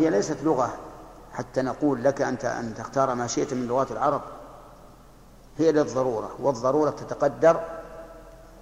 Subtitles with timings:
[0.00, 0.78] هي ليست لغة
[1.32, 4.22] حتى نقول لك أنت أن تختار ما شئت من لغات العرب.
[5.58, 7.60] هي للضرورة والضرورة تتقدر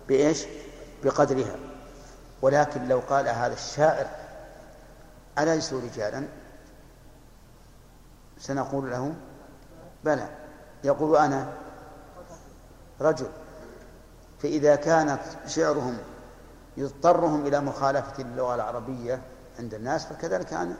[0.08, 0.44] بإيش؟
[1.04, 1.56] بقدرها.
[2.42, 4.06] ولكن لو قال هذا الشاعر
[5.38, 6.26] أليسوا رجالا؟
[8.38, 9.14] سنقول له
[10.04, 10.28] بلى.
[10.84, 11.52] يقول أنا
[13.00, 13.28] رجل.
[14.38, 15.98] فإذا كانت شعرهم
[16.76, 19.22] يضطرهم إلى مخالفة اللغة العربية
[19.58, 20.76] عند الناس فكذلك أنا.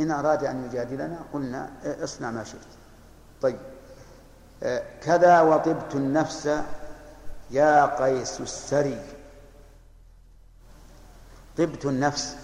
[0.00, 2.60] إن أراد أن يجادلنا قلنا اصنع ما شئت.
[3.42, 3.58] طيب.
[4.62, 6.50] آه، كذا وطبت النفس
[7.50, 9.02] يا قيس السري.
[11.56, 12.36] طبت النفس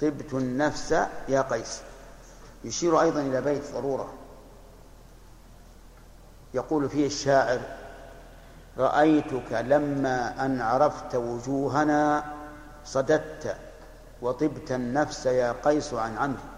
[0.00, 0.94] طبت النفس
[1.28, 1.80] يا قيس.
[2.64, 4.12] يشير أيضا إلى بيت ضرورة
[6.54, 7.60] يقول فيه الشاعر
[8.78, 12.24] رأيتك لما أن عرفت وجوهنا
[12.84, 13.56] صددت
[14.22, 16.48] وطبت النفس يا قيس عن عمري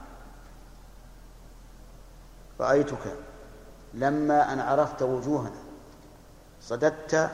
[2.60, 3.16] رأيتك
[3.94, 5.60] لما أن عرفت وجوهنا.
[6.62, 7.30] صددت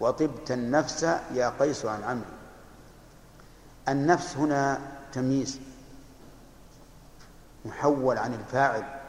[0.00, 1.02] وطبت النفس
[1.34, 2.32] يا قيس عن عمري
[3.88, 4.80] النفس هنا
[5.12, 5.60] تمييز
[7.64, 9.00] محول عن الفاعل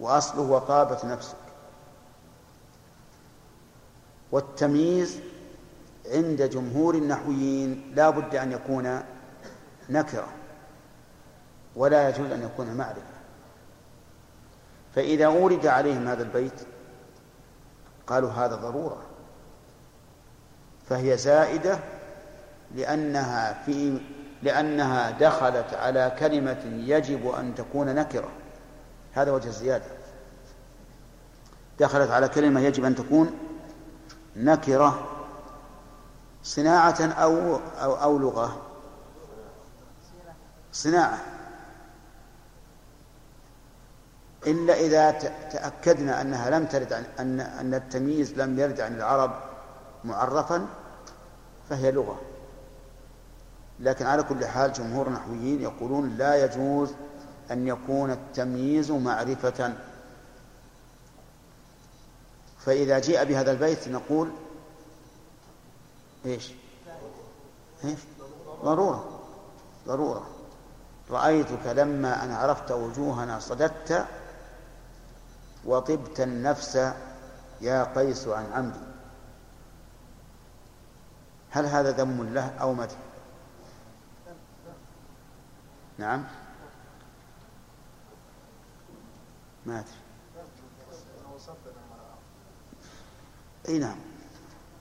[0.00, 1.36] وأصله وطابت نفسك.
[4.32, 5.20] والتمييز
[6.06, 9.02] عند جمهور النحويين لا بد أن يكون
[9.90, 10.28] نكرة
[11.76, 13.18] ولا يجوز أن يكون معرفة.
[14.94, 16.60] فإذا أورد عليهم هذا البيت
[18.06, 19.02] قالوا هذا ضرورة
[20.88, 21.78] فهي زائدة
[22.74, 24.00] لأنها في
[24.42, 28.28] لأنها دخلت على كلمة يجب أن تكون نكرة.
[29.12, 29.84] هذا وجه الزيادة.
[31.80, 33.30] دخلت على كلمة يجب أن تكون
[34.36, 35.08] نكرة
[36.42, 38.67] صناعة أو أو, أو لغة.
[40.78, 41.18] صناعة.
[44.46, 45.10] إلا إذا
[45.50, 49.30] تأكدنا أنها لم ترد عن أن أن التمييز لم يرد عن العرب
[50.04, 50.66] معرفا
[51.68, 52.20] فهي لغة.
[53.80, 56.90] لكن على كل حال جمهور النحويين يقولون لا يجوز
[57.50, 59.74] أن يكون التمييز معرفة.
[62.58, 64.30] فإذا جيء بهذا البيت نقول
[66.26, 66.52] إيش؟
[67.84, 67.98] إيش؟
[68.64, 69.20] ضرورة.
[69.86, 70.37] ضرورة.
[71.10, 74.06] رأيتك لما أن عرفت وجوهنا صددت
[75.64, 76.92] وطبت النفس
[77.60, 78.88] يا قيس عن عمدي.
[81.50, 82.96] هل هذا ذم له أو مدح؟
[85.98, 86.24] نعم.
[89.66, 89.92] ما أدري.
[93.68, 93.96] إي نعم.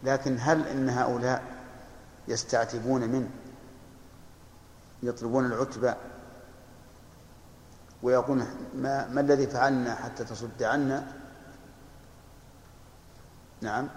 [0.03, 1.43] لكن هل إن هؤلاء
[2.27, 3.29] يستعتبون منه؟
[5.03, 5.95] يطلبون العتبة
[8.03, 11.07] ويقولون ما, ما الذي فعلنا حتى تصد عنا؟
[13.61, 13.87] نعم.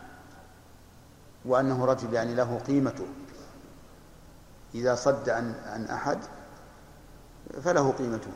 [1.44, 3.06] وأنه رجل يعني له قيمته.
[4.74, 6.18] إذا صد عن عن أحد
[7.62, 8.30] فله قيمته.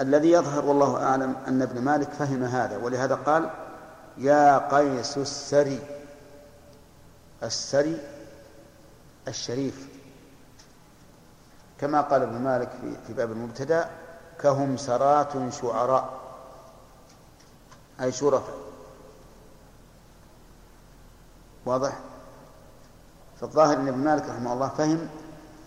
[0.00, 3.50] الذي يظهر والله أعلم أن ابن مالك فهم هذا ولهذا قال
[4.18, 5.80] يا قيس السري
[7.42, 8.00] السري
[9.28, 9.95] الشريف.
[11.80, 12.70] كما قال ابن مالك
[13.06, 13.90] في, باب المبتدا
[14.40, 16.20] كهم سرات شعراء.
[18.00, 18.56] أي شرفاء
[21.66, 21.98] واضح؟
[23.40, 25.08] فالظاهر أن ابن مالك رحمه الله فهم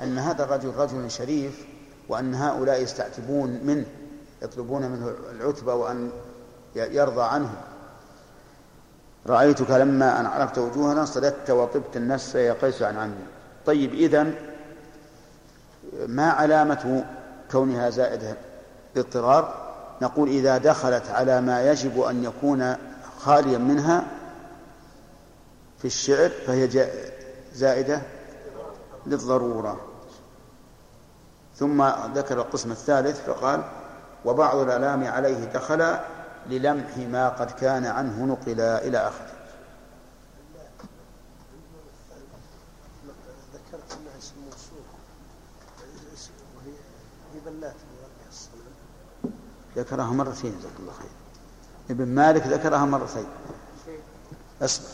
[0.01, 1.67] أن هذا الرجل رجل شريف
[2.09, 3.85] وأن هؤلاء يستعتبون منه
[4.41, 6.11] يطلبون منه العتبة وأن
[6.75, 7.49] يرضى عنه.
[9.27, 13.25] رأيتك لما أن عرفت وجوهنا صددت وطبت النفس يا قيس عن عمي.
[13.65, 14.48] طيب إذن
[16.07, 17.05] ما علامة
[17.51, 18.37] كونها زائدة
[18.97, 19.69] اضطرار؟
[20.01, 22.75] نقول إذا دخلت على ما يجب أن يكون
[23.19, 24.03] خاليا منها
[25.79, 26.89] في الشعر فهي
[27.53, 28.01] زائدة
[29.05, 29.79] للضرورة.
[31.55, 31.83] ثم
[32.15, 33.63] ذكر القسم الثالث فقال
[34.25, 35.97] وبعض الألام عليه دخل
[36.49, 39.39] للمح ما قد كان عنه نقل إلى آخره
[43.53, 44.83] ذكرت انها اسم موصول
[46.57, 46.73] وهي
[47.33, 47.75] هي بلات
[48.29, 48.73] الصنم
[49.79, 51.09] ذكرها مرتين جزاك الله خير.
[51.89, 53.25] ابن مالك ذكرها مرتين.
[54.61, 54.85] اصبر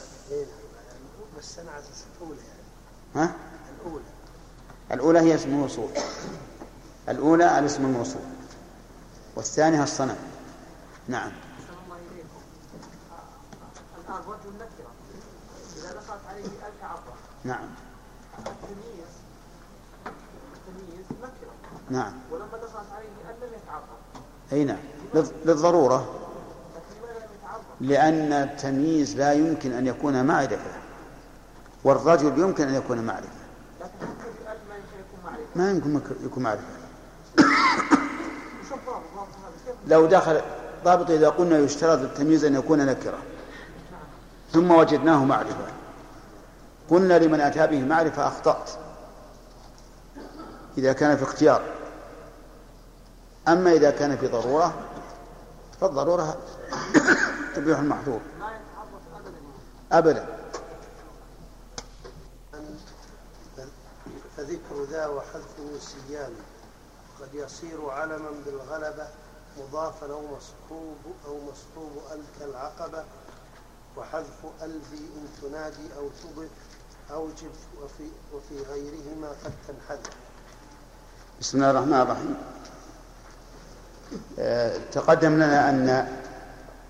[1.40, 1.84] بس أنا على
[2.22, 3.36] الاولى يعني ها؟
[3.82, 4.04] الأولى
[4.92, 5.90] الأولى هي اسم الموصول
[7.10, 8.22] الأولى الاسم الموصول.
[9.36, 10.18] والثانية الصنم.
[11.08, 11.32] نعم.
[14.08, 14.92] الآن رجل نكرة
[15.78, 17.68] إذا دخلت عليه ألف عبرة نعم.
[18.40, 19.14] التمييز
[20.56, 21.54] التمييز نكرة
[21.90, 23.84] نعم ولما دخلت عليه أن لم يتعرف
[24.56, 24.78] أي نعم.
[25.16, 26.08] للض- للضرورة؟
[27.82, 30.72] لأن التمييز لا يمكن أن يكون معرفة.
[31.84, 33.28] والرجل يمكن أن يكون معرفة.
[35.56, 36.64] ما يمكن يكون معرفة.
[39.88, 40.42] لو دخل
[40.84, 43.18] ضابط إذا قلنا يشترط التمييز أن يكون نكرة
[44.54, 45.66] ثم وجدناه معرفة.
[46.90, 48.70] قلنا لمن أتى به معرفة أخطأت.
[50.78, 51.62] إذا كان في اختيار.
[53.48, 54.74] أما إذا كان في ضرورة
[55.82, 56.38] فالضرورة
[57.56, 58.20] تبيح المحظور.
[59.92, 60.26] أبدا.
[64.38, 66.34] فذكر ذا وحذفه سيان.
[67.22, 69.08] قد يصير علما بالغلبة
[69.60, 70.98] مضافا أو مصحوب
[71.28, 73.04] أو مصحوب ال كالعقبة
[73.98, 76.50] وحذف ألفي إن تنادي أو تضف
[77.12, 77.52] أوجب
[77.84, 80.14] وفي, وفي غيرهما قد تنحذف.
[81.42, 82.38] بسم الله الرحمن الرحيم.
[84.92, 86.08] تقدم لنا أن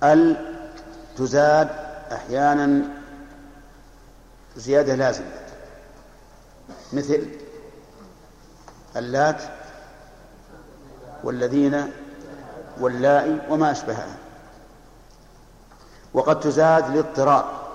[0.04, 0.36] ال
[1.18, 1.70] تزاد
[2.12, 2.82] أحيانا
[4.58, 5.32] زيادة لازمة.
[6.94, 7.28] مثل
[8.96, 9.42] اللات
[11.24, 11.92] والذين
[12.80, 14.16] واللائي وما أشبهها.
[16.14, 17.66] وقد تزاد للاضطرار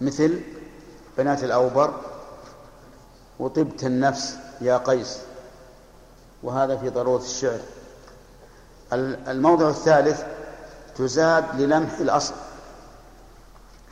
[0.00, 0.40] مثل
[1.18, 2.00] بنات الأوبر
[3.38, 5.18] وطبت النفس يا قيس.
[6.42, 7.58] وهذا في ضرورة الشعر.
[8.92, 10.22] ال- الموضع الثالث
[10.96, 12.34] تزاد للمح الأصل.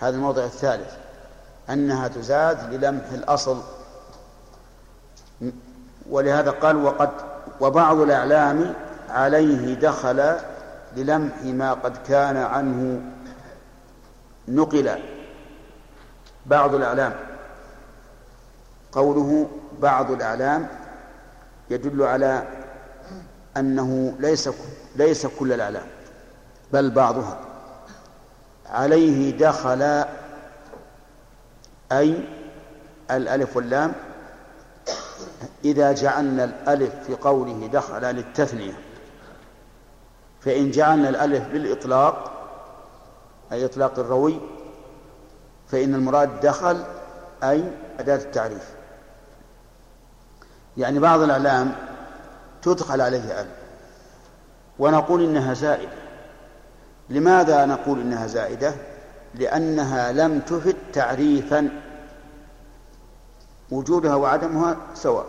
[0.00, 0.92] هذا الموضع الثالث.
[1.70, 3.60] أنها تزاد للمح الأصل.
[6.10, 7.10] ولهذا قال وقد
[7.60, 8.74] وبعض الأعلام
[9.08, 10.36] عليه دخل
[10.96, 13.00] للمح ما قد كان عنه.
[14.48, 14.98] نقل
[16.46, 17.14] بعض الأعلام.
[18.92, 19.48] قوله
[19.80, 20.68] بعض الأعلام
[21.70, 22.48] يدل على
[23.56, 24.50] أنه ليس
[24.96, 25.86] ليس كل الأعلام
[26.72, 27.40] بل بعضها.
[28.66, 30.04] عليه دخل
[31.92, 32.24] أي
[33.10, 33.92] الألف واللام.
[35.64, 38.72] إذا جعلنا الألف في قوله دخل للتثنية
[40.40, 42.32] فإن جعلنا الألف للإطلاق
[43.52, 44.40] أي إطلاق الروي
[45.68, 46.84] فإن المراد دخل
[47.42, 47.64] أي
[47.98, 48.77] أداة التعريف.
[50.78, 51.72] يعني بعض الأعلام
[52.62, 53.46] تدخل عليه أل
[54.78, 55.98] ونقول إنها زائدة.
[57.10, 58.74] لماذا نقول إنها زائدة؟
[59.34, 61.68] لأنها لم تفد تعريفا.
[63.70, 65.26] وجودها وعدمها سواء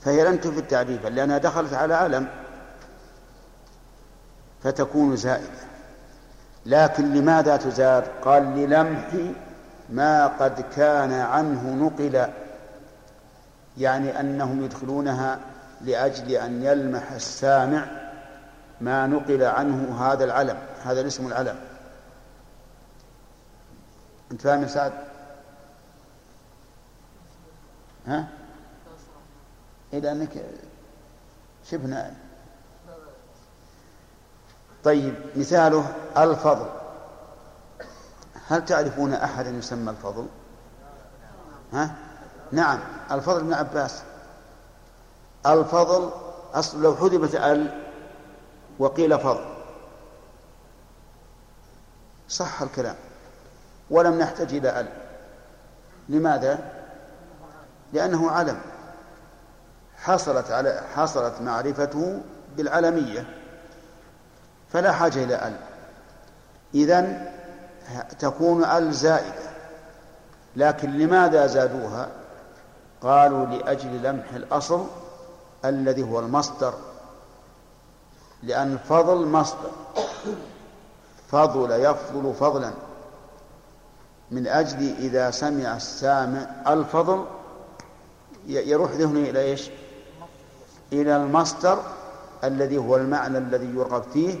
[0.00, 2.28] فهي لم تفد تعريفا لأنها دخلت على علم
[4.62, 5.68] فتكون زائدة.
[6.66, 9.08] لكن لماذا تزاد؟ قال للمح
[9.90, 12.28] ما قد كان عنه نقل
[13.78, 15.40] يعني أنهم يدخلونها
[15.80, 17.86] لأجل أن يلمح السامع
[18.80, 21.58] ما نقل عنه هذا العلم هذا الاسم العلم
[24.32, 24.92] أنت فاهم يا سعد؟
[28.06, 28.28] ها؟
[29.92, 30.44] إلى أنك
[31.64, 32.14] شبه نائم
[34.84, 36.66] طيب مثاله الفضل
[38.48, 40.26] هل تعرفون أحدا يسمى الفضل؟
[41.72, 42.07] ها؟
[42.52, 42.78] نعم
[43.10, 44.02] الفضل بن عباس.
[45.46, 46.10] الفضل
[46.54, 47.84] أصل لو حذفت ال
[48.78, 49.44] وقيل فضل.
[52.28, 52.96] صح الكلام.
[53.90, 54.88] ولم نحتج إلى ال.
[56.08, 56.58] لماذا؟
[57.92, 58.60] لأنه علم.
[59.96, 62.20] حصلت على حصلت معرفته
[62.56, 63.26] بالعلمية.
[64.72, 65.56] فلا حاجة إلى ال.
[66.74, 67.32] إذن
[68.18, 69.48] تكون ال زائدة.
[70.56, 72.08] لكن لماذا زادوها؟
[73.02, 74.86] قالوا لأجل لمح الأصل
[75.64, 76.74] الذي هو المصدر
[78.42, 79.70] لأن الفضل مصدر.
[81.28, 82.72] فضل يفضل فضلا.
[84.30, 87.24] من أجل إذا سمع السامع الفضل
[88.46, 89.70] يروح ذهنه إلى إيش؟
[90.92, 91.82] إلى المصدر
[92.44, 94.38] الذي هو المعنى الذي يرغب فيه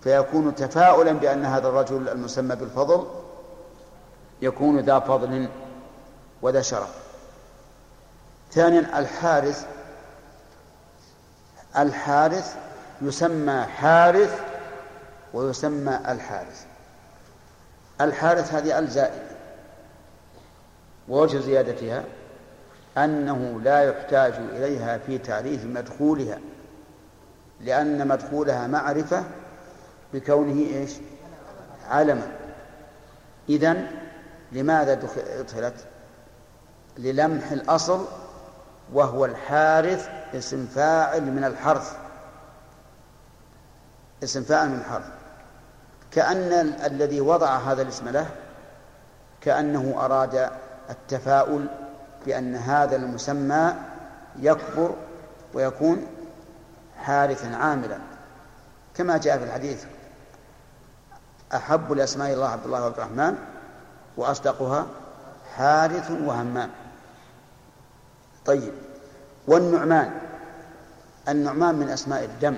[0.00, 3.06] فيكون تفاؤلا بأن هذا الرجل المسمى بالفضل
[4.42, 5.48] يكون ذا فضل
[6.42, 7.07] وذا شرف.
[8.52, 9.66] ثانيا الحارث.
[11.78, 12.56] الحارث
[13.02, 14.40] يسمى حارث
[15.34, 16.64] ويسمى الحارث.
[18.00, 19.28] الحارث هذه الزائدة.
[21.08, 22.04] ووجه زيادتها
[22.98, 26.38] أنه لا يحتاج إليها في تعريف مدخولها
[27.60, 29.24] لأن مدخولها معرفة
[30.14, 30.92] بكونه إيش؟
[31.88, 32.26] علما.
[33.48, 33.86] إذن
[34.52, 34.92] لماذا
[35.40, 35.74] أدخلت
[36.98, 38.04] للمح الأصل
[38.92, 41.96] وهو الحارث اسم فاعل من الحرث.
[44.22, 45.06] اسم فاعل من الحرث.
[46.10, 46.52] كأن
[46.84, 48.26] الذي وضع هذا الاسم له
[49.40, 50.50] كأنه أراد
[50.90, 51.66] التفاؤل
[52.26, 53.74] بأن هذا المسمى
[54.38, 54.94] يكبر
[55.54, 56.06] ويكون
[56.98, 57.98] حارثا عاملا.
[58.94, 59.84] كما جاء في الحديث
[61.54, 63.38] أحب الأسماء الله عبد الله وعبد الرحمن
[64.16, 64.86] وأصدقها
[65.56, 66.70] حارث وهمام.
[68.48, 68.72] طيب.
[69.46, 70.20] والنعمان
[71.28, 72.56] النعمان من أسماء الدم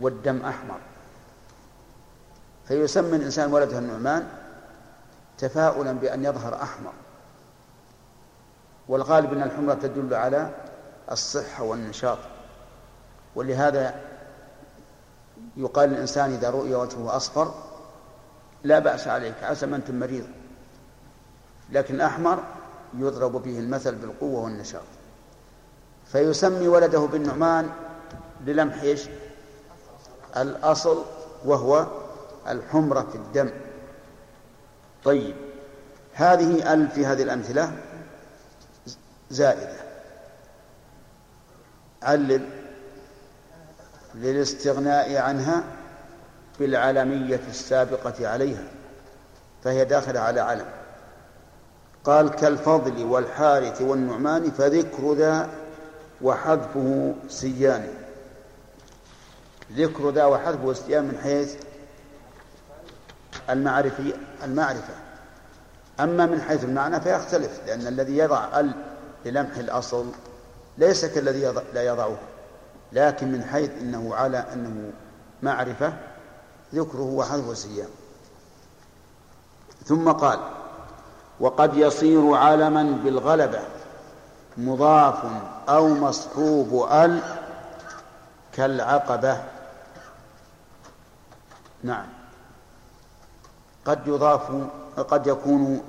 [0.00, 0.78] والدم أحمر.
[2.68, 4.26] فيسمي الإنسان ولده النعمان
[5.38, 6.92] تفاؤلا بأن يظهر أحمر.
[8.88, 10.50] والغالب أن الحمرة تدل على
[11.10, 12.18] الصحة والنشاط.
[13.34, 14.00] ولهذا
[15.56, 17.54] يقال للإنسان إذا رؤي وجهه أصفر
[18.64, 20.26] لا بأس عليك عسى ما أنت مريض.
[21.70, 22.44] لكن أحمر
[22.98, 24.82] يضرب به المثل بالقوة والنشاط.
[26.12, 27.70] فيسمي ولده بالنعمان
[28.46, 29.08] للمح إيش؟
[30.36, 31.04] الأصل
[31.44, 31.86] وهو
[32.48, 33.50] الحمرة في الدم.
[35.04, 35.34] طيب
[36.14, 37.72] هذه ال في هذه الأمثلة
[39.30, 39.76] زائدة.
[42.02, 42.48] علل
[44.14, 45.64] للاستغناء عنها
[46.58, 48.64] بالعلمية السابقة عليها
[49.64, 50.83] فهي داخلة على علم.
[52.04, 55.50] قال كالفضل والحارث والنعمان فذكر ذا
[56.22, 57.88] وحذفه سيان
[59.72, 61.54] ذكر ذا وحذفه سيان من حيث
[63.50, 64.94] المعرفي المعرفة.
[66.00, 68.74] أما من حيث المعنى فيختلف لأن الذي يضع ال
[69.24, 70.06] للمح الأصل
[70.78, 72.18] ليس كالذي يضع لا يضعه.
[72.92, 74.92] لكن من حيث إنه على أنه
[75.42, 75.92] معرفة
[76.74, 77.88] ذكره وحذف سيام
[79.84, 80.38] ثم قال
[81.40, 83.60] وقد يصير علما بالغلبة
[84.56, 85.24] مضاف
[85.68, 87.20] أو مصحوب ال
[88.52, 89.42] كالعقبة.
[91.82, 92.06] نعم.
[93.84, 94.50] قد يضاف
[94.96, 95.82] قد يكون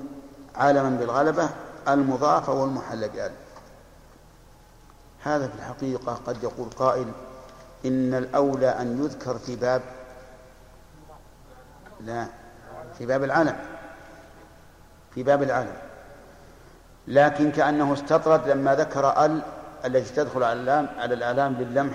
[0.54, 1.48] عالما بالغلبة
[1.88, 3.32] المضاف والمحل بأل
[5.22, 7.12] هذا في الحقيقة قد يقول قائل
[7.86, 9.82] إن الأولى أن يذكر في باب
[12.00, 12.26] لا
[12.98, 13.56] في باب العلم.
[15.16, 15.76] في باب العلم
[17.08, 19.42] لكن كأنه استطرد لما ذكر ال
[19.84, 21.94] التي تدخل على الإعلام على الإعلام للمح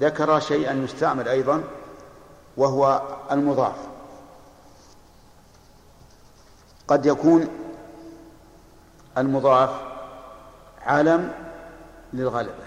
[0.00, 1.62] ذكر شيئا يستعمل أيضا
[2.56, 3.76] وهو المضاف.
[6.88, 7.48] قد يكون
[9.18, 9.70] المضاف
[10.86, 11.32] علم
[12.12, 12.66] للغلبة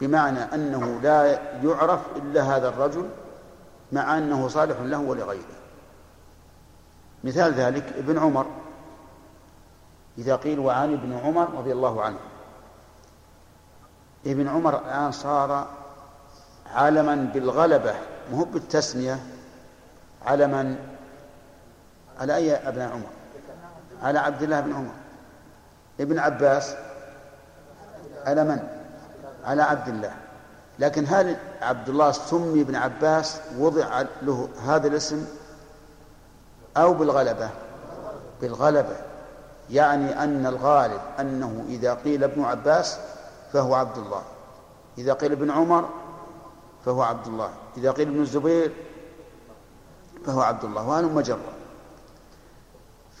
[0.00, 3.08] بمعنى أنه لا يعرف إلا هذا الرجل
[3.92, 5.55] مع أنه صالح له ولغيره.
[7.24, 8.46] مثال ذلك ابن عمر.
[10.18, 12.18] إذا قيل وعن ابن عمر رضي الله عنه.
[14.26, 15.68] ابن عمر الآن صار
[16.74, 17.94] علما بالغلبة
[18.32, 19.18] مو بالتسمية
[20.26, 20.76] علما
[22.20, 23.10] على أي أبناء عمر؟
[24.02, 24.94] على عبد الله بن عمر.
[26.00, 26.76] ابن عباس
[28.26, 28.68] على من؟
[29.44, 30.14] على عبد الله.
[30.78, 35.26] لكن هل عبد الله سمي ابن عباس وضع له هذا الاسم؟
[36.76, 37.50] أو بالغلبة.
[38.40, 38.96] بالغلبة.
[39.70, 42.98] يعني أن الغالب أنه إذا قيل ابن عباس
[43.52, 44.22] فهو عبد الله.
[44.98, 45.88] إذا قيل ابن عمر
[46.84, 47.50] فهو عبد الله.
[47.76, 48.72] إذا قيل ابن الزبير
[50.26, 50.88] فهو عبد الله.
[50.88, 51.38] وهذا مجرد.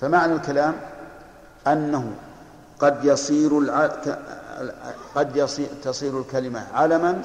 [0.00, 0.74] فمعنى الكلام
[1.66, 2.14] أنه
[2.78, 3.90] قد يصير الع...
[5.14, 7.22] قد يصير تصير الكلمة علما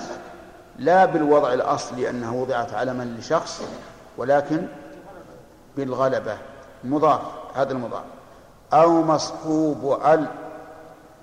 [0.80, 3.62] لا بالوضع الأصلي أنها وضعت علما لشخص
[4.18, 4.68] ولكن
[5.86, 6.38] بالغلبة.
[6.84, 7.22] مضاف
[7.56, 8.04] هذا المضاف.
[8.74, 10.28] أو مصحوب ال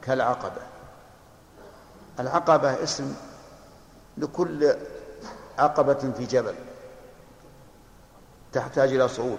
[0.02, 0.62] كالعقبة.
[2.20, 3.14] العقبة اسم
[4.18, 4.74] لكل
[5.58, 6.54] عقبة في جبل.
[8.52, 9.38] تحتاج إلى صعود.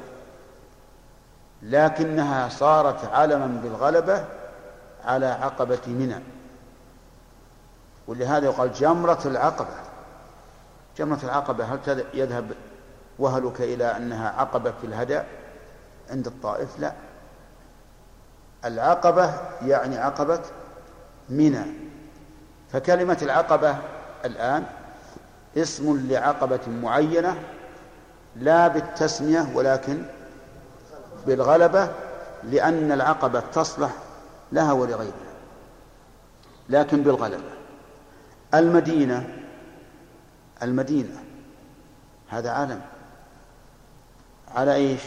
[1.62, 4.26] لكنها صارت علما بالغلبة
[5.06, 6.24] على عقبة منى.
[8.08, 9.76] ولهذا يقال جمرة العقبة.
[10.98, 12.52] جمرة العقبة هل يذهب
[13.20, 15.20] وهلك إلى أنها عقبة في الهدى
[16.10, 16.94] عند الطائف؟ لا.
[18.66, 19.34] العقبة
[19.66, 20.42] يعني عقبة
[21.30, 21.66] منى.
[22.72, 23.78] فكلمة العقبة
[24.26, 24.66] الآن
[25.58, 27.40] اسم لعقبة معينة
[28.36, 30.04] لا بالتسمية ولكن
[31.28, 31.90] بالغلبة
[32.44, 33.92] لأن العقبة تصلح
[34.52, 35.14] لها ولغيرها
[36.70, 37.50] لكن بالغلبة.
[38.54, 39.36] المدينة
[40.64, 41.24] المدينة
[42.30, 42.82] هذا علم
[44.56, 45.02] على إيش؟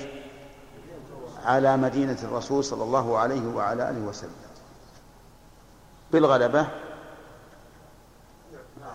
[1.44, 4.30] على مدينة الرسول صلى الله عليه وعلى آله وسلم.
[6.12, 6.66] بالغلبة؟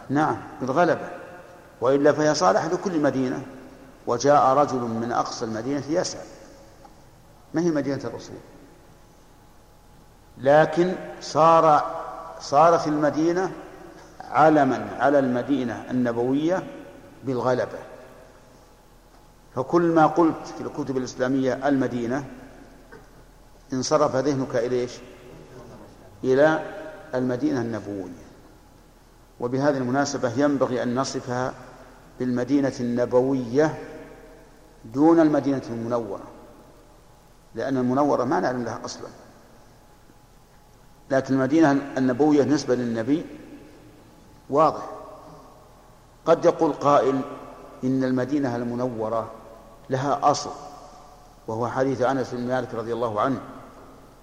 [0.10, 1.10] نعم بالغلبة.
[1.82, 3.46] وإلا فهي صالحة لكل مدينة.
[4.08, 6.25] وجاء رجل من أقصى المدينة يسأل.
[7.54, 8.38] ما هي مدينة الرسول؟
[10.38, 11.96] لكن صار
[12.39, 13.51] صارت المدينة
[14.22, 16.63] علما على المدينة النبوية
[17.24, 17.80] بالغلبة.
[19.58, 22.26] فكل ما قلت في الكتب الإسلامية المدينة
[23.74, 24.92] انصرف ذهنك إلى إيش؟
[26.24, 26.66] إلى
[27.16, 28.28] المدينة النبوية.
[29.40, 31.54] وبهذه المناسبة ينبغي أن نصفها
[32.20, 33.78] بالمدينة النبوية
[34.86, 36.24] دون المدينة المنورة
[37.56, 39.10] لأن المنورة ما نعلم لها أصلا.
[41.12, 43.26] لكن المدينة النبوية نسبة للنبي
[44.50, 44.90] واضح.
[46.26, 47.22] قد يقول قائل
[47.84, 49.32] إن المدينة المنورة
[49.89, 50.50] لها أصل
[51.48, 53.39] وهو حديث أنس بن مالك رضي الله عنه.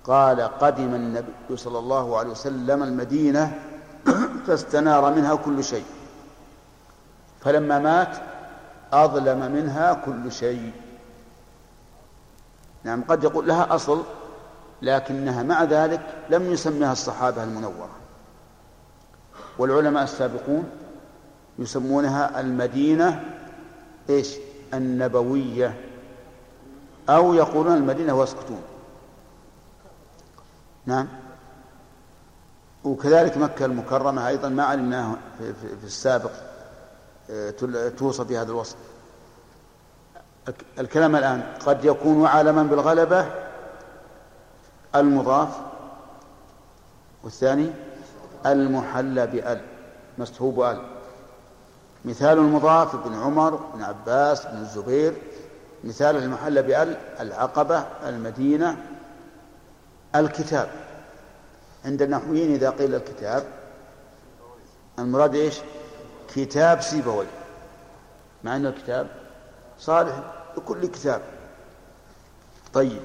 [0.04, 3.59] قال قدم النبي صلى الله عليه وسلم المدينة
[4.47, 5.85] فاستنار منها كل شيء.
[7.40, 8.16] فلما مات
[8.92, 10.73] أظلم منها كل شيء.
[12.85, 14.02] نعم قد يقول لها أصل
[14.83, 17.90] لكنها مع ذلك لم يسميها الصحابة المنورة.
[19.59, 20.71] والعلماء السابقون
[21.59, 23.25] يسمونها المدينة
[24.11, 24.35] إيش؟
[24.76, 25.81] النبوية
[27.09, 28.62] أو يقولون المدينة ويسكتون
[30.87, 31.09] نعم.
[32.85, 35.16] وكذلك مكة المكرمة أيضا ما علمناه
[35.81, 36.31] في, السابق
[37.31, 37.50] آه،
[37.88, 38.76] توصف بهذا الوصف.
[40.78, 43.26] الكلام الآن قد يكون علما بالغلبة
[44.95, 45.49] المضاف
[47.23, 47.71] والثاني
[48.47, 49.61] المحلى بأل
[50.19, 50.93] مصحوب أل.
[52.04, 55.14] مثال المضاف ابن عمر بن عباس بن الزبير.
[55.84, 58.76] مثال المحلى بأل العقبة المدينة
[60.14, 60.70] الكتاب.
[61.84, 63.44] عند النحويين إذا قيل الكتاب
[64.99, 65.61] المراد إيش؟
[66.35, 67.26] كتاب سيبوي.
[68.44, 69.07] مع أن الكتاب
[69.79, 70.14] صالح
[70.57, 71.20] لكل كتاب.
[72.72, 73.00] طيب.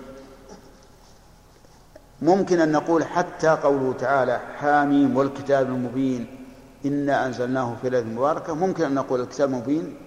[2.21, 6.38] ممكن أن نقول حتى قوله تعالى حاميم والكتاب المبين
[6.86, 8.54] إنا أنزلناه في ليلة مباركة.
[8.54, 9.98] ممكن أن نقول الكتاب المبين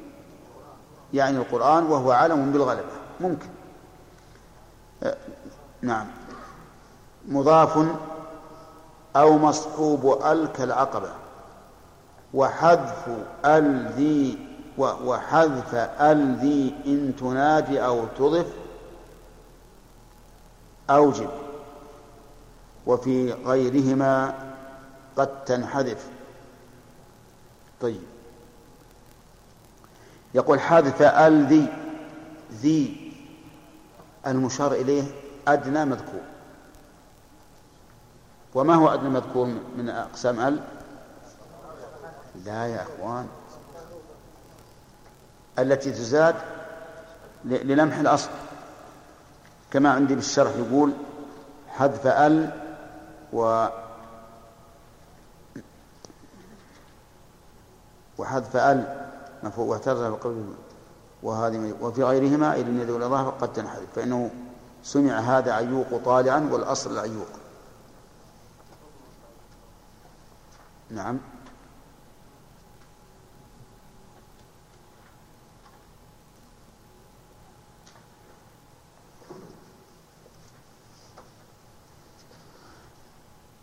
[1.15, 2.93] يعني القرآن وهو علم بالغلبة.
[3.21, 3.49] ممكن.
[5.03, 5.17] أه
[5.83, 6.07] نعم.
[7.29, 7.87] مضاف
[9.17, 11.09] أو مصحوب ال كالعقبة
[12.35, 13.09] وحذف
[13.45, 14.39] ال ذي
[14.79, 18.47] وحذف ال ذي إن تنادي أو تضف
[20.91, 21.29] أوجب
[22.87, 24.35] وفي غيرهما
[25.17, 26.12] قد تنحذف.
[27.83, 28.03] طيب.
[30.35, 31.67] يقول حذف ال ذي
[32.53, 33.13] ذي
[34.27, 35.03] المشار إليه
[35.49, 36.21] أدنى مذكور.
[38.55, 40.61] وما هو أدنى مذكور من أقسام ال؟
[42.45, 43.27] لا يا أخوان.
[45.59, 46.35] التي تزاد
[47.45, 48.31] للمح الأصل.
[49.71, 50.93] كما عندي بالشرح يقول
[51.69, 52.51] حذف ال
[53.33, 53.67] و
[58.19, 59.09] وحذف ال
[59.43, 60.45] مفهوم واعترض بقول
[61.23, 64.31] وهذه وفي غيرهما إلى يدعو الإضافة قد تنحذف فإنه
[64.83, 67.29] سمع هذا عيوق طالعا والأصل العيوق
[70.91, 71.19] نعم.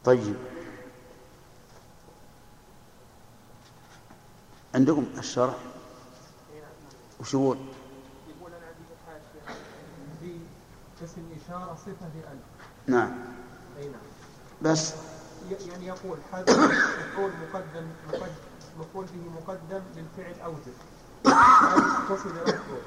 [0.06, 0.36] طيب.
[4.76, 5.56] عندكم الشرح؟
[7.20, 7.58] وش يقول؟
[8.38, 9.60] يقول أنا عندي حاشيه
[10.20, 12.44] في اسم إشارة صفة لألف
[12.88, 13.12] نعم.
[13.78, 14.02] أي نعم.
[14.62, 14.94] بس.
[15.70, 17.88] يعني يقول حذف مفعول مقدم
[18.80, 20.74] مفعول به مقدم للفعل أوجب.
[21.26, 22.78] أو تصل رفعه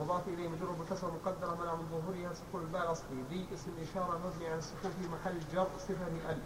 [0.00, 3.22] مضاف إليه مجرور بالكسر مقدرة منع من ظهورها سكون الباء الأصلي.
[3.30, 6.42] ذي اسم إشارة مبني على السكون في محل جر صفة لألف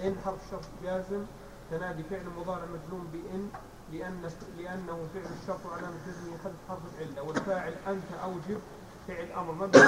[0.00, 1.24] إن حرف شرط جازم
[1.70, 3.48] تنادي فعل مضارع مجزوم بإن
[3.92, 8.60] لأن لأنه فعل الشرط وعلامة جزمه حذف حرف العلة والفاعل أنت أوجب
[9.08, 9.82] فعل أمر مبني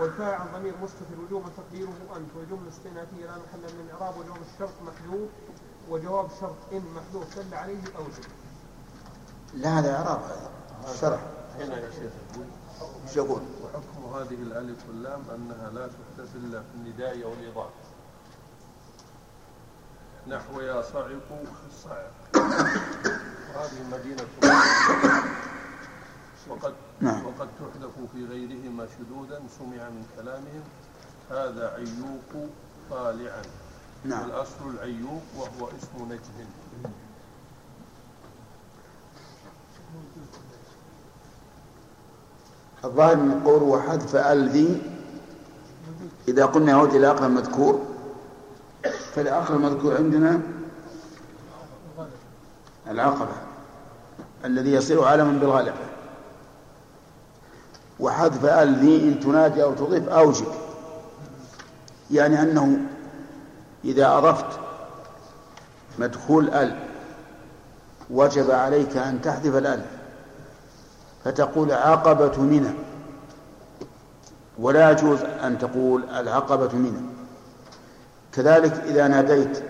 [0.00, 5.28] والفاعل ضمير مستتر وجوبا تقديره أنت والجملة الاستئنافية لا محل من الإعراب وجواب الشرط محذوف
[5.90, 8.24] وجواب شرط إن محذوف دل عليه أوجب
[9.54, 10.20] لا هذا إعراب
[10.84, 11.20] هذا شرح.
[11.58, 12.12] هنا يا شيخ.
[13.08, 17.70] إيش يقول؟ وحكم هذه الألف واللام أنها لا تحدث إلا في النداء أو الإضافة
[20.28, 21.28] نحو يا صعق
[21.70, 22.12] الصعق
[23.54, 24.26] وهذه مدينة
[26.48, 27.26] وقد نعم.
[27.26, 30.62] وقد تحذف في غيرهما شذوذا سمع من كلامهم.
[31.30, 32.48] هذا عيوق
[32.90, 33.42] طالعا.
[34.04, 34.24] نعم.
[34.24, 36.48] الأصل العيوب وهو اسم نجم.
[42.84, 44.82] الظاهر من قول وحذف ال ذي
[46.28, 47.97] إذا قلنا يعود إلى أقرب مذكور.
[49.14, 50.40] فالأقرب مذكور عندنا
[52.90, 53.32] العقبة
[54.44, 55.88] الذي يصير علما بالغلبة
[58.00, 60.46] وحذف آل ذي إن تنادي أو تضيف أوجب.
[62.10, 62.78] يعني أنه
[63.84, 64.60] إذا أضفت
[65.98, 66.78] مدخول آل
[68.10, 69.86] وجب عليك أن تحذف الألف
[71.24, 72.70] فتقول عقبة منى.
[74.58, 77.07] ولا يجوز أن تقول العقبة منى.
[78.38, 79.62] كذلك إذا ناديت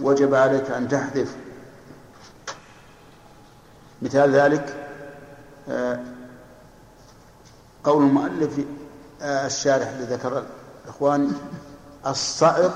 [0.00, 1.36] وجب عليك أن تحذف.
[4.02, 4.74] مثال ذلك
[5.68, 6.00] آه،
[7.84, 8.60] قول المؤلف
[9.22, 10.44] آه، الشارح الذي ذكر
[10.84, 11.32] الإخوان
[12.06, 12.74] الصعق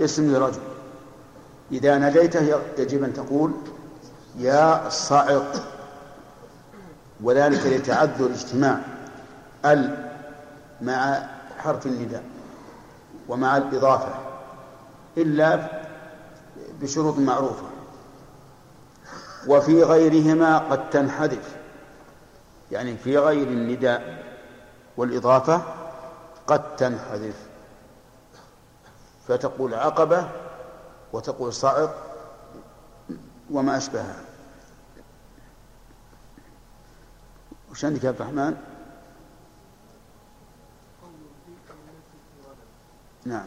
[0.00, 0.60] اسم لرجل
[1.72, 3.52] إذا ناديته يجب أن تقول
[4.38, 5.52] يا صعق
[7.22, 8.80] وذلك لتعذر اجتماع
[9.64, 10.08] ال
[10.82, 12.37] مع حرف النداء.
[13.28, 14.14] ومع الإضافة
[15.16, 15.68] إلا
[16.80, 17.66] بشروط معروفة.
[19.46, 21.56] وفي غيرهما قد تنحذف
[22.72, 24.24] يعني في غير النداء
[24.96, 25.62] والإضافة
[26.46, 27.46] قد تنحذف.
[29.28, 30.28] فتقول عقبة
[31.12, 31.94] وتقول صعق
[33.50, 34.16] وما أشبهها.
[37.70, 38.56] وش عندك يا عبد الرحمن؟
[43.28, 43.46] نعم.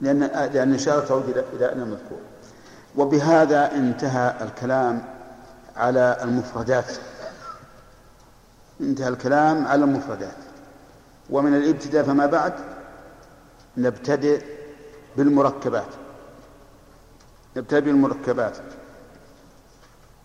[0.00, 0.20] لأن
[0.52, 2.18] لأن الإشارة تعود إلى إلى المذكور
[2.96, 5.04] وبهذا انتهى الكلام
[5.76, 6.92] على المفردات.
[8.80, 10.36] انتهى الكلام على المفردات.
[11.30, 12.52] ومن الابتداء فما بعد
[13.76, 14.42] نبتدئ
[15.16, 15.88] بالمركبات.
[17.56, 18.56] نبتدئ بالمركبات.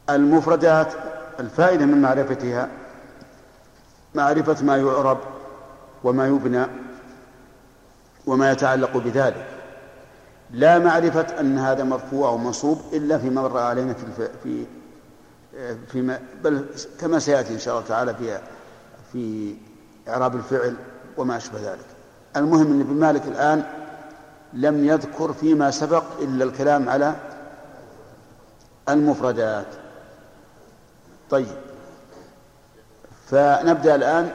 [0.10, 0.93] المفردات
[1.39, 2.69] الفائدة من معرفتها
[4.15, 5.17] معرفة ما يعرب
[6.04, 6.65] وما يبنى.
[8.25, 9.47] وما يتعلق بذلك.
[10.51, 14.65] لا معرفة أن هذا مرفوع أو منصوب إلا فيما مر علينا في في
[15.88, 16.65] فيما بل
[16.99, 18.39] كما سيأتي إن شاء الله تعالى في
[19.12, 19.55] في
[20.08, 20.75] إعراب الفعل
[21.17, 21.86] وما أشبه ذلك.
[22.36, 23.63] المهم أن ابن مالك الآن
[24.53, 27.15] لم يذكر فيما سبق إلا الكلام على
[28.89, 29.67] المفردات.
[31.29, 31.58] طيب.
[33.27, 34.32] فنبدأ الآن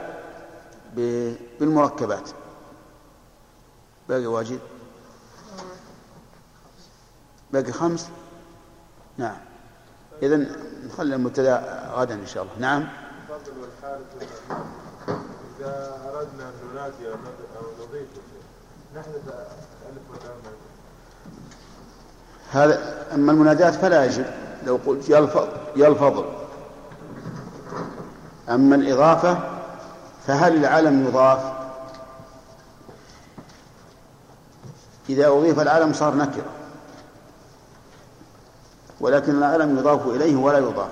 [1.59, 2.29] بالمركبات.
[4.09, 4.59] باقي واجد؟
[7.53, 8.07] باقي خمس؟
[9.17, 9.37] نعم.
[10.23, 10.45] إذا
[10.85, 12.53] نخلي المبتدا غدا إن شاء الله.
[12.59, 12.87] نعم.
[13.29, 14.01] الفضل والحارث
[15.59, 17.15] إذا أردنا أن ننادي أو
[17.87, 18.07] نضيف
[18.95, 19.27] نحذف
[19.89, 20.35] ألف واللام
[22.51, 24.25] هذا أما المنادات فلا يجب.
[24.65, 25.29] لو قلت يا
[25.75, 26.25] يا الفضل.
[28.49, 29.39] أما الإضافة
[30.27, 31.64] فهل العلم يضاف؟
[35.09, 36.51] إذا أضيف العلم صار نكرة
[38.99, 40.91] ولكن العلم يضاف إليه ولا يضاف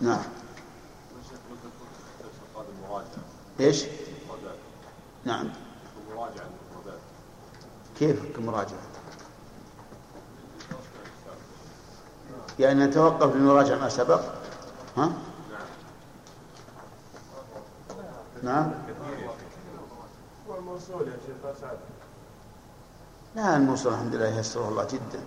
[0.00, 0.22] نعم
[3.60, 3.84] إيش؟
[5.24, 5.48] نعم
[7.98, 8.78] كيف كمراجعة؟
[12.58, 14.20] يعني نتوقف لنراجع ما سبق
[14.96, 15.12] ها؟
[18.42, 18.70] نعم
[20.74, 21.66] والموصول يا شيخ
[23.36, 25.20] لا الموصول الحمد لله يسره الله جدا.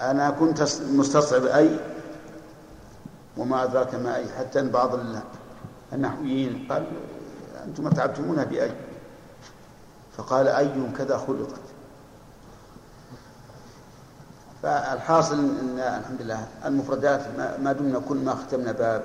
[0.00, 1.80] أنا كنت مستصعب أي
[3.36, 4.90] وما أدراك ما أي حتى أن بعض
[5.92, 6.86] النحويين قال
[7.64, 8.72] أنتم أتعبتمونا بأي؟
[10.16, 11.60] فقال أي كذا خلقت.
[14.62, 17.20] فالحاصل إن الحمد لله المفردات
[17.60, 19.02] ما دمنا كل ما ختمنا باب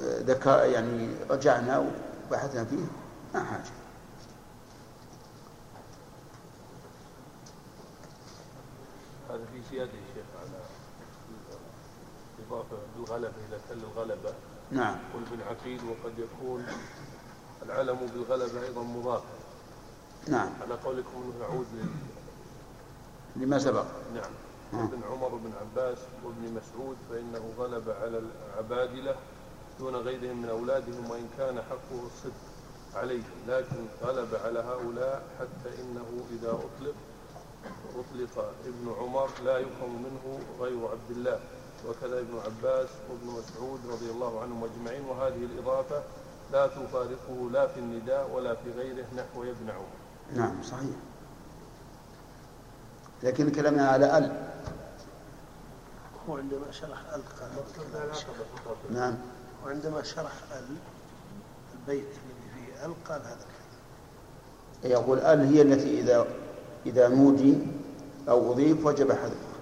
[0.00, 1.84] ذكر يعني رجعنا
[2.30, 3.05] وبحثنا فيه.
[3.36, 3.70] ما حاجة
[9.30, 10.60] هذا في زياده يا شيخ على
[12.48, 14.34] إضافة بالغلبه إلى تل الغلبه
[14.70, 14.94] نعم.
[15.14, 16.66] قل بن عقيل وقد يكون
[17.62, 19.22] العلم بالغلبه أيضا مضاف.
[20.28, 20.48] نعم.
[20.62, 21.66] على قولكم أنه يعود
[23.36, 23.84] لما سبق.
[24.14, 24.30] نعم.
[24.74, 24.84] آه.
[24.84, 29.16] ابن عمر بن عباس وابن مسعود فإنه غلب على العبادلة
[29.78, 32.55] دون غيرهم من أولادهم وإن كان حقه الصدق.
[32.96, 36.94] عليهم لكن غلب على هؤلاء حتى إنه إذا أطلق
[37.96, 41.40] أطلق ابن عمر لا يفهم منه غير عبد الله
[41.88, 46.02] وكذا ابن عباس وابن مسعود رضي الله عنهم أجمعين وهذه الإضافة
[46.52, 49.86] لا تفارقه لا في النداء ولا في غيره نحو ابن عمر
[50.34, 50.96] نعم صحيح
[53.22, 54.46] لكن كلامنا على ال
[56.28, 59.14] وعندما شرح ال قال نعم
[59.64, 60.76] وعندما شرح ال
[61.74, 62.08] البيت
[62.84, 63.34] ال قال هذا
[64.82, 66.26] الكلام يقول أل هي التي إذا
[66.86, 67.58] إذا نودي
[68.28, 69.56] أو أضيف وجب حذفها.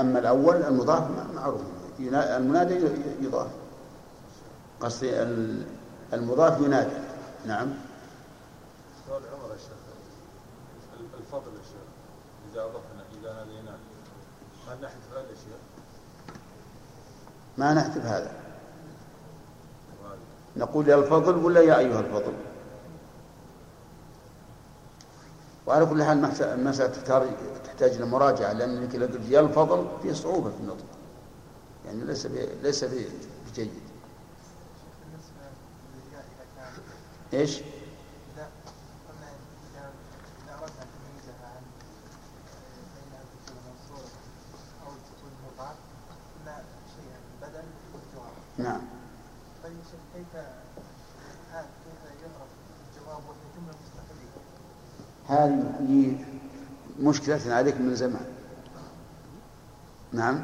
[0.00, 1.60] أما الأول المضاف معروف
[2.00, 2.74] المنادى
[3.20, 3.48] يضاف.
[4.80, 5.66] قصدي ال-
[6.12, 6.96] المضاف ينادى
[7.46, 7.68] نعم.
[9.08, 9.70] سؤال عمر يا شيخ.
[11.20, 11.86] الفضل يا شيخ
[12.52, 13.76] إذا أضفنا إذا ناديناه
[14.68, 15.58] هل نحذف هذا الشيء؟
[17.58, 18.39] ما نحذف هذا.
[20.56, 22.32] نقول يا الفضل ولا يا أيها الفضل؟
[25.66, 26.92] وعلى كل حال المسألة
[27.64, 28.88] تحتاج إلى مراجعة لأن
[29.30, 30.84] يا الفضل في صعوبة في النطق.
[31.86, 33.08] يعني ليس ب- ليس ب-
[33.52, 33.70] بجيد.
[37.34, 38.48] إيش؟ إذا
[39.08, 39.28] قلنا
[39.74, 39.90] إذا
[40.44, 41.62] إذا أردنا أن نميزها عن
[42.94, 44.08] بين أن تكون منصورة
[44.86, 45.76] أو تكون مضاف
[46.38, 46.62] قلنا
[46.96, 48.82] شيئا بدل والجواب نعم
[49.64, 50.36] طيب يا شيخ كيف
[51.52, 52.50] هذا كيف يعرف
[52.90, 54.30] الجواب وهي جملة مستقلة
[55.30, 56.16] هذه
[57.00, 58.24] مشكلة عليك من زمان؟
[60.12, 60.42] نعم.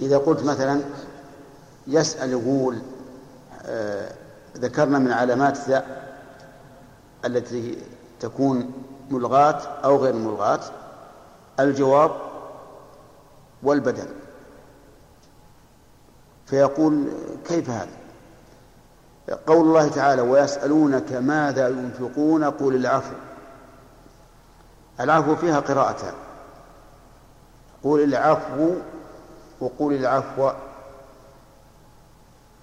[0.00, 0.80] إذا قلت مثلا
[1.86, 2.82] يسأل يقول
[3.62, 4.12] آه
[4.56, 5.84] ذكرنا من علامات ذا
[7.24, 7.78] التي
[8.20, 8.72] تكون
[9.10, 10.60] ملغاة أو غير ملغاة
[11.60, 12.10] الجواب
[13.62, 14.08] والبدل.
[16.46, 17.08] فيقول
[17.44, 18.03] كيف هذا؟
[19.46, 23.14] قول الله تعالى ويسألونك ماذا ينفقون؟ قل العفو.
[25.00, 26.14] العفو فيها قراءتان.
[27.84, 28.74] قل العفو
[29.60, 30.50] وقل العفو.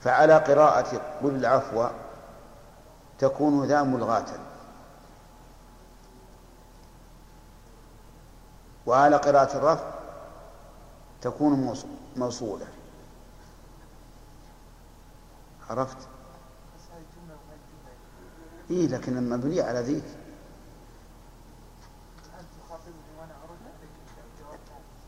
[0.01, 1.87] فعلى قراءة قل العفو
[3.19, 4.25] تكون ذا ملغاة.
[8.85, 9.85] وعلى قراءة الرفع
[11.21, 11.85] تكون موص-
[12.17, 12.65] موصولة.
[15.69, 20.03] عرفت؟ بس هذه جملة وهذه جملة إيه لكن مبنية على ذيك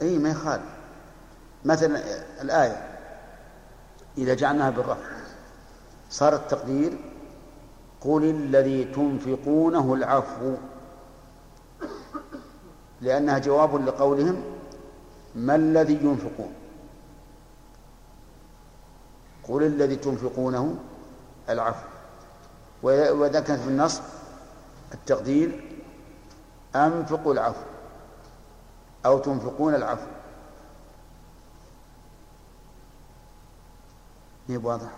[0.01, 0.63] اي ما يخالف.
[1.65, 2.01] مثلا
[2.41, 2.99] الآية
[4.17, 5.05] إذا جعلناها بالرفع
[6.09, 6.97] صار التقدير
[8.01, 10.55] قل الذي تنفقونه العفو.
[13.01, 14.43] لأنها جواب لقولهم
[15.35, 16.53] ما الذي ينفقون؟
[19.43, 20.75] قل الذي تنفقونه
[21.49, 21.92] العفو.
[22.83, 24.01] وإذا كانت في النصب
[24.93, 25.79] التقدير
[26.75, 27.61] أنفقوا العفو
[29.05, 30.07] أو تنفقون العفو.
[34.49, 34.89] هي واضح؟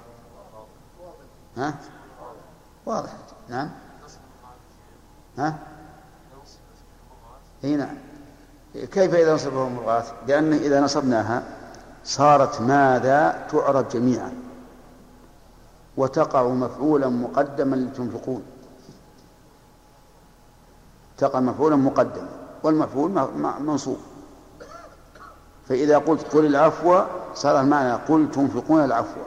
[1.57, 1.75] ها؟
[2.85, 3.09] واضح.
[3.49, 3.69] نعم.
[5.37, 5.57] ها؟
[7.63, 7.97] إي نعم.
[8.73, 11.43] كيف إذا نصبه مرغاة لأن إذا نصبناها
[12.03, 14.33] صارت ماذا؟ تعرب جميعا.
[15.97, 18.43] وتقع مفعولا مقدما لتنفقون.
[21.17, 22.29] تقع مفعولا مقدما
[22.63, 23.11] والمفعول
[23.59, 23.97] منصوب.
[25.67, 27.01] فإذا قلت قل العفو
[27.35, 29.21] صار المعنى قل تنفقون العفو.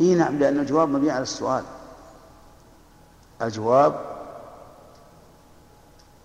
[0.00, 1.64] إي نعم لأن الجواب مبني على السؤال.
[3.42, 4.00] الجواب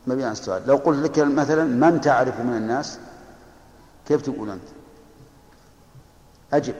[0.07, 0.67] مبني على السؤال.
[0.67, 2.99] لو قلت لك مثلا من تعرف من الناس؟
[4.09, 4.67] كيف تقول أنت؟
[6.53, 6.75] أجب.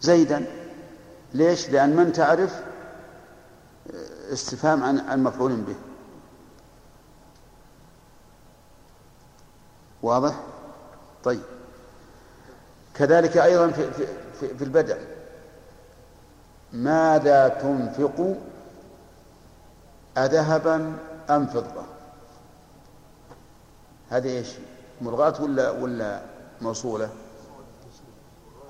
[0.00, 0.46] زيدا.
[1.34, 2.62] ليش؟ لأن من تعرف
[4.32, 5.74] استفهام عن عن مفعول به.
[10.02, 10.40] واضح؟
[11.24, 11.42] طيب.
[12.94, 14.06] كذلك أيضا في, في,
[14.56, 14.96] في, البدع.
[16.72, 18.36] ماذا تنفق
[20.18, 20.98] أذهبا
[21.30, 21.84] أم فضة؟
[24.10, 24.48] هذه إيش؟
[25.00, 26.20] ملغاة ولا ولا
[26.60, 27.08] موصولة؟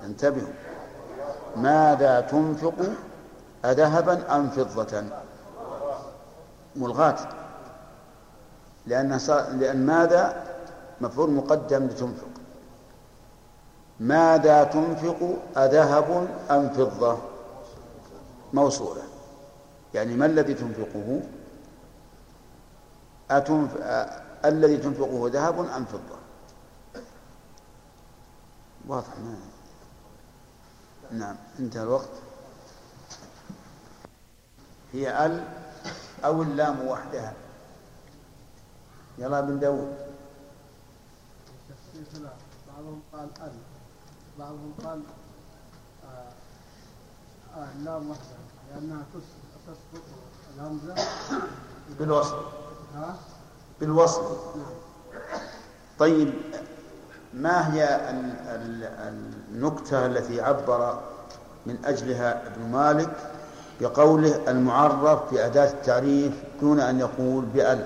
[0.03, 0.53] انتبهوا.
[1.55, 2.75] ماذا تنفق
[3.65, 5.03] أذهبا أم فضة؟
[6.75, 7.17] ملغاة.
[8.87, 9.19] لأن
[9.59, 10.43] لأن ماذا؟
[11.01, 12.29] مفعول مقدم لتنفق.
[13.99, 17.17] ماذا تنفق أذهب أم فضة؟
[18.53, 19.01] موصولة.
[19.93, 21.21] يعني ما الذي تنفقه؟
[23.31, 23.69] أتنف...
[24.45, 26.18] الذي تنفقه ذهب أم فضة؟
[28.89, 29.07] واضح
[31.11, 32.09] نعم انتهى الوقت.
[34.93, 35.43] هي ال
[36.25, 37.33] أو اللام وحدها.
[39.17, 39.97] يلا بن داود
[42.67, 43.51] بعضهم قال ال
[44.39, 45.01] بعضهم قال
[46.05, 46.31] آه
[47.57, 48.37] آه اللام وحدها
[48.73, 50.03] لأنها تس- تسقط
[50.55, 50.95] الهمزة.
[51.99, 52.45] بالوصل.
[52.95, 53.15] ها؟
[53.79, 54.37] بالوصل.
[55.99, 56.33] طيب
[57.33, 59.13] ما هي ال- ال-
[59.53, 60.99] النكتة التي عبر
[61.65, 63.09] من أجلها ابن مالك
[63.81, 67.85] بقوله المعرف بأداة التعريف دون أن يقول بأل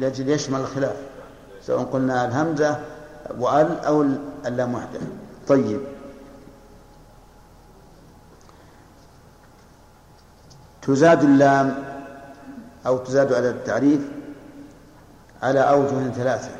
[0.00, 0.96] لأجل يشمل الخلاف؟
[1.66, 2.80] سواء قلنا الهمزة
[3.38, 4.02] وأل أو
[4.46, 5.00] اللام وحده
[5.48, 5.80] طيب.
[10.82, 11.84] تزاد اللام
[12.86, 14.00] أو تزاد على التعريف
[15.42, 16.50] على أوجه ثلاثة.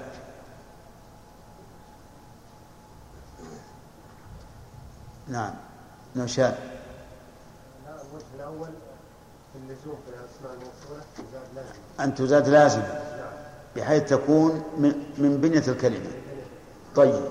[5.28, 5.54] نعم.
[6.16, 6.54] نوشان
[7.86, 8.68] الوجه الأول
[9.52, 11.80] في اللزوم في الأسماء الموصولة إزاد لازم.
[12.00, 13.13] أن تزاد لازمة
[13.76, 14.62] بحيث تكون
[15.18, 16.10] من, بنية الكلمة.
[16.96, 17.24] طيب.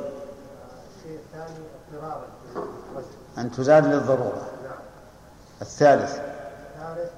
[3.38, 4.50] أن تزاد للضرورة.
[5.62, 6.12] الثالث.
[6.12, 7.12] الثالث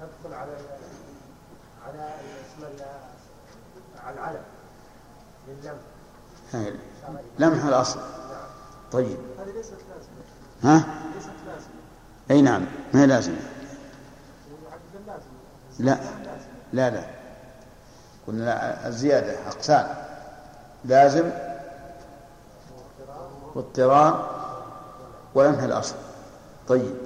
[0.00, 0.56] تدخل على
[1.86, 2.84] على اسم
[4.04, 4.42] على العلم
[6.52, 6.72] هاي.
[7.38, 8.00] لمح الأصل.
[8.92, 9.18] طيب.
[9.38, 10.22] هذه ليست لازمة
[10.62, 11.72] ها؟ ليست لازمة
[12.30, 12.66] أي نعم.
[12.94, 13.36] ما هي لازمة؟
[15.78, 15.98] لا.
[16.72, 17.04] لا لا.
[18.26, 19.86] قلنا الزيادة أقسام.
[20.84, 21.30] لازم
[23.54, 24.30] واضطرار
[25.34, 25.94] ولمح الأصل.
[26.68, 26.96] طيب.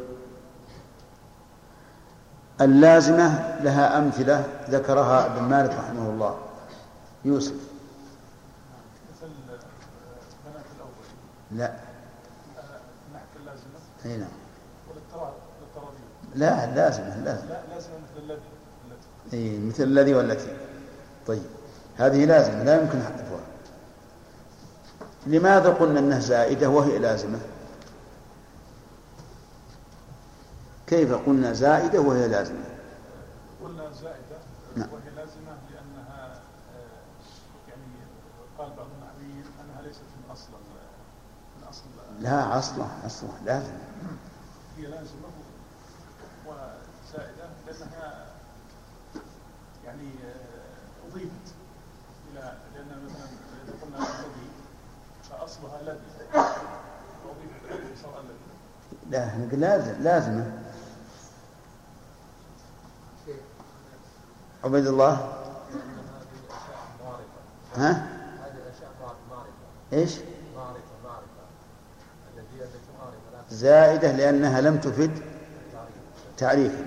[2.61, 6.39] اللازمة لها أمثلة ذكرها ابن مالك رحمه الله.
[7.25, 7.55] يوسف.
[11.53, 11.73] لا.
[14.05, 14.29] نعم.
[14.91, 17.96] الاضطرارية لا لازمة لازم لا لازمة.
[19.33, 20.57] مثل الذي التي أي مثل الذي والتي.
[21.27, 21.43] طيب.
[21.97, 23.41] هذه لازمة لا يمكن حذفها.
[25.27, 27.39] لماذا قلنا أنها زائدة وهي لازمة؟
[30.87, 32.65] كيف قلنا زائدة وهي لازمة؟
[33.65, 34.39] قلنا زائدة
[34.77, 34.89] نعم.
[34.93, 36.41] وهي لازمة لأنها
[36.75, 37.83] آه، يعني
[38.59, 40.51] قال بعض النحويين أنها ليست من أصل
[41.61, 41.83] من أصل
[42.21, 43.79] لا أصلا أصلا لازمة.
[44.77, 45.29] هي لازمة
[46.47, 48.27] وزائدة لأنها
[49.87, 51.55] يعني آه، أضيفت
[52.33, 53.27] إلى لأن مثلا
[53.65, 54.51] إذا قلنا الذي
[55.31, 56.01] فأصلها الذي
[57.25, 58.47] وأضيفت الذي صار الذي
[59.11, 60.53] لا نقول لازم لازمة
[64.65, 65.33] عبيد الله.
[67.77, 68.07] ها؟
[69.93, 70.15] إيش؟
[73.51, 75.23] زائدة لأنها لم تفد
[76.37, 76.85] تعريفا.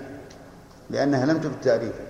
[0.89, 2.08] لأنها لم تفد تعريفا.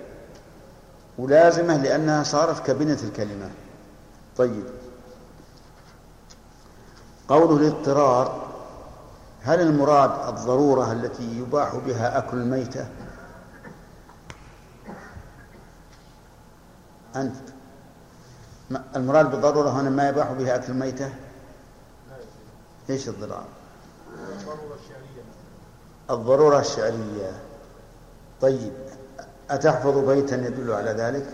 [1.17, 3.49] ولازمة لأنها صارت كبنة الكلمة.
[4.37, 4.65] طيب.
[7.27, 8.48] قوله الاضطرار
[9.49, 12.87] هل المراد الضرورة التي يباح بها أكل الميتة؟
[17.15, 17.35] أنت.
[18.95, 21.09] المراد بالضرورة هنا ما يباح بها أكل الميتة؟
[22.89, 23.47] إيش الضرورة
[26.09, 27.31] الضرورة الشعرية.
[28.41, 28.73] طيب
[29.49, 31.25] أتحفظ بيتا يدل على ذلك؟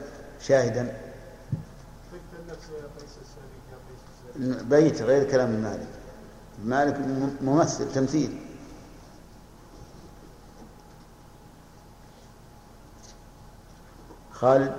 [0.41, 0.97] شاهدا.
[4.39, 5.94] بيت غير كلام مالك.
[6.63, 6.95] مالك
[7.41, 8.41] ممثل تمثيل.
[14.31, 14.75] خالد؟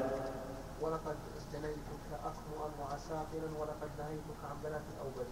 [0.80, 5.26] ولقد اجتنيتك أخمؤا وعساقلا ولقد نهيتك عن بنات الأول.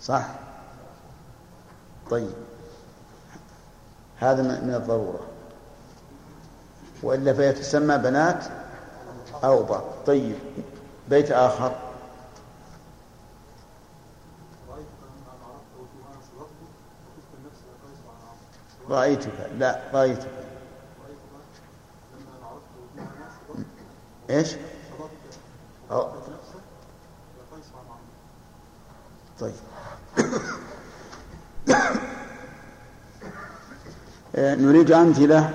[0.00, 0.26] صح.
[2.10, 2.34] طيب.
[4.18, 5.20] هذا من من الضرورة.
[7.02, 8.44] وإلا فهي تسمى بنات
[9.44, 10.36] أوبر طيب.
[11.08, 11.85] بيت آخر.
[18.90, 19.50] رأيتك.
[19.58, 20.30] لا رأيتك.
[24.30, 24.56] إيش؟
[29.40, 29.54] طيب.
[34.36, 35.54] آه، نريد أمثلة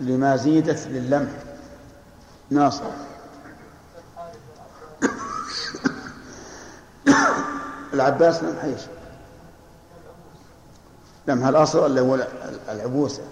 [0.00, 1.30] لما زيدت لللمح.
[2.50, 2.84] ناصر.
[7.94, 8.64] العباس لمح
[11.26, 12.26] لمح الأصل اللي هو
[12.68, 13.22] العبوسة.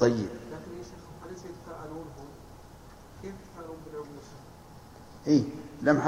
[0.00, 0.12] طيب.
[0.12, 2.04] لكن يا شيخ أليس يتفاءلون؟
[3.22, 4.36] كيف يتفاءلون موسى؟
[5.26, 5.44] اي
[5.82, 6.06] لمح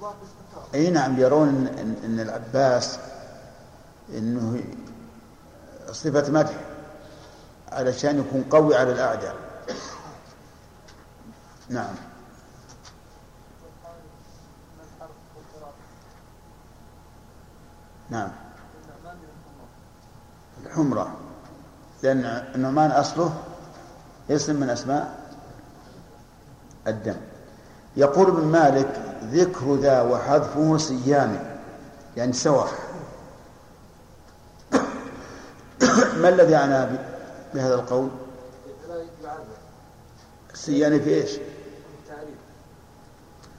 [0.00, 2.98] باستثار اي نعم يرون إن, إن, العباس
[4.10, 4.64] إنه
[5.92, 6.54] صفة مدح
[7.72, 9.36] علشان يكون قوي على الأعداء.
[11.68, 11.94] نعم.
[18.10, 18.28] نعم.
[20.66, 21.16] الحمرة.
[22.02, 23.34] لأن النعمان أصله
[24.30, 25.18] اسم من أسماء
[26.86, 27.16] الدم.
[27.96, 31.58] يقول ابن مالك ذكر ذا وحذفه صيام.
[32.16, 32.68] يعني سواء
[36.20, 36.98] ما الذي عنى ب-
[37.54, 38.08] بهذا القول؟
[40.52, 41.30] السيان في إيش؟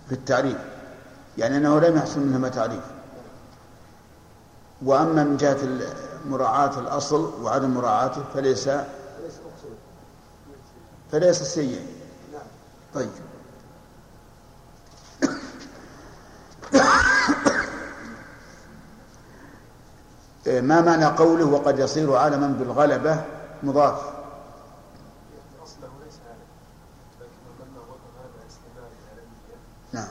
[0.07, 0.57] في التعريف.
[1.37, 2.83] يعني أنه لم يحصل منهما تعريف.
[4.85, 5.93] وأما من جهه ال-
[6.25, 8.69] مراعاة الأصل وعدم مراعاته فليس
[11.11, 11.85] فليس سيئا.
[12.93, 13.09] طيب.
[20.47, 23.21] ما معنى قوله وقد يصير عالما بالغلبة؟
[23.63, 24.01] مضاف.
[29.93, 30.07] نعم.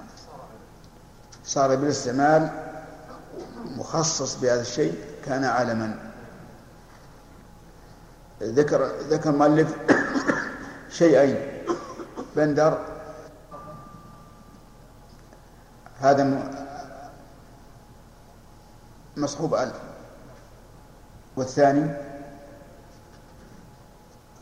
[1.44, 2.67] صار بالاستعمال
[3.76, 4.94] مخصص بهذا الشيء
[5.24, 6.10] كان عالما
[8.42, 9.76] ذكر ذكر المؤلف
[10.98, 11.58] شيئين.
[12.36, 12.78] بندر
[16.00, 16.52] هذا
[19.16, 19.80] مصحوب ألف
[21.36, 21.90] والثاني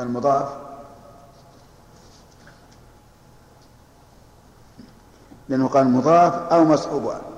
[0.01, 0.49] المضاف
[5.49, 7.11] لأنه قال مضاف أو مصحوب.
[7.11, 7.36] ألف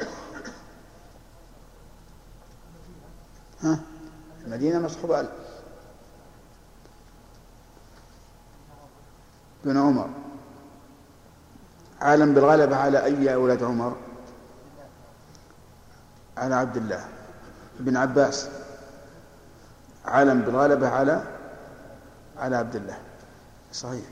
[4.48, 5.30] المدينة مصحوب ألف.
[9.64, 10.10] بن عمر.
[12.00, 13.96] عالم بالغلبة على أي أولاد عمر؟
[16.36, 17.08] على عبد الله
[17.80, 18.48] بن عباس.
[20.04, 21.22] عالم بالغلبة على
[22.38, 22.98] على عبد الله.
[23.72, 24.04] صحيح.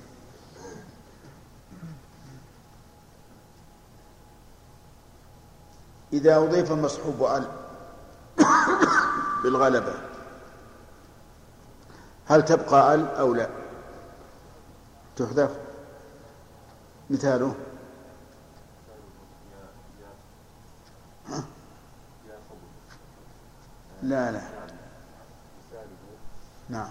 [6.13, 7.49] إذا أضيف المصحوب ال
[9.43, 10.16] بالغلبة
[12.27, 13.49] هل تبقى ال أو لا؟
[15.17, 15.59] تحذف.
[17.11, 17.55] مثاله؟
[24.03, 24.41] لا لا.
[26.69, 26.89] نعم.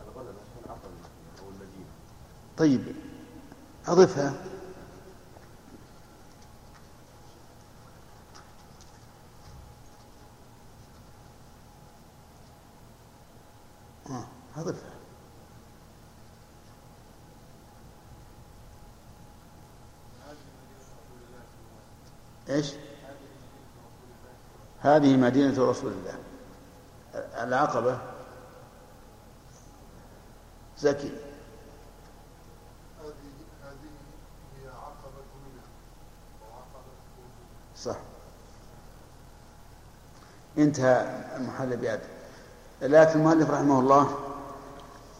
[0.00, 0.82] أو
[2.56, 2.94] طيب
[3.88, 4.34] أضفها.
[14.56, 14.92] أضفها
[22.48, 22.72] إيش؟
[24.80, 26.18] هذه مدينة رسول الله.
[27.14, 27.98] العقبة.
[30.78, 31.12] زكي.
[37.76, 37.96] صح.
[40.58, 42.08] انتهى المحل بهذا
[42.82, 44.31] لكن المؤلف رحمه الله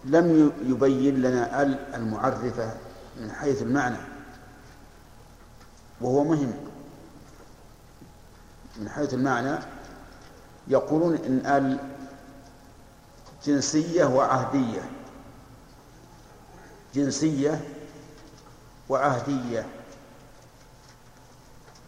[0.04, 2.74] لم يبين لنا ال المعرفة
[3.20, 3.96] من حيث المعنى.
[6.00, 6.52] وهو مهم.
[8.76, 9.58] من حيث المعنى
[10.68, 11.78] يقولون إن ال
[13.46, 14.90] جنسية وعهدية.
[16.94, 17.60] جنسية
[18.88, 19.66] وعهدية.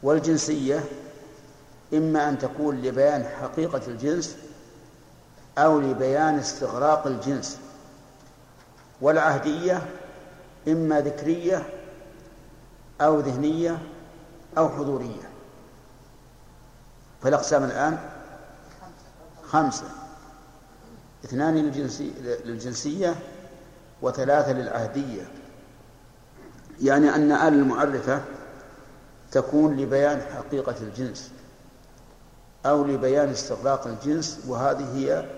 [0.03, 0.85] والجنسية
[1.95, 4.37] إما أن تكون لبيان حقيقة الجنس
[5.59, 7.59] أو لبيان استغراق الجنس.
[9.01, 9.83] والعهدية
[10.69, 11.63] إما ذكرية
[13.01, 13.79] أو ذهنية
[14.59, 15.31] أو حضورية.
[17.23, 17.99] فالأقسام الآن؟
[19.43, 19.87] خمسة.
[21.25, 22.13] اثنان للجنسي
[22.45, 23.15] للجنسية
[24.03, 25.23] وثلاثة للعهدية.
[26.83, 28.23] يعني أن آل المعرفة
[29.33, 31.31] تكون لبيان حقيقة الجنس
[32.67, 35.29] أو لبيان استغراق الجنس وهذه هي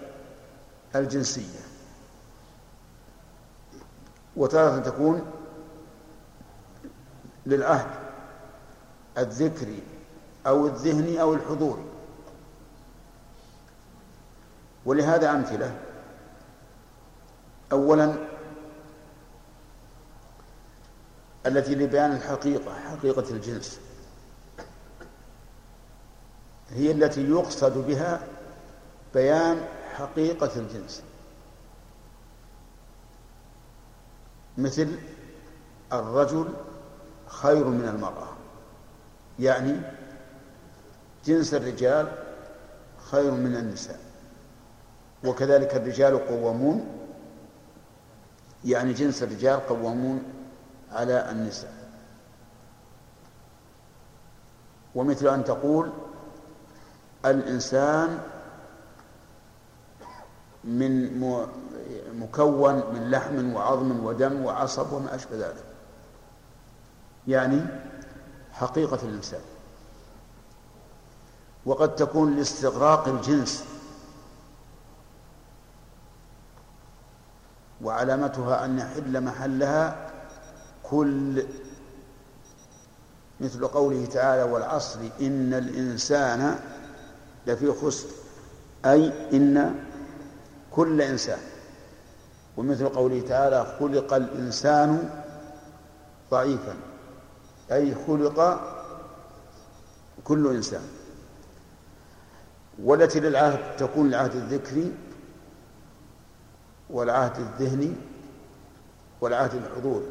[0.96, 1.65] الجنسية.
[4.36, 5.32] وتارة تكون
[7.46, 7.90] للعهد
[9.18, 9.82] الذكري
[10.46, 11.84] أو الذهني أو الحضوري
[14.86, 15.78] ولهذا أمثلة.
[17.72, 18.14] أولا
[21.46, 23.80] التي لبيان الحقيقة حقيقة الجنس.
[26.70, 28.20] هي التي يقصد بها
[29.14, 29.64] بيان
[29.94, 31.02] حقيقة الجنس.
[34.58, 34.88] مثل
[35.92, 36.48] الرجل
[37.26, 38.28] خير من المرأة.
[39.38, 39.80] يعني
[41.24, 42.12] جنس الرجال
[43.10, 44.00] خير من النساء.
[45.24, 46.86] وكذلك الرجال قوامون
[48.64, 50.22] يعني جنس الرجال قوامون
[50.92, 51.74] على النساء.
[54.94, 55.92] ومثل أن تقول
[57.24, 58.18] الإنسان
[60.64, 61.20] من
[62.20, 65.64] مكون من لحم وعظم ودم وعصب وما أشبه ذلك.
[67.28, 67.62] يعني
[68.52, 69.40] حقيقة الإنسان.
[71.66, 73.64] وقد تكون لاستغراق الجنس
[77.82, 80.10] وعلامتها أن يحل محلها
[80.82, 81.46] كل
[83.40, 86.60] مثل قوله تعالى والعصر إن الإنسان
[87.46, 88.08] لفي خسر.
[88.84, 89.74] أي إن
[90.70, 91.38] كل إنسان
[92.56, 95.10] ومثل قوله تعالى خلق الإنسان
[96.30, 96.74] ضعيفا
[97.72, 98.60] أي خلق
[100.24, 100.82] كل إنسان.
[102.82, 104.92] والتي للعهد تكون العهد الذكري
[106.90, 107.92] والعهد الذهني
[109.20, 110.06] والعهد الحضوري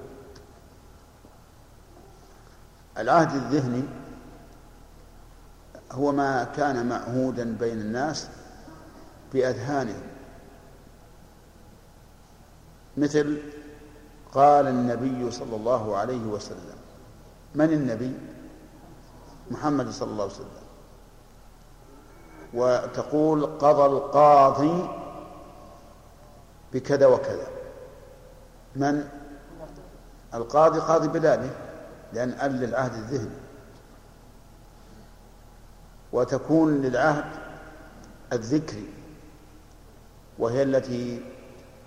[2.98, 3.84] العهد الذهني
[5.92, 8.30] هو ما كان معهودا بين الناس
[9.34, 10.15] بأذهانهم.
[12.98, 13.38] مثل
[14.34, 16.78] قال النبي صلى الله عليه وسلم.
[17.56, 18.14] من النبي؟
[19.52, 20.66] محمد صلى الله عليه وسلم.
[22.54, 24.90] وتقول قضى القاضي
[26.74, 27.48] بكذا وكذا.
[28.76, 29.10] من؟
[30.34, 31.50] القاضي قاضي بلاده
[32.14, 33.36] لأن أل للعهد الذهني
[36.14, 37.26] وتكون للعهد
[38.34, 38.90] الذكري
[40.40, 41.35] وهي التي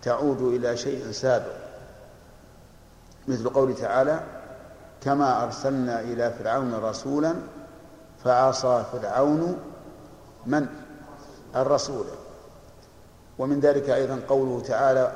[0.02, 1.56] تعود إلى شيء سابق
[3.28, 4.20] مثل قوله تعالى
[5.00, 7.34] كما أرسلنا إلى فرعون رسولا
[8.24, 9.58] فعصى فرعون
[10.46, 10.66] من؟
[11.56, 12.06] الرسول.
[13.38, 15.12] ومن ذلك أيضا قوله تعالى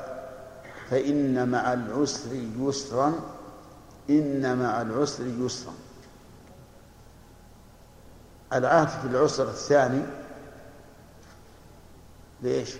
[0.89, 2.29] فإن مع العسر
[2.59, 3.13] يسرا
[4.09, 5.73] إن مع العسر يسرا.
[8.53, 10.01] العهد في العسر الثاني
[12.41, 12.75] ليش؟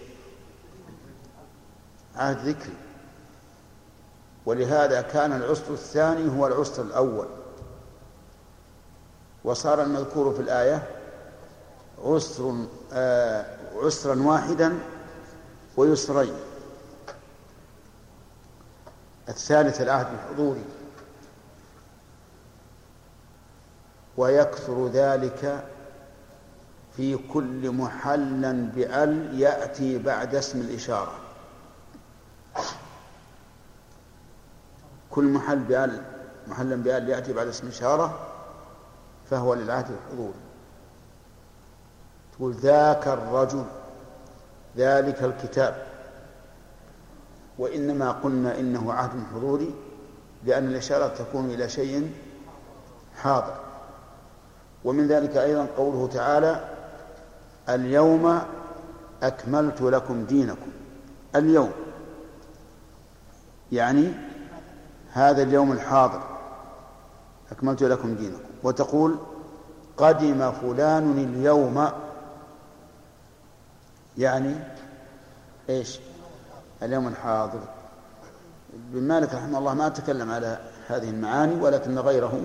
[2.15, 2.77] عهد ذكري
[4.45, 7.27] ولهذا كان العسر الثاني هو العسر الأول.
[9.43, 10.87] وصار المذكور في الآية
[12.05, 12.55] عسر
[12.93, 13.45] آه
[13.75, 14.79] عسرا واحدا
[15.77, 16.33] ويسرين.
[19.29, 20.63] الثالث العهد الحضوري.
[24.17, 25.63] ويكثر ذلك
[26.97, 31.22] في كل محل بأل يأتي بعد اسم الإشارة.
[35.13, 36.01] كل محل بأل
[36.47, 38.19] محلا بأل يأتي بعد اسم إشارة
[39.29, 40.33] فهو للعهد الحضوري
[42.33, 43.65] تقول ذاك الرجل
[44.77, 45.87] ذلك الكتاب.
[47.59, 49.73] وإنما قلنا إنه عهد حضوري
[50.45, 52.11] لأن الإشارة تكون إلى شيء
[53.15, 53.55] حاضر.
[54.83, 56.69] ومن ذلك أيضا قوله تعالى
[57.69, 58.41] اليوم
[59.23, 60.71] أكملت لكم دينكم.
[61.35, 61.71] اليوم.
[63.71, 64.32] يعني
[65.13, 66.21] هذا اليوم الحاضر.
[67.51, 68.39] أكملت لكم دينكم.
[68.63, 69.17] وتقول
[69.97, 71.89] قدم فلان اليوم
[74.17, 74.55] يعني
[75.69, 75.99] إيش؟
[76.83, 77.59] اليوم الحاضر.
[78.91, 80.57] ابن مالك رحمه الله ما تكلم على
[80.87, 82.41] هذه المعاني ولكن غيره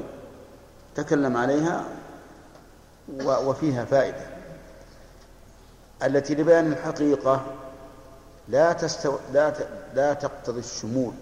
[0.94, 1.84] تكلم عليها
[3.24, 4.26] وفيها فائدة.
[6.02, 7.40] التي لبيان الحقيقة
[8.48, 9.16] لا تستو...
[9.32, 9.68] لا ت...
[9.94, 11.12] لا تقتضي الشمول.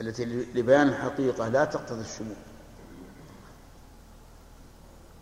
[0.00, 0.24] التي
[0.54, 2.36] لبيان الحقيقة لا تقتضي الشمول.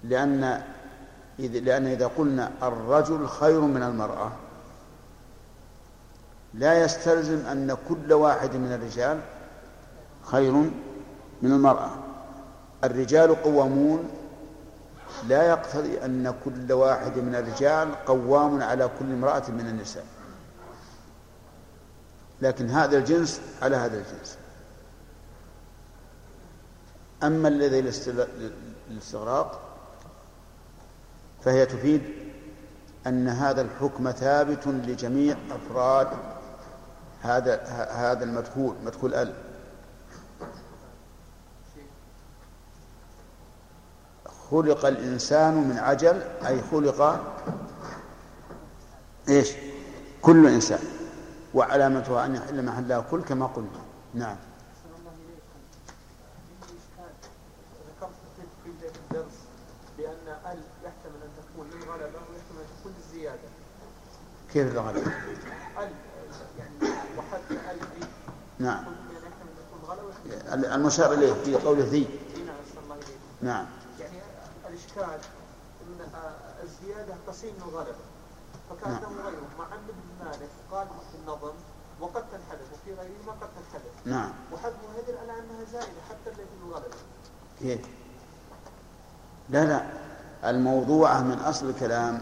[0.05, 0.63] لأن
[1.39, 4.33] إذ لأن إذا قلنا الرجل خير من المرأة
[6.55, 9.21] لا يستلزم أن كل واحد من الرجال
[10.23, 10.53] خير
[11.43, 11.91] من المرأة.
[12.85, 14.09] الرجال قوامون
[15.29, 20.05] لا يقتضي أن كل واحد من الرجال قوام على كل امرأة من النساء.
[22.43, 24.39] لكن هذا الجنس على هذا الجنس.
[27.25, 27.93] أما الذي
[28.91, 29.61] الاستغراق
[31.45, 32.03] فهي تفيد
[33.07, 36.09] أن هذا الحكم ثابت لجميع أفراد
[37.23, 39.35] هذا هذا المدخول مدخول ال.
[44.51, 47.21] خلق الإنسان من عجل أي خلق
[49.29, 49.53] إيش؟
[50.23, 50.79] كل إنسان
[51.55, 53.81] وعلامتها أن يحل محلها كل كما قلنا.
[54.15, 55.59] نعم أحسن الله إليكم
[56.61, 57.13] عندي إشكال
[57.89, 58.11] ذكرت
[58.65, 59.37] في بداية الدرس
[59.99, 63.49] بأن ال يحتمل أن تكون للغلبة ويحتمل أن تكون للزيادة
[64.55, 65.13] كيف الغلبة
[68.59, 68.85] نعم.
[70.53, 72.09] المشار إليه في قوله ذي.
[72.47, 72.57] نعم.
[73.43, 73.67] نعم.
[74.01, 74.19] يعني
[74.69, 75.19] الإشكال
[75.83, 76.09] أن
[76.63, 77.95] الزيادة من الغلبة
[78.71, 81.55] فكأنه غيره مع أن ابن مالك قال في النظم
[82.01, 86.43] وقد تنحدث وفي غيره ما قد تنحدث نعم وحذفها يدل على أنها زائدة حتى التي
[86.43, 86.97] في الغلبة
[87.61, 87.81] كيف؟
[89.51, 89.87] لا لا.
[90.51, 92.21] الموضوعة من أصل الكلام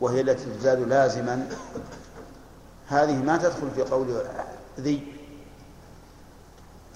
[0.00, 1.48] وهي التي تزاد لازما.
[2.88, 4.22] هذه ما تدخل في قول
[4.80, 5.12] ذي.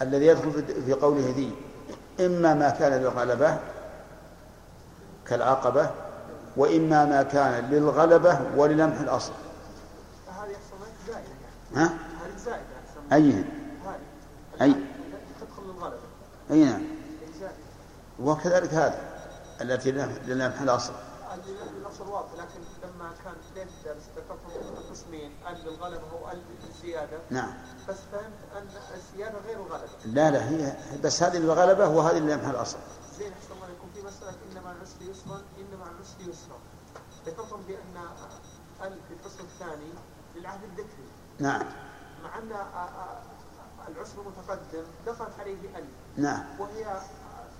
[0.02, 1.54] الذي يدخل في- قوله ذي.
[2.26, 3.58] إما ما كان للغلبة
[5.26, 5.90] كالعقبة
[6.56, 9.32] وإما ما كان للغلبة وللمح الأصل.
[11.08, 11.26] يعني.
[11.76, 11.94] ها؟
[13.12, 13.44] أي.
[14.62, 14.74] أي.
[15.40, 15.96] تدخل للغلبة.
[16.50, 16.82] أي نعم.
[17.40, 17.54] زائدة.
[18.20, 18.98] وكذلك هذا
[19.60, 19.90] التي
[20.26, 20.92] للمح الأصل.
[23.24, 24.38] كان بداية الدرس ذكرت
[24.90, 27.54] قسمين ال للغلبة وال للزيادة نعم.
[27.88, 29.88] بس فهمت أن الزيادة غير الغلبة.
[30.04, 32.78] لا لا هي بس هذه للغلبة وهذه للمح الأصل.
[33.18, 36.58] زين أحسن الله يكون في مسألة إن مع العسر يسرا إن مع العسر يسرا.
[37.26, 37.96] ذكرتم بأن
[38.82, 39.92] ال في الفصل الثاني
[40.36, 41.08] للعهد الذكري.
[41.38, 41.66] نعم.
[42.24, 42.52] مع أن
[43.88, 45.84] العسر متقدم دخلت عليه ال.
[46.16, 46.44] نعم.
[46.58, 47.00] وهي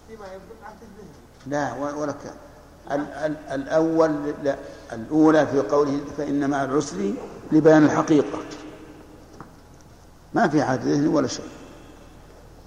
[0.08, 2.36] فيما يبدو العهد الذهني لا ولا كان
[3.52, 4.56] الأول لا
[4.92, 7.12] الأولى في قوله فإن مع العسر
[7.52, 8.38] لبيان الحقيقة.
[10.34, 11.48] ما في عهد ذهني ولا شيء.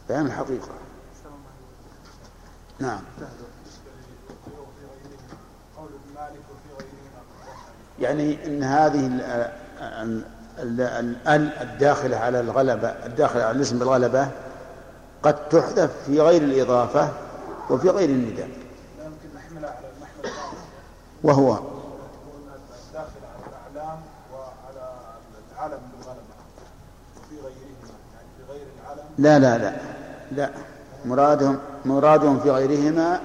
[0.09, 0.69] بيان الحقيقة.
[2.79, 2.99] نعم.
[7.99, 9.05] يعني إن هذه
[10.59, 14.27] ال الداخلة على الغلبة الداخلة على الاسم بالغلبة
[15.23, 17.09] قد تحذف في غير الإضافة
[17.69, 18.47] وفي غير النداء
[18.99, 20.59] لا يمكن نحملها على المحمل الثاني
[21.25, 23.99] وهو الداخل على الاعلام
[24.33, 24.99] وعلى
[25.69, 26.35] بالغلبه
[27.17, 29.77] وفي غيرهما يعني لا لا لا
[30.31, 30.51] لا
[31.05, 33.21] مرادهم مرادهم في غيرهما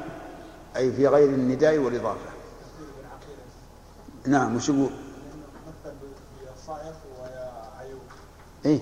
[0.77, 2.31] أي في غير النداء والإضافة
[4.27, 4.91] نعم وش يقول؟
[8.67, 8.81] إيه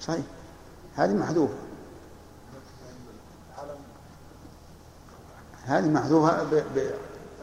[0.00, 0.24] صحيح
[0.94, 1.54] هذه محذوفة
[5.64, 6.46] هذه محذوفة.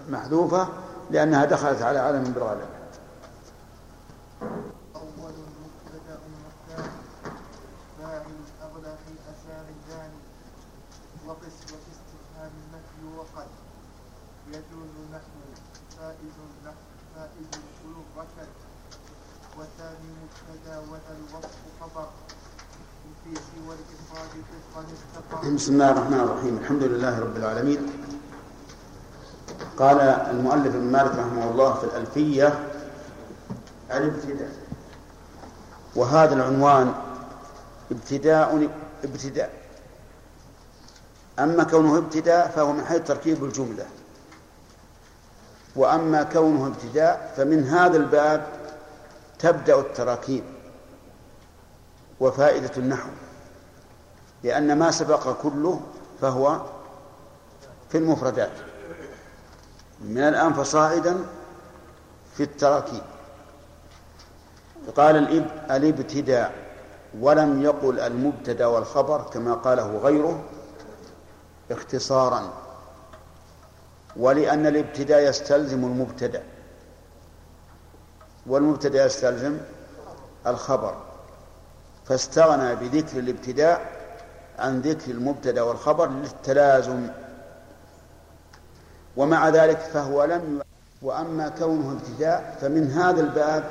[0.10, 0.68] محذوفة
[1.12, 2.68] لأنها دخلت على علم بالغلبه
[4.96, 7.02] أول مبتدأ والثاني
[8.00, 9.12] فاعل أغلى في
[9.70, 10.22] الجاني
[11.28, 11.58] وقس
[12.38, 13.48] النفي وقد
[14.48, 15.40] يجوز نحو
[15.98, 16.76] فائز نحو
[17.16, 17.48] فائز
[18.18, 18.50] ركد
[19.58, 20.14] وثاني
[20.92, 22.08] وذا الوصف خبر.
[23.24, 26.58] في سوى الإفراد طبقا استقر بسم الله الرحمن الرحيم.
[26.58, 28.07] الحمد لله رب العالمين.
[29.78, 32.68] قال المؤلف ابن مالك رحمه الله في الألفية
[33.92, 34.50] الابتداء
[35.96, 36.94] وهذا العنوان
[37.92, 38.70] ابتداء
[39.04, 39.54] ابتداء.
[41.40, 43.86] أما كونه ابتداء فهو من حيث تركيب الجملة.
[45.76, 48.48] وأما كونه ابتداء فمن هذا الباب
[49.40, 50.44] تبدأ التراكيب
[52.20, 53.10] وفائدة النحو.
[54.44, 55.82] لأن ما سبق كله
[56.22, 56.62] فهو
[57.90, 58.52] في المفردات.
[60.02, 61.18] من الآن فصاعدا
[62.38, 63.02] في التراكيب.
[64.96, 66.54] قال الإب- الابتداء
[67.20, 70.44] ولم يقل المبتدأ والخبر كما قاله غيره
[71.72, 72.54] اختصارا
[74.18, 76.44] ولأن الإبتداء يستلزم المبتدأ
[78.48, 79.58] والمبتدأ يستلزم
[80.48, 80.96] الخبر.
[82.06, 83.92] فاستغنى بذكر الإبتداء
[84.60, 87.08] عن ذكر المبتدأ والخبر للتلازم.
[89.18, 90.64] ومع ذلك فهو لم ي...
[91.02, 93.64] وأما كونه ابتداء فمن هذا الباب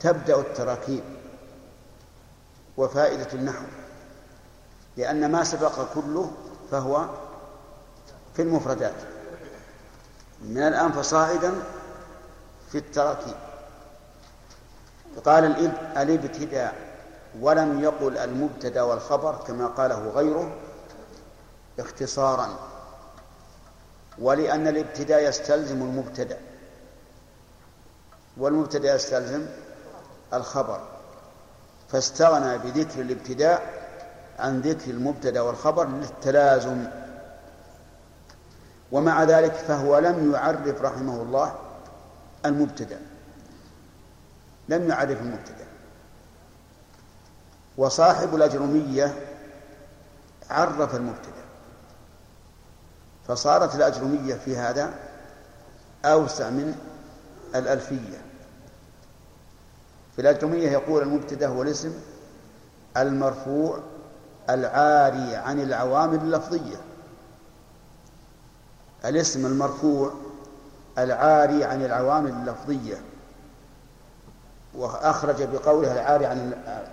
[0.00, 1.04] تبدأ التراكيب
[2.76, 3.64] وفائدة النحو
[4.96, 6.30] لأن ما سبق كله
[6.70, 7.06] فهو
[8.34, 8.94] في المفردات.
[10.42, 11.54] من الآن فصاعدا
[12.72, 13.34] في التراكيب.
[15.24, 16.74] قال الابتداء
[17.40, 20.56] ولم يقل المبتدأ والخبر كما قاله غيره
[21.78, 22.48] اختصارا.
[24.18, 26.38] ولأن الابتداء يستلزم المبتدأ.
[28.36, 29.46] والمبتدأ يستلزم
[30.32, 30.80] الخبر.
[31.88, 33.86] فاستغنى بذكر الابتداء
[34.38, 36.84] عن ذكر المبتدأ والخبر للتلازم.
[38.92, 41.54] ومع ذلك فهو لم يعرف رحمه الله
[42.46, 43.00] المبتدأ.
[44.68, 45.66] لم يعرف المبتدأ.
[47.76, 49.14] وصاحب الأجرمية
[50.50, 51.45] عرف المبتدأ.
[53.28, 54.90] فصارت الأجرمية في هذا
[56.04, 56.74] أوسع من
[57.54, 58.18] الألفية.
[60.16, 61.92] في الأجرمية يقول المبتدأ هو الاسم
[62.96, 63.78] المرفوع
[64.50, 66.76] العاري عن العوامل اللفظية.
[69.04, 70.12] الاسم المرفوع
[70.98, 72.96] العاري عن العوامل اللفظية.
[74.74, 76.52] وأخرج بقوله العاري عن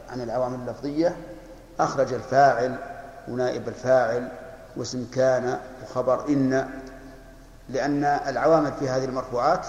[0.09, 1.15] عن العوامل اللفظية.
[1.79, 2.75] أخرج الفاعل
[3.27, 4.31] ونائب الفاعل
[4.75, 5.59] واسم كان
[5.93, 6.69] وخبر إن
[7.69, 9.67] لأن العوامل في هذه المرفوعات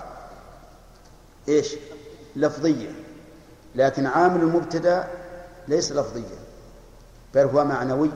[1.48, 1.76] إيش؟
[2.36, 2.90] لفظية.
[3.74, 5.08] لكن عامل المبتدأ
[5.68, 6.38] ليس لفظيا
[7.34, 8.10] بل هو معنوي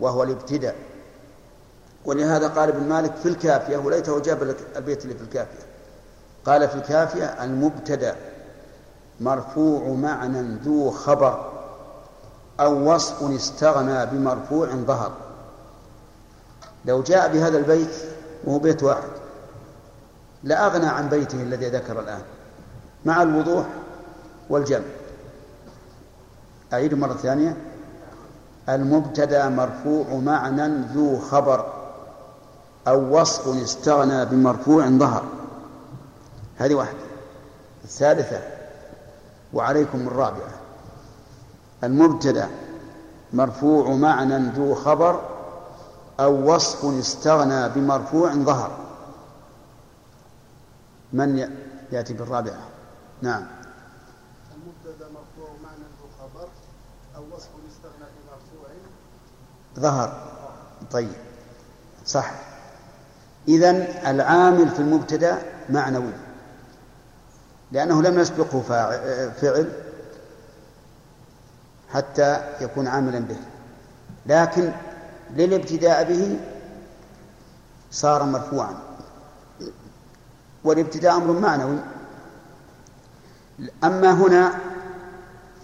[0.00, 0.76] وهو الابتداء
[2.04, 5.66] ولهذا قال ابن مالك في الكافية وليته جاب البيت اللي في الكافية.
[6.44, 8.16] قال في الكافية المبتدأ
[9.20, 11.52] مرفوع معنى ذو خبر
[12.60, 15.27] أو وصف استغنى بمرفوع ظهر.
[16.84, 17.94] لو جاء بهذا البيت
[18.44, 19.08] وهو بيت واحد
[20.44, 22.22] لأغنى عن بيته الذي ذكر الآن
[23.04, 23.66] مع الوضوح
[24.50, 24.84] والجمع.
[26.72, 27.56] أعيد مرة ثانية.
[28.68, 31.72] المبتدأ مرفوع معنى ذو خبر
[32.88, 35.24] أو وصف استغنى بمرفوع ظهر.
[36.58, 36.98] هذه واحدة.
[37.84, 38.40] الثالثة
[39.52, 40.54] وعليكم الرابعة.
[41.84, 42.48] المبتدأ
[43.32, 45.20] مرفوع معنى ذو خبر
[46.20, 48.78] أو وصف استغنى بمرفوع ظهر.
[51.12, 51.50] من
[51.92, 52.68] يأتي بالرابعة؟
[53.22, 53.46] نعم.
[54.54, 55.84] المبتدا مرفوع معنى
[56.20, 56.48] خبر
[57.16, 58.68] أو وصف يستغنى بمرفوع؟
[59.78, 60.22] ظهر.
[60.90, 61.12] طيب.
[62.06, 62.30] صح.
[63.48, 65.38] إذن العامل في المبتدأ
[65.70, 66.12] معنوي.
[67.72, 69.72] لأنه لم يسبقه فاعل- فعل
[71.92, 73.36] حتى يكون عاملا به.
[74.26, 74.72] لكن
[75.36, 76.38] للابتداء به
[77.90, 78.74] صار مرفوعا.
[80.64, 81.78] والابتداء أمر معنوي.
[83.84, 84.58] أما هنا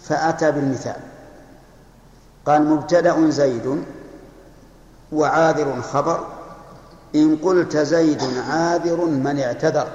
[0.03, 1.01] فأتى بالمثال.
[2.47, 3.85] قال مبتدأ زيد
[5.13, 6.27] وعاذر خبر.
[7.15, 9.89] إن قلت زيد عاذر من اعتذر.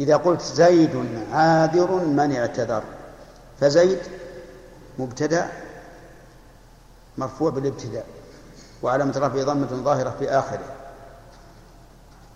[0.00, 2.82] إذا قلت زيد عاذر من اعتذر
[3.60, 3.98] فزيد
[4.98, 5.48] مبتدأ
[7.18, 8.06] مرفوع بالابتداء
[8.82, 10.64] وعلامة رفعه ضمة ظاهرة في آخره.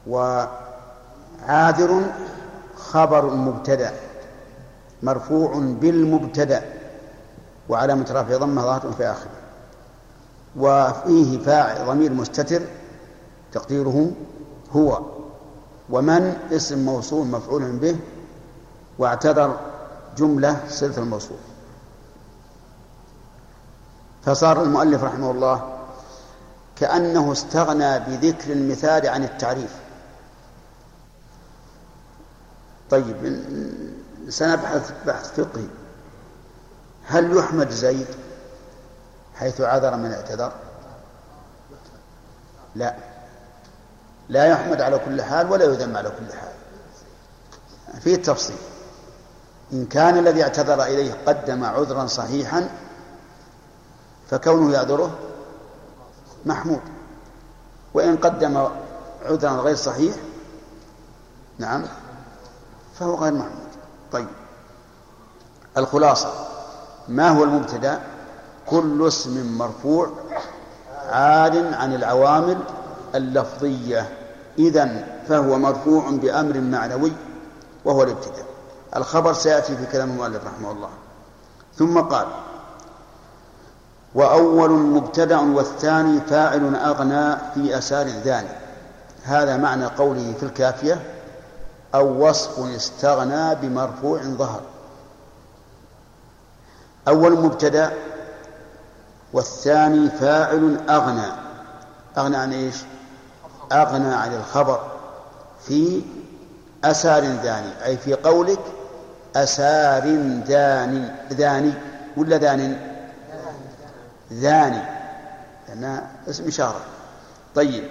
[0.07, 2.03] وعاذر
[2.77, 3.93] خبر مبتدأ
[5.03, 6.65] مرفوع بالمبتدأ
[7.69, 9.31] وعلامة رفعه ضمة ظاهرة في آخره.
[10.57, 12.63] وفيه فاعل ضمير مستتر
[13.53, 14.11] تقديره
[14.73, 15.01] هو.
[15.91, 17.97] ومن اسم موصول مفعول به
[18.99, 19.57] واعتذر
[20.17, 21.39] جملة صلة الموصول.
[24.27, 25.79] فصار المؤلف رحمه الله
[26.77, 29.71] كأنه استغنى بذكر المثال عن التعريف.
[32.91, 33.43] طيب
[34.29, 35.67] سنبحث بحث فقهي.
[37.07, 38.07] هل يحمد زيد
[39.35, 40.53] حيث عذر من اعتذر؟
[42.75, 42.95] لا.
[44.29, 46.53] لا يحمد على كل حال ولا يذم على كل حال.
[48.01, 48.57] فيه تفصيل
[49.73, 52.69] إن كان الذي اعتذر إليه قدم عذرا صحيحا
[54.31, 55.11] فكونه يعذره
[56.47, 56.81] محمود.
[57.95, 58.69] وإن قدم
[59.25, 60.15] عذرا غير صحيح
[61.59, 61.85] نعم
[62.95, 63.69] فهو غير محمود.
[64.13, 64.29] طيب.
[65.77, 66.33] الخلاصة
[67.09, 68.01] ما هو المبتدأ؟
[68.67, 70.11] كل اسم مرفوع
[71.09, 72.59] عاد عن العوامل
[73.15, 74.19] اللفظية.
[74.59, 77.13] إذا فهو مرفوع بأمر معنوي
[77.85, 78.47] وهو الابتداء
[78.97, 80.89] الخبر سيأتي في كلام المؤلف رحمه الله.
[81.77, 82.27] ثم قال
[84.17, 88.49] وأول مبتدأ والثاني فاعل أغنى في أسار ذاني
[89.25, 91.03] هذا معنى قوله في الكافية
[91.95, 94.61] أو وصف استغنى بمرفوع ظهر.
[97.09, 97.93] أول مبتدأ
[99.33, 101.33] والثاني فاعل أغنى.
[102.19, 102.77] أغنى عن إيش؟
[103.73, 104.81] أغنى عن الخبر
[105.67, 106.03] في
[106.85, 108.61] أسار ذاني أي في قولك
[109.37, 110.05] أسار
[110.47, 111.73] ذاني ذاني
[112.17, 112.96] ولا ذان؟
[114.33, 114.83] ذاني
[115.69, 116.81] لأنها اسم إشارة.
[117.55, 117.85] طيب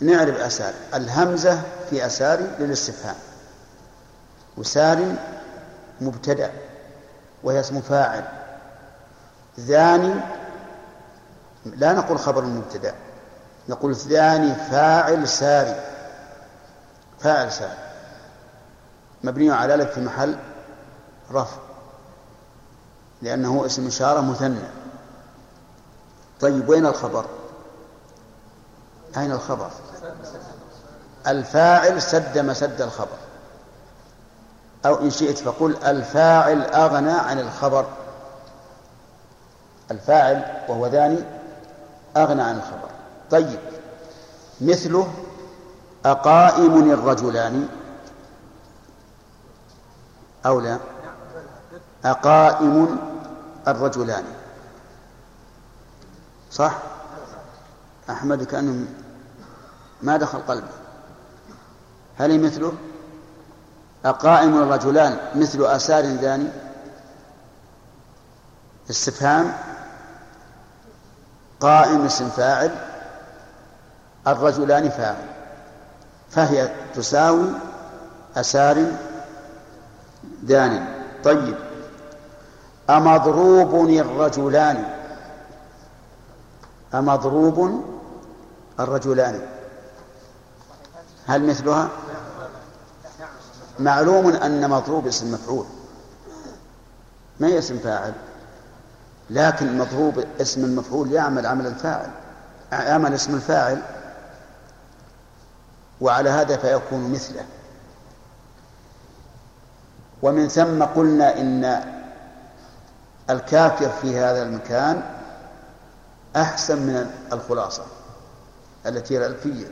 [0.00, 3.16] نعرف أسار الهمزة في أسار للاستفهام.
[4.56, 5.14] وسار
[6.00, 6.52] مبتدأ
[7.42, 8.24] وهي اسم فاعل.
[9.60, 10.14] ذاني
[11.66, 12.94] لا نقول خبر المبتدأ
[13.68, 15.80] نقول ثاني فاعل ساري.
[17.20, 17.78] فاعل ساري.
[19.24, 20.36] مبني على الف في محل
[21.32, 21.56] رفع
[23.22, 24.83] لأنه اسم إشارة مثنى.
[26.40, 27.24] طيب وين الخبر؟
[29.16, 29.70] أين الخبر؟
[31.26, 33.16] الفاعل سد مسد الخبر.
[34.86, 37.86] أو إن شئت فقل الفاعل أغنى عن الخبر.
[39.90, 41.18] الفاعل وهو ذاني
[42.16, 42.88] أغنى عن الخبر.
[43.30, 43.58] طيب
[44.60, 45.12] مثله
[46.06, 47.68] أقائم الرجلان.
[50.46, 50.78] أو لا؟
[52.04, 52.98] أقائم
[53.68, 54.24] الرجلان.
[56.54, 56.78] صح؟
[58.10, 58.86] أحمد كأنه
[60.02, 60.68] ما دخل قلبه.
[62.18, 62.72] هل مثله؟
[64.04, 66.48] أقائم الرجلان مثل آثار ذاني
[68.90, 69.52] استفهام؟
[71.60, 72.70] قائم اسم فاعل
[74.26, 75.26] الرجلان فاعل.
[76.30, 77.48] فهي تساوي
[78.36, 78.92] أسار
[80.42, 81.56] دان طيب.
[82.90, 85.03] أمضروب الرجلان.
[86.94, 87.84] أمضروب
[88.80, 89.40] الرجلان؟
[91.26, 91.88] هل مثلها؟
[93.78, 95.66] معلوم أن مضروب اسم مفعول.
[97.40, 98.12] ما هي اسم فاعل؟
[99.30, 102.10] لكن مضروب اسم المفعول يعمل عمل الفاعل
[102.72, 103.82] يعمل اسم الفاعل.
[106.00, 107.44] وعلى هذا فيكون مثله.
[110.22, 111.84] ومن ثم قلنا إن
[113.30, 115.13] الكافر في هذا المكان
[116.36, 117.82] أحسن من الخلاصة
[118.86, 119.66] التي هي الألفية.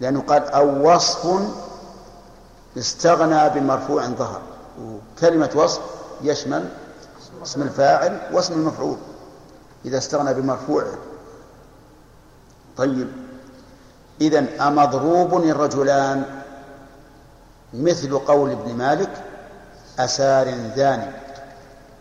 [0.00, 1.40] لأنه قال أو وصف
[2.78, 4.42] استغنى بمرفوع ظهر.
[4.80, 5.80] وكلمة وصف
[6.22, 6.68] يشمل
[7.42, 8.96] اسم الفاعل واسم المفعول.
[9.84, 10.84] إذا استغنى بمرفوع.
[12.76, 13.08] طيب.
[14.20, 16.24] إذن أمضروب الرجلان
[17.74, 19.10] مثل قول ابن مالك
[19.98, 21.10] أسار ذاني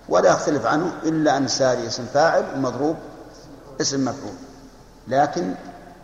[0.09, 2.95] ولا يختلف عنه إلا أن ساري اسم فاعل ومضروب
[3.81, 4.35] اسم مفعول
[5.07, 5.53] لكن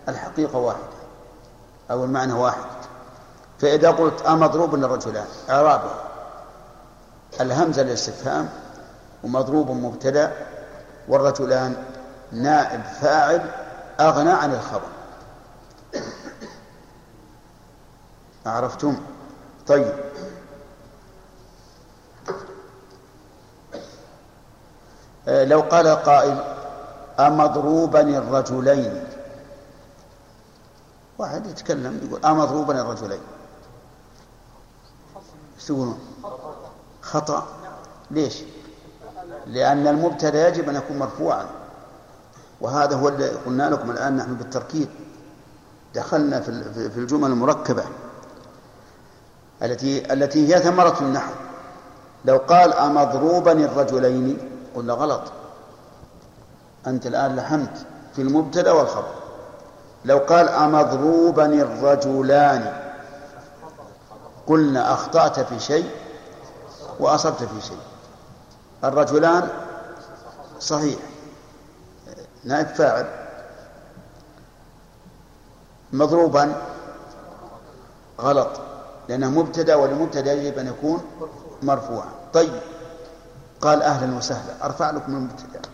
[0.09, 1.01] الحقيقة واحدة
[1.91, 2.82] أو المعنى واحد.
[3.59, 5.91] فإذا قلت أمضروب للرجلان إعرابه
[7.41, 8.49] الهمزة للاستفهام
[9.24, 10.32] ومضروب مبتدأ
[11.07, 11.84] والرجلان
[12.32, 13.51] نائب فاعل
[13.99, 14.88] أغنى عن الخبر.
[18.45, 18.97] عرفتم؟
[19.67, 19.93] طيب.
[25.28, 26.61] آه، لو قال قائل
[27.28, 29.03] أمضروبا الرجلين.
[31.17, 33.19] واحد يتكلم يقول أمضروبا الرجلين.
[35.59, 35.72] إيش؟
[37.01, 37.47] خطأ.
[38.11, 38.43] ليش؟
[39.47, 41.45] لأن المبتدأ يجب أن يكون مرفوعا.
[42.61, 44.89] وهذا هو اللي قلنا لكم الآن نحن بالتركيب.
[45.95, 47.84] دخلنا في الجمل المركبة.
[49.63, 51.32] التي التي هي ثمرة النحو.
[52.26, 54.38] لو قال أمضروبا الرجلين
[54.76, 55.22] قلنا غلط.
[56.88, 59.13] أنت الآن لحمت في المبتدأ والخبر.
[60.05, 62.73] لو قال أمضروبا الرجلان.
[64.47, 65.91] قلنا أخطأت في شيء
[66.99, 67.79] وأصبت في شيء.
[68.84, 69.49] الرجلان
[70.59, 70.99] صحيح.
[72.43, 73.05] نائب فاعل.
[75.93, 76.55] مضروبا
[78.21, 78.49] غلط.
[79.09, 81.03] لأنه مبتدأ والمبتدأ يجب أن يكون
[81.61, 82.09] مرفوعا.
[82.34, 82.59] طيب.
[83.61, 84.65] قال أهلا وسهلا.
[84.65, 85.70] أرفع لكم المبتدأ.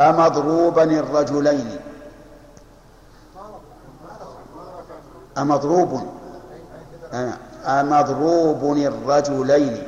[0.00, 1.80] أمضروبا الرجلين.
[5.38, 6.02] أمضروب.
[7.64, 9.82] أمضروب الرجلين.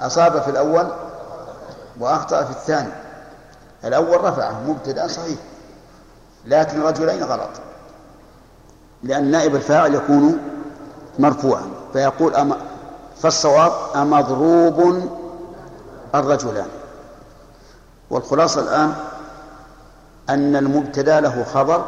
[0.00, 0.86] أصاب في الأول
[2.00, 2.92] وأخطأ في الثاني.
[3.84, 5.38] الأول رفعه مبتدأ صحيح.
[6.46, 7.50] لكن رجلين غلط.
[9.02, 10.38] لأن نائب الفاعل يكون
[11.18, 11.62] مرفوعا.
[11.92, 12.54] فيقول أم
[13.16, 15.08] فالصواب أمضروب
[16.14, 16.68] الرجلان.
[18.10, 18.94] والخلاصة الآن
[20.28, 21.84] أن المبتدأ له خبر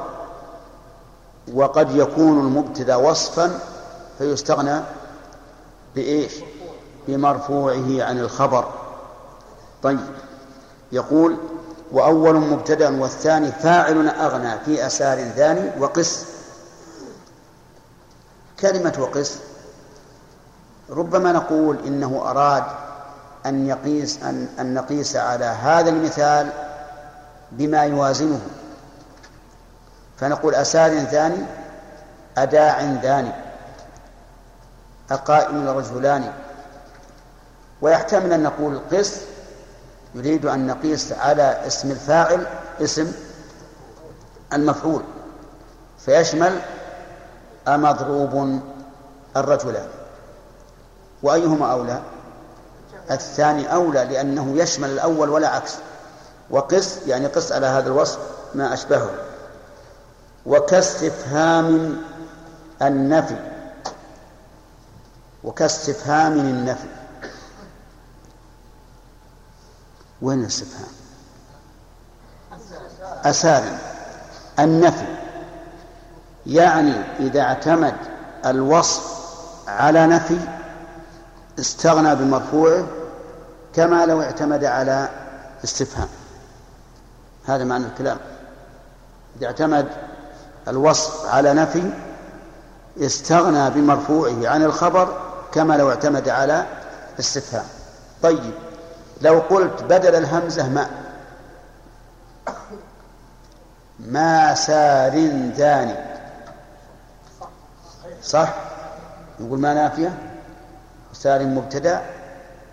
[1.54, 3.58] وقد يكون المبتدأ وصفا
[4.18, 4.80] فيستغنى
[5.94, 6.32] بإيش؟
[7.08, 8.64] بمرفوعه عن الخبر.
[9.82, 10.00] طيب
[10.92, 11.36] يقول
[11.92, 16.24] وأول مبتدأ والثاني فاعل أغنى في أسار ثاني وقس.
[18.60, 19.38] كلمة وقس
[20.90, 22.64] ربما نقول إنه أراد
[23.46, 26.50] أن يقيس أن, أن نقيس على هذا المثال
[27.52, 28.40] بما يوازنه.
[30.18, 31.46] فنقول أسار ثاني
[32.38, 33.32] أداع ثاني
[35.10, 36.32] أقائم رجلان
[37.80, 39.20] ويحتمل أن نقول قس
[40.14, 42.46] يريد أن نقيس على اسم الفاعل
[42.80, 43.12] اسم
[44.52, 45.02] المفعول.
[45.98, 46.60] فيشمل
[47.68, 48.60] أمضروب
[49.36, 49.88] الرجلان.
[51.22, 52.02] وأيهما أولى؟
[53.10, 55.74] الثاني أولى لأنه يشمل الأول ولا عكس.
[56.50, 58.18] وقس يعني قس على هذا الوصف
[58.54, 59.10] ما أشبهه.
[60.46, 61.96] وكاستفهام
[62.82, 63.36] النفي.
[65.44, 66.88] وكاستفهام النفي.
[70.22, 70.88] وين الاستفهام؟
[73.24, 73.78] أسالم
[74.58, 75.16] النفي.
[76.46, 77.94] يعني إذا اعتمد
[78.46, 79.16] الوصف
[79.68, 80.38] على نفي
[81.58, 82.86] استغنى بمرفوعه
[83.74, 85.08] كما لو اعتمد على
[85.64, 86.08] استفهام.
[87.46, 88.18] هذا معنى الكلام.
[89.38, 89.88] إذا اعتمد
[90.68, 91.90] الوصف على نفي
[93.00, 95.20] استغنى بمرفوعه عن الخبر
[95.52, 96.66] كما لو اعتمد على
[97.20, 97.66] استفهام.
[98.22, 98.54] طيب
[99.20, 100.90] لو قلت بدل الهمزة ما
[104.00, 105.10] ما سار
[105.56, 105.94] داني
[108.22, 108.54] صح؟
[109.40, 110.35] نقول ما نافية؟
[111.18, 112.02] سار مبتدأ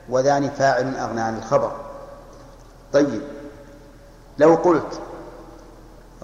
[0.10, 1.72] وذاني فاعل أغنى عن الخبر.
[2.94, 3.22] طيب
[4.38, 5.00] لو قلت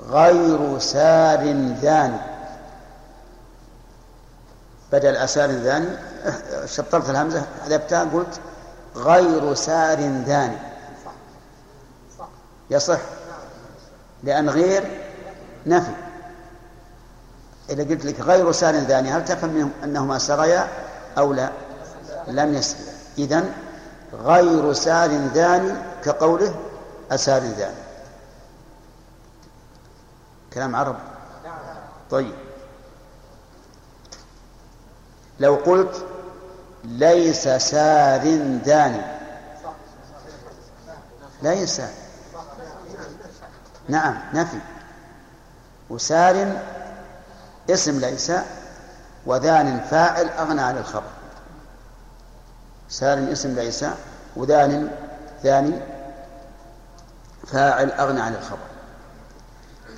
[0.10, 1.44] غير سار
[1.82, 2.18] ذاني
[4.92, 5.88] بدل أسار ذاني
[6.76, 8.40] شطرت الهمزة حذفتها قلت
[8.96, 10.58] غير سار ذاني.
[12.70, 13.00] يصح
[14.24, 14.84] لأن غير
[15.66, 15.92] نفي.
[17.70, 20.68] إذا قلت لك غير سار ذاني هل تفهم أنهما سريا
[21.18, 21.50] أو لا؟
[22.30, 23.54] لم يسريا إذن
[24.14, 25.74] غير سار ذاني
[26.04, 26.56] كقوله
[27.12, 27.90] أسار ذاني
[30.54, 30.96] كلام عرب.
[32.12, 32.34] طيب.
[35.40, 36.06] لو قلت
[36.84, 38.24] ليس سار
[38.66, 39.02] داني
[41.42, 41.82] ليس.
[43.90, 44.60] نعم نفي.
[45.90, 46.62] وسار
[47.70, 48.32] اسم ليس
[49.26, 51.19] وذان فاعل أغنى عن الخبر.
[52.90, 53.86] سار اسم ليس
[54.36, 54.92] وذان
[55.44, 55.74] ثاني
[57.48, 58.70] فاعل أغنى عن الخبر.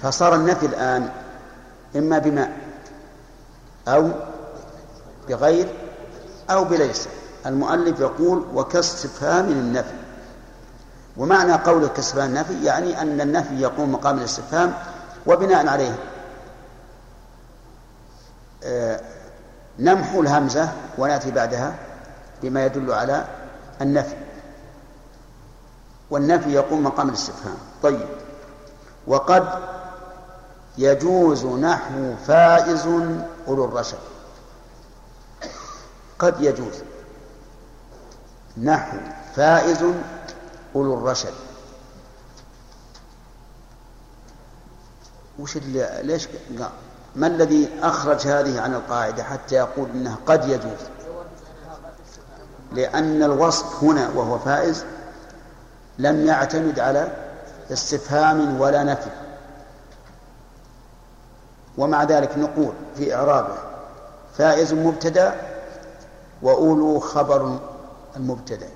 [0.01, 1.09] فصار النفي الآن
[1.95, 2.51] إما بماء
[3.87, 4.09] أو
[5.29, 5.67] بغير
[6.49, 7.07] أو بليس.
[7.45, 10.01] المؤلف يقول وكاستفهام النفي.
[11.17, 14.73] ومعنى قول كاستفهام النفي يعني أن النفي يقوم مقام الاستفهام
[15.25, 15.95] وبناء عليه.
[18.63, 19.01] آه،
[19.79, 21.73] نمحو الهمزة ونأتي بعدها.
[22.41, 23.27] بما يدل على
[23.81, 24.15] النفي.
[26.09, 27.57] والنفي يقوم مقام الاستفهام.
[27.83, 28.07] طيب.
[29.07, 29.59] وقد
[30.77, 32.87] يجوز نحو فائز
[33.47, 33.97] أولو الرشد.
[36.19, 36.75] قد يجوز
[38.57, 38.97] نحو
[39.35, 39.85] فائز
[40.75, 41.33] أولو الرشد.
[45.39, 46.27] وش اللي ليش
[47.15, 51.00] ما الذي أخرج هذه عن القاعدة حتى يقول إنها قد يجوز؟
[52.71, 54.85] لأن الوصف هنا وهو فائز
[55.97, 57.07] لم يعتمد على
[57.71, 59.09] استفهام ولا نفي.
[61.77, 63.55] ومع ذلك نقول في إعرابه
[64.37, 65.35] فائز مبتدأ
[66.41, 67.59] وأولو خبر
[68.15, 68.69] المبتدأ.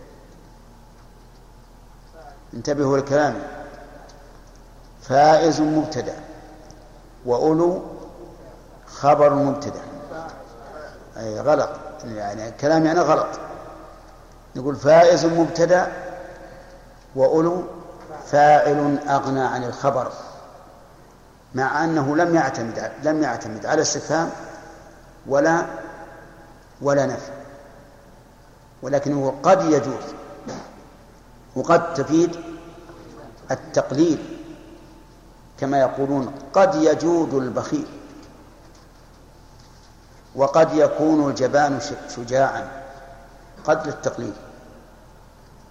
[2.54, 3.42] انتبهوا لكلامي.
[5.02, 6.16] فائز مبتدأ
[7.26, 7.82] وأولو
[8.88, 9.82] خبر مبتدأ.
[11.18, 11.70] أي غلط
[12.06, 13.28] يعني كلامي أنا غلط.
[14.56, 15.92] نقول فائز مبتدأ
[17.16, 17.64] وأولو
[18.26, 20.12] فاعل أغنى عن الخبر
[21.56, 24.30] مع أنه لم يعتمد لم يعتمد على استفهام
[25.28, 25.66] ولا
[26.82, 27.32] ولا نفي
[28.82, 30.04] ولكنه قد يجوز
[31.56, 32.36] وقد تفيد
[33.52, 34.40] التقليل
[35.60, 37.88] كما يقولون قد يجود البخيل
[40.36, 41.80] وقد يكون الجبان
[42.16, 42.68] شجاعا
[43.66, 44.34] قد للتقليل.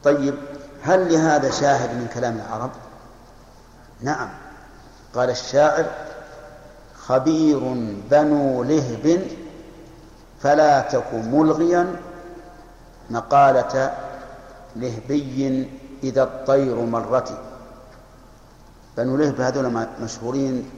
[0.04, 0.34] طيب
[0.82, 2.70] هل لهذا شاهد من كلام العرب؟
[4.00, 4.28] نعم.
[5.14, 5.86] قال الشاعر
[7.06, 7.58] خبير
[8.10, 9.28] بنو لهب
[10.40, 11.96] فلا تك ملغيا
[13.10, 13.96] مقالة
[14.76, 15.68] لهبي
[16.02, 17.38] إذا الطير مرت.
[18.96, 20.70] بنو لهب هذول مشهورين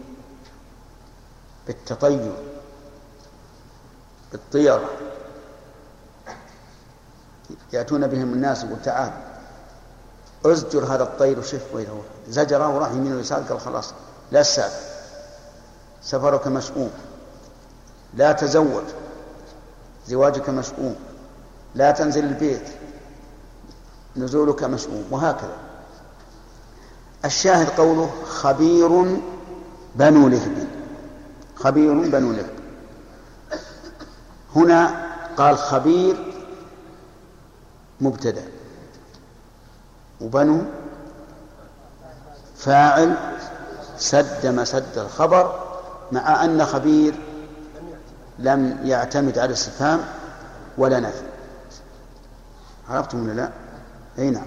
[1.67, 2.33] بالتطير
[4.33, 4.91] بالطيرة.
[7.73, 9.11] يأتون بهم الناس يقول تعال
[10.47, 13.93] أزجر هذا الطير وشف وينه زجره وراح يمين ويسار قال خلاص
[14.33, 14.97] لا تسافر
[16.03, 16.91] سفرك مشؤوم.
[18.15, 18.85] لا تزوج.
[20.09, 20.97] زواجك مشؤوم.
[21.75, 22.69] لا تنزل البيت.
[24.17, 25.05] نزولك مشؤوم.
[25.11, 25.57] وهكذا.
[27.25, 29.19] الشاهد قوله خبير
[29.95, 30.67] بنو لهب.
[31.57, 32.51] خبير بنو لهب.
[34.57, 35.07] هنا
[35.37, 36.26] قال خبير
[38.01, 38.43] مبتدأ.
[40.21, 40.61] وبنو
[42.57, 43.15] فاعل
[43.99, 45.61] سد مسد الخبر
[46.13, 47.15] مع أن خبير
[48.39, 50.01] لم يعتمد على الاستفهام
[50.79, 51.23] ولا نفي.
[52.89, 53.51] عرفتم ولا لا؟
[54.19, 54.47] أي نعم.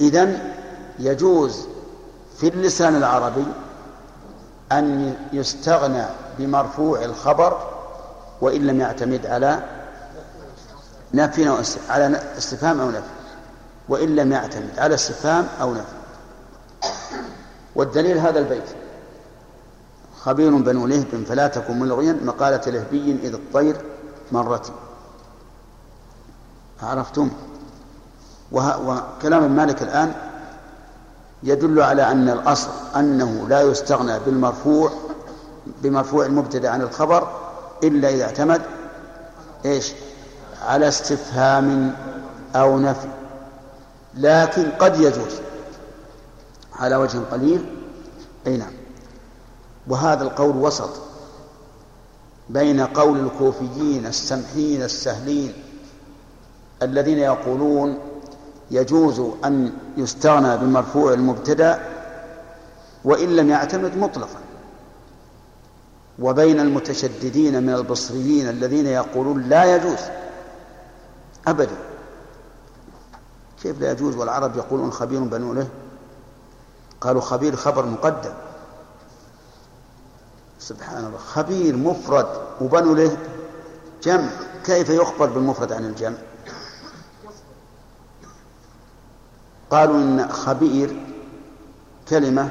[0.00, 0.54] إذن
[0.98, 1.66] يجوز
[2.38, 3.44] في اللسان العربي
[4.72, 6.04] أن يستغنى
[6.38, 7.58] بمرفوع الخبر
[8.40, 9.62] وإن لم يعتمد على
[11.14, 11.48] نفي
[11.88, 13.02] على استفهام أو نفي.
[13.88, 15.96] وإن لم يعتمد على استفهام أو نفي.
[17.74, 18.68] والدليل هذا البيت.
[20.20, 23.76] خبير بنو لهب فلا تكن ملغيا مقالة لهبي إذ الطير
[24.32, 24.72] مرت.
[26.82, 27.30] عرفتم؟
[28.52, 30.14] وكلام مالك الآن
[31.42, 34.90] يدل على أن الأصل أنه لا يستغنى بالمرفوع
[35.82, 37.28] بمرفوع المبتدأ عن الخبر
[37.84, 38.62] إلا إذا اعتمد
[39.64, 39.92] إيش؟
[40.66, 41.94] على استفهام
[42.56, 43.08] أو نفي
[44.14, 45.40] لكن قد يجوز.
[46.78, 47.64] على وجه قليل
[48.46, 48.72] أي نعم.
[49.88, 50.90] وهذا القول وسط
[52.48, 55.52] بين قول الكوفيين السمحين السهلين
[56.82, 57.98] الذين يقولون
[58.70, 61.80] يجوز أن يستغنى بمرفوع المبتدأ
[63.04, 64.38] وإن لم يعتمد مطلقا.
[66.18, 69.98] وبين المتشددين من البصريين الذين يقولون لا يجوز.
[71.46, 71.76] أبدا.
[73.62, 75.68] كيف لا يجوز والعرب يقولون خبير بنو له
[77.00, 78.32] قالوا خبير خبر مقدم.
[80.58, 81.18] سبحان الله.
[81.18, 82.26] خبير مفرد
[82.60, 83.16] وبنو له
[84.02, 84.28] جمع.
[84.64, 86.16] كيف يخبر بالمفرد عن الجمع؟
[89.70, 91.02] قالوا إن خبير
[92.08, 92.50] كلمة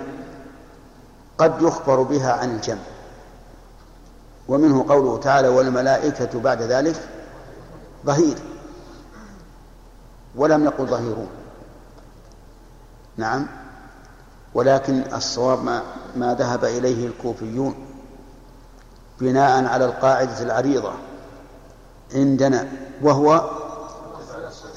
[1.38, 2.84] قد يخبر بها عن الجمع.
[4.48, 7.10] ومنه قوله تعالى والملائكة بعد ذلك
[8.06, 8.55] ظهير.
[10.38, 11.28] ولم يقل ظهيرون.
[13.18, 13.48] نعم.
[14.54, 15.84] ولكن الصواب ما,
[16.16, 17.76] ما ذهب إليه الكوفيون
[19.20, 20.92] بناء على القاعدة العريضة
[22.16, 22.68] عندنا
[23.02, 23.50] وهو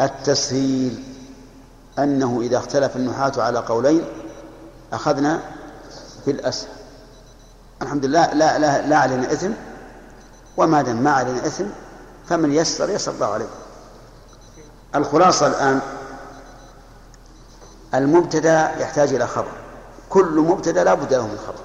[0.01, 1.05] التسهيل
[1.99, 4.05] أنه إذا اختلف النحاة على قولين
[4.93, 5.41] أخذنا
[6.27, 6.71] بالأسهل
[7.83, 9.51] الحمد لله لا لا لا علينا إثم
[10.57, 11.65] وما دام ما علينا إثم
[12.29, 13.47] فمن يسر يسر الله عليه
[14.95, 15.81] الخلاصة الآن
[17.95, 19.53] المبتدا يحتاج إلى خبر.
[20.11, 21.59] كل مبتدا لا بد له من خبر.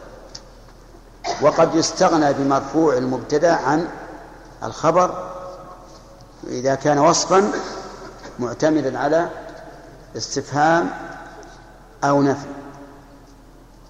[1.41, 3.87] وقد يستغنى بمرفوع المبتدا عن
[4.63, 5.31] الخبر
[6.47, 7.51] إذا كان وصفا
[8.39, 9.29] معتمدا على
[10.17, 10.89] استفهام
[12.03, 12.47] أو نفي.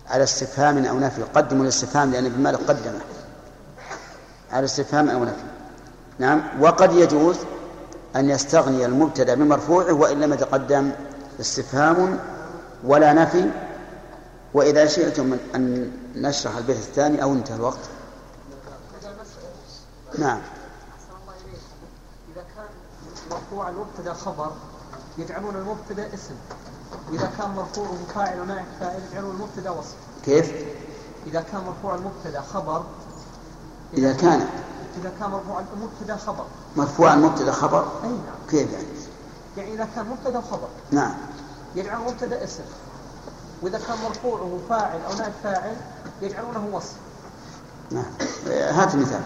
[0.10, 1.24] على استفهام أو نفي.
[1.24, 3.02] قدموا الاستفهام لأن ابن مالك قدمه.
[4.52, 5.44] على استفهام أو نفي.
[6.20, 7.38] نعم؟ وقد يجوز
[8.16, 10.92] أن يستغني المبتدأ بمرفوعه وإن لم يتقدم
[11.40, 12.20] استفهام
[12.84, 13.52] ولا نفي.
[14.54, 17.80] وإذا شئتم أن نشرح البيت الثاني أو انتهى الوقت.
[20.18, 20.40] نعم.
[22.34, 22.66] إذا كان
[23.32, 24.52] مرفوع المبتدأ خبر
[25.18, 26.36] يجعلون المبتدأ اسم.
[27.12, 29.96] وإذا كان مرفوعه فاعل ونائب فاعل يجعلون المبتدأ وصف.
[30.26, 30.54] كيف؟
[31.28, 32.84] إذا كان مرفوع المبتدأ خبر
[33.94, 34.48] إذا كان
[35.02, 36.46] إذا كان مرفوع المبتدا خبر.
[36.76, 38.20] مرفوع المبتدا خبر؟ أي نعم.
[38.50, 38.86] كيف يعني؟
[39.58, 40.68] يعني إذا كان مبتدا خبر.
[40.92, 41.14] نعم.
[41.76, 42.64] يجعل المبتدا اسم.
[43.62, 45.76] وإذا كان مرفوعه فاعل أو نائب فاعل
[46.22, 46.96] يجعلونه وصف.
[47.92, 48.06] نعم.
[48.48, 49.22] هات مثال.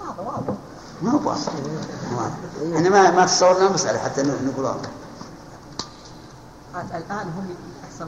[0.00, 0.54] هذا واضح.
[1.02, 1.52] ما هو واضح.
[2.76, 4.90] إحنا ما ما تصورنا المسألة حتى نقول واضح.
[6.94, 7.54] الآن هم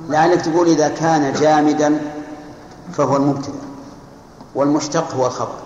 [0.08, 2.00] لأنك تقول إذا كان جامدا
[2.92, 3.58] فهو المبتدأ
[4.54, 5.58] والمشتق هو الخبر.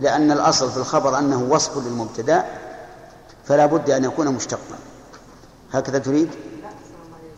[0.00, 2.44] لأن الأصل في الخبر أنه وصف للمبتدأ
[3.44, 4.78] فلا بد أن يكون مشتقا.
[5.72, 6.30] هكذا تريد؟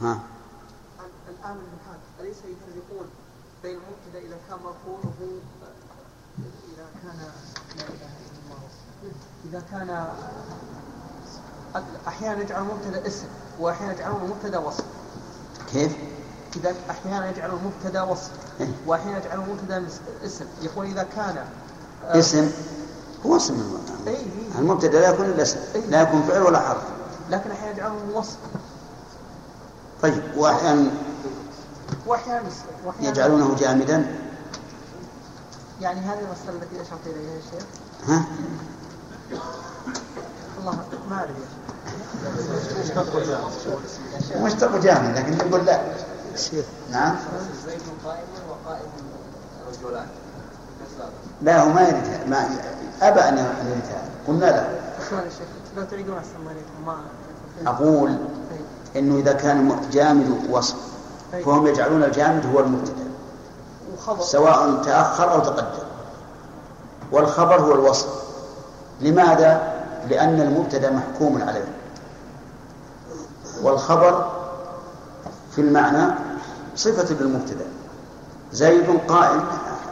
[0.02, 0.18] ها.
[1.28, 1.56] الآن
[2.20, 3.06] أليس يفرقون
[3.62, 5.12] بين المبتدا إذا كان مرفوعه
[6.74, 7.18] إذا كان
[7.76, 8.60] لا إله إلا الله؟
[9.50, 10.06] إذا كان
[12.08, 13.26] أحيانا يجعل المبتدا اسم
[13.60, 14.84] وأحيانا يجعلونه مبتدا وصف.
[15.72, 15.92] كيف؟
[16.56, 18.30] إذا أحيانا يجعل المبتدا وصف
[18.60, 18.68] إيه.
[18.86, 19.86] وأحيانا يجعل المبتدا
[20.24, 21.44] اسم يقول إذا كان
[22.04, 22.50] آه، اسم
[23.26, 24.10] هو اسم المبتدأ.
[24.10, 24.58] إي إي.
[24.58, 25.58] المبتدا لا يكون إلا اسم
[25.88, 26.82] لا يكون فعل ولا حرف
[27.30, 28.36] لكن أحيانا يجعله وصف
[30.02, 30.90] طيب وأحيانا
[32.06, 32.48] وأحيانا
[33.00, 34.16] يجعلونه جامدا
[35.80, 37.64] يعني هذه المسألة التي أشرت إليها يا شيخ
[38.08, 38.24] ها
[40.60, 40.76] الله
[41.10, 41.61] ما أدري يا شيخ
[44.36, 45.80] مشتق جامع لكن نقول لا.
[46.90, 47.16] نعم؟
[51.42, 52.48] لا هو ما يريد ما
[53.02, 54.68] أبى أن يريدها قلنا؟
[55.76, 55.84] لو
[56.48, 56.96] عليكم ما
[57.66, 58.16] أقول
[58.96, 60.76] إنه إذا كان جامد وصف
[61.44, 63.04] فهم يجعلون الجامد هو المبتدأ.
[63.94, 64.22] وخبر.
[64.22, 65.86] سواء تأخر أو تقدم.
[67.12, 68.08] والخبر هو الوصف.
[69.00, 69.72] لماذا؟
[70.08, 71.64] لأن المبتدأ محكوم عليه.
[73.62, 74.30] والخبر
[75.54, 76.14] في المعنى
[76.76, 77.66] صفة للمبتدأ
[78.52, 79.44] زيد قائم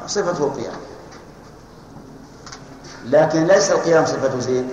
[0.06, 0.80] صفته القيام.
[3.04, 4.68] لكن ليس القيام صفة زيد.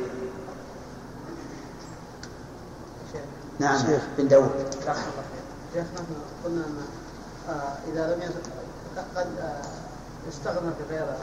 [3.60, 3.80] نعم
[4.18, 4.50] بن داود.
[5.74, 6.16] شيخ نحن
[6.46, 6.78] قلنا أن
[7.50, 8.22] آه، إذا لم
[9.16, 9.62] قد آه،
[10.28, 11.18] يستغنى بغيره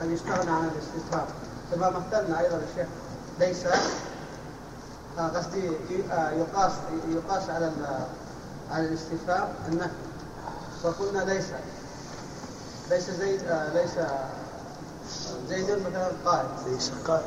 [0.00, 1.26] قد يستغنى عن الاستفهام
[1.72, 2.86] كما مثلنا أيضا الشيخ
[3.38, 3.64] ليس
[5.18, 6.72] قصدي ي- آه، يقاس
[7.08, 7.70] يقاس على
[8.72, 9.90] على الاستفهام النفي
[10.82, 11.44] فقلنا ليس
[12.90, 13.90] ليس زيد آه، ليس
[15.48, 16.46] زيد مثلا قائم.
[16.66, 17.22] ليس قائم.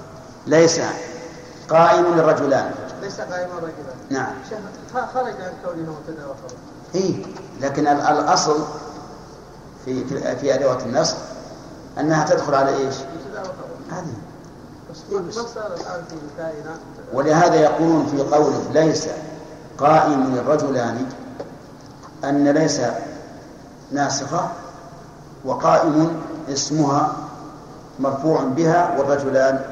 [0.47, 0.80] ليس
[1.69, 2.72] قائم الرجلان.
[3.01, 4.34] ليس قائما رجلا نعم.
[5.14, 6.57] خرج عن كونه مبتدأ وخبر
[6.95, 7.26] إيه
[7.61, 8.64] لكن ال- الأصل
[9.85, 11.18] في في, أدوات النصب
[11.99, 14.14] أنها تدخل على إيش؟ مبتدأ وخبر هذه.
[17.14, 19.07] ولهذا يقولون في قوله ليس
[19.78, 21.06] قائم الرجلان
[22.24, 22.82] أن ليس
[23.91, 24.49] ناسخة
[25.45, 27.14] وقائم اسمها
[27.99, 29.65] مرفوع بها والرجلان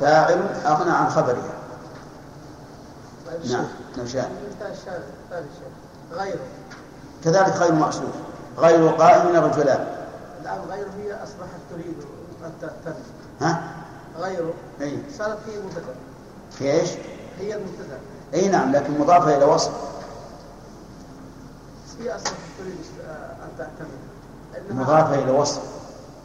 [0.00, 1.54] فاعل أغنى عن خبرها.
[3.50, 3.64] نعم
[3.98, 4.30] نشاء.
[6.12, 6.38] غيره
[7.24, 8.14] كذلك غير مأسوف
[8.58, 9.86] غير قائم الرجلان.
[10.42, 11.96] الان غيره هي أصبحت تريد
[12.60, 12.98] تهتم
[13.40, 13.62] ها؟
[14.20, 14.98] غيره أي.
[15.18, 15.94] صارت هي مبتدا
[16.50, 16.90] في إيش؟
[17.38, 17.98] هي المبتدا
[18.34, 19.72] أي نعم لكن مضافة إلى وصف.
[22.00, 22.76] هي اصبحت تريد
[23.08, 25.62] آه، أن تعتمد مضافة إلى وصف.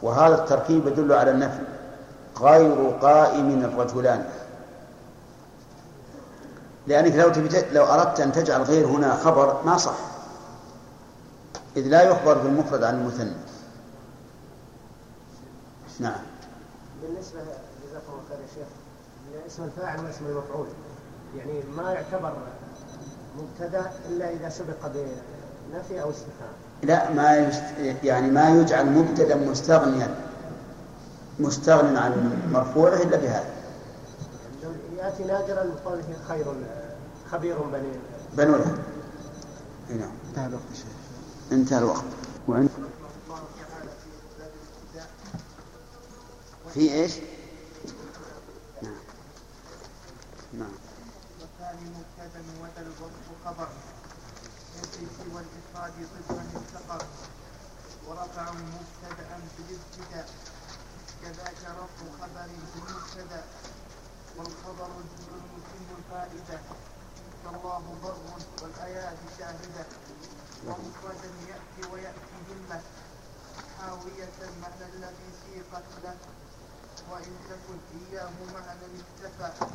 [0.02, 1.62] وهذا التركيب يدل على النفي.
[2.40, 4.24] غير قائم الرجلان.
[6.86, 7.32] لأنك لو
[7.72, 9.96] لو أردت أن تجعل غير هنا خبر ما صح.
[11.76, 13.32] إذ لا يخبر بالمفرد عن المثنى.
[16.00, 16.20] نعم.
[17.02, 17.40] بالنسبة
[17.86, 18.66] جزاكم الله خير يا شيخ
[19.46, 20.66] اسم الفاعل واسم المفعول.
[21.36, 22.32] يعني ما يعتبر
[23.38, 24.86] مبتدا إلا إذا سبق
[25.72, 26.52] بنفي أو استفهام.
[26.82, 27.64] لا ما يست...
[28.04, 30.14] يعني ما يجعل مبتدا مستغنيا
[31.38, 33.54] مستغن عن مرفوعه إلا بهذا.
[34.96, 36.44] يأتي نادرا بقوله خير
[37.30, 37.92] خبير بني.
[38.36, 38.78] بنو له
[39.90, 40.10] أي نعم.
[40.28, 40.86] انتهى الوقت يا شيخ.
[41.52, 42.04] انتهى الوقت.
[42.48, 43.38] وعند الله
[43.70, 44.50] تعالى في باب
[44.94, 45.08] الابتداء
[46.74, 47.14] في إيش؟
[48.82, 48.92] نعم
[50.52, 50.72] نعم
[51.40, 51.90] والثاني
[52.76, 53.68] وذا الوصف خبر
[54.76, 55.92] يأتي سوى الإفراد
[56.28, 57.06] ضمن الثقر
[58.06, 60.28] ورفع مبتدأ بالابتداء.
[61.22, 63.44] كذاك رفع خبر بالمبتدأ.
[64.36, 66.60] والخبر جمل الفائدة.
[67.44, 68.16] فالله بر
[68.62, 69.86] والآيات شاهدة.
[70.66, 72.80] ومفردا يأتي ويأتي همة
[73.80, 76.16] حاوية المعنى الذي سيقت له
[77.10, 79.66] وإن تكن إياه معنى اكتفى.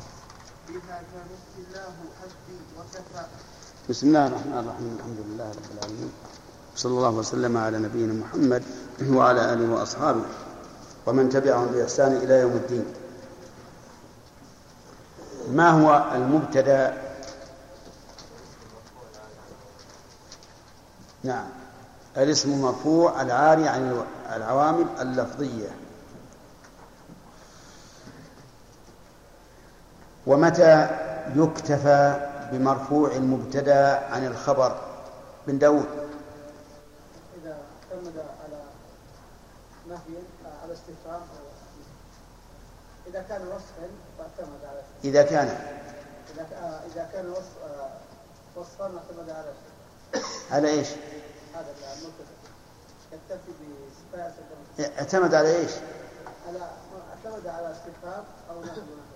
[3.88, 4.96] بسم الله الرحمن الرحيم.
[4.98, 6.12] الحمد لله رب العالمين.
[6.76, 8.62] صلى الله وسلم على نبينا محمد
[9.10, 10.22] وعلى آله وأصحابه
[11.06, 12.84] ومن تبعهم بإحسان إلى يوم الدين.
[15.50, 17.02] ما هو المبتدا؟
[21.24, 21.48] نعم.
[22.16, 25.70] الاسم المرفوع العاري عن العوامل اللفظية.
[30.26, 30.88] ومتى
[31.36, 34.76] يكتفى بمرفوع المبتدا عن الخبر
[35.46, 35.86] بن داود؟
[37.42, 37.56] إذا
[37.92, 38.62] اعتمد على
[39.88, 40.16] نفي
[40.46, 41.20] آه، على استفهام
[43.06, 43.88] إذا كان وصفا
[44.18, 45.46] فاعتمد على إذا كان.
[46.34, 46.80] إذا ك- آه،
[47.12, 47.88] كان آه،
[48.56, 49.52] وصفا اعتمد على
[50.50, 50.88] على إيش؟
[51.54, 52.32] هذا المبتدا
[53.12, 53.52] يكتفي
[54.12, 54.32] بصفات
[54.98, 55.70] اعتمد على إيش؟
[56.48, 56.58] على
[57.10, 59.11] اعتمد على استفهام أو نفي ونحو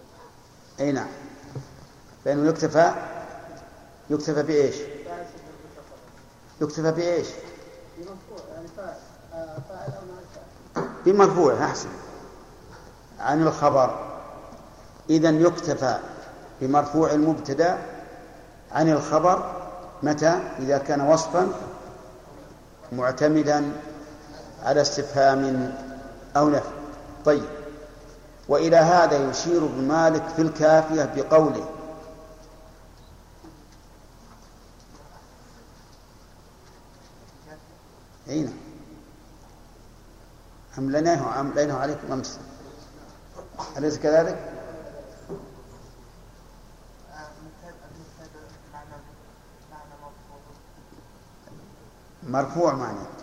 [0.81, 1.09] أي نعم.
[2.25, 2.93] فإنه يكتفى
[4.11, 4.75] يكتفى بإيش؟
[6.61, 7.27] يكتفى بإيش؟
[11.07, 11.89] بمرفوع أحسن.
[13.21, 14.07] عن الخبر.
[15.11, 15.99] إذا يكتفى
[16.61, 17.79] بمرفوع المبتدأ
[18.73, 19.53] عن الخبر
[20.03, 21.49] متى؟ إذا كان وصفا
[22.93, 23.73] معتمدا
[24.63, 25.75] على استفهام
[26.37, 26.71] أو نفي.
[27.25, 27.56] طيب.
[28.49, 31.69] وإلى هذا يشير ابن مالك في الكافية بقوله
[38.29, 38.53] أين
[40.79, 42.39] أمليناه أمليناه عليكم أمس.
[43.79, 44.53] أليس كذلك؟
[52.23, 53.16] مرفوع معنى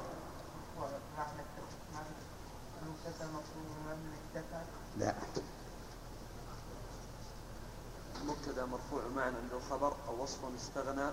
[8.47, 11.11] مبتدا مرفوع معنى عنده خبر أو وصف استغنى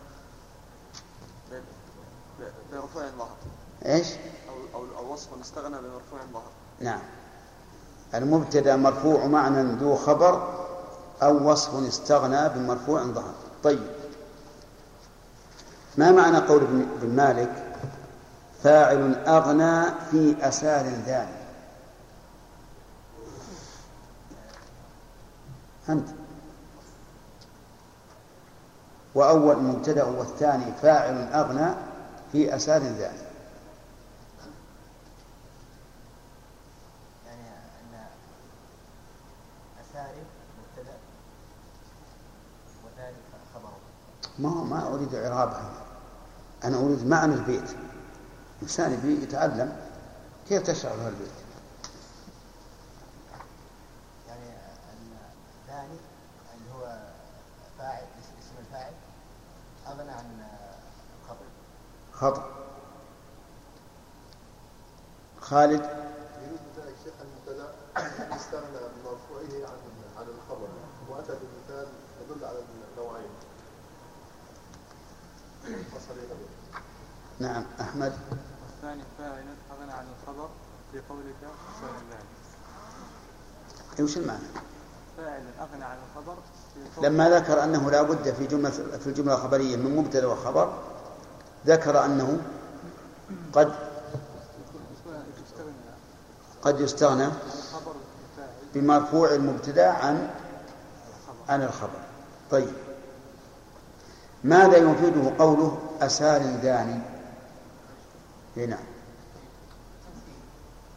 [2.72, 3.36] برفوع ظهر
[3.86, 4.06] إيش؟
[4.74, 6.50] أو أو, وصف استغنى بمرفوع ظهر
[6.80, 7.00] نعم.
[8.14, 10.64] المبتدا مرفوع معنى ذو خبر
[11.22, 13.90] أو وصف استغنى بمرفوع ظهر طيب.
[15.96, 17.76] ما معنى قول ابن مالك؟
[18.62, 21.40] فاعل أغنى في أسار ذلك.
[25.88, 26.19] أنت.
[29.14, 31.74] وأول مبتدأ والثاني فاعل أغنى
[32.32, 33.26] في أسار ذلك.
[37.26, 38.04] يعني أن
[39.80, 40.22] أساري
[40.58, 40.96] مبتدأ
[42.84, 43.14] وذلك
[43.54, 43.78] خبره
[44.38, 45.72] ما ما أريد إعرابها
[46.64, 47.76] أنا أريد معنى البيت.
[48.62, 49.76] إنسان يبي يتعلم
[50.48, 51.30] كيف تشرح له البيت
[54.28, 54.50] يعني
[55.62, 55.98] الثاني
[56.54, 56.98] اللي هو
[57.78, 58.02] فاعل
[58.40, 58.92] اسم الفاعل
[59.90, 60.46] أغنى عن
[61.28, 61.44] خطأ.
[62.12, 62.50] خطأ.
[65.40, 65.84] خالد؟
[66.42, 67.74] يريد ذلك شيخ المبتدأ
[68.36, 69.78] استغنى بمرفوعه عن
[70.16, 70.68] عن الخبر
[71.08, 71.88] وأتى بمثال
[72.20, 72.58] يدل على
[72.98, 73.30] النوعين.
[77.40, 78.18] نعم أحمد.
[78.68, 80.48] الثاني فاعل أغنى عن الخبر
[80.92, 81.36] في قولك
[81.80, 82.24] سؤال الله
[84.04, 84.46] وش المعنى؟
[85.16, 86.36] فاعل أغنى عن الخبر
[87.02, 90.72] لما ذكر أنه لا بد في جملة في الجملة الخبرية من مبتدأ وخبر
[91.66, 92.38] ذكر أنه
[93.52, 93.72] قد
[96.62, 97.28] قد يستغنى
[98.74, 100.30] بمرفوع المبتدأ عن
[101.48, 102.00] عن الخبر.
[102.50, 102.72] طيب.
[104.44, 107.00] ماذا يفيده قوله أسار داني
[108.56, 108.84] اي نعم.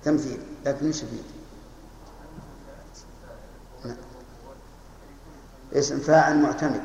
[0.04, 0.40] تمثيل.
[0.66, 1.24] لكن إيش يفيد؟
[3.86, 3.98] نعم.
[5.74, 6.82] اسم فاعل معتمد.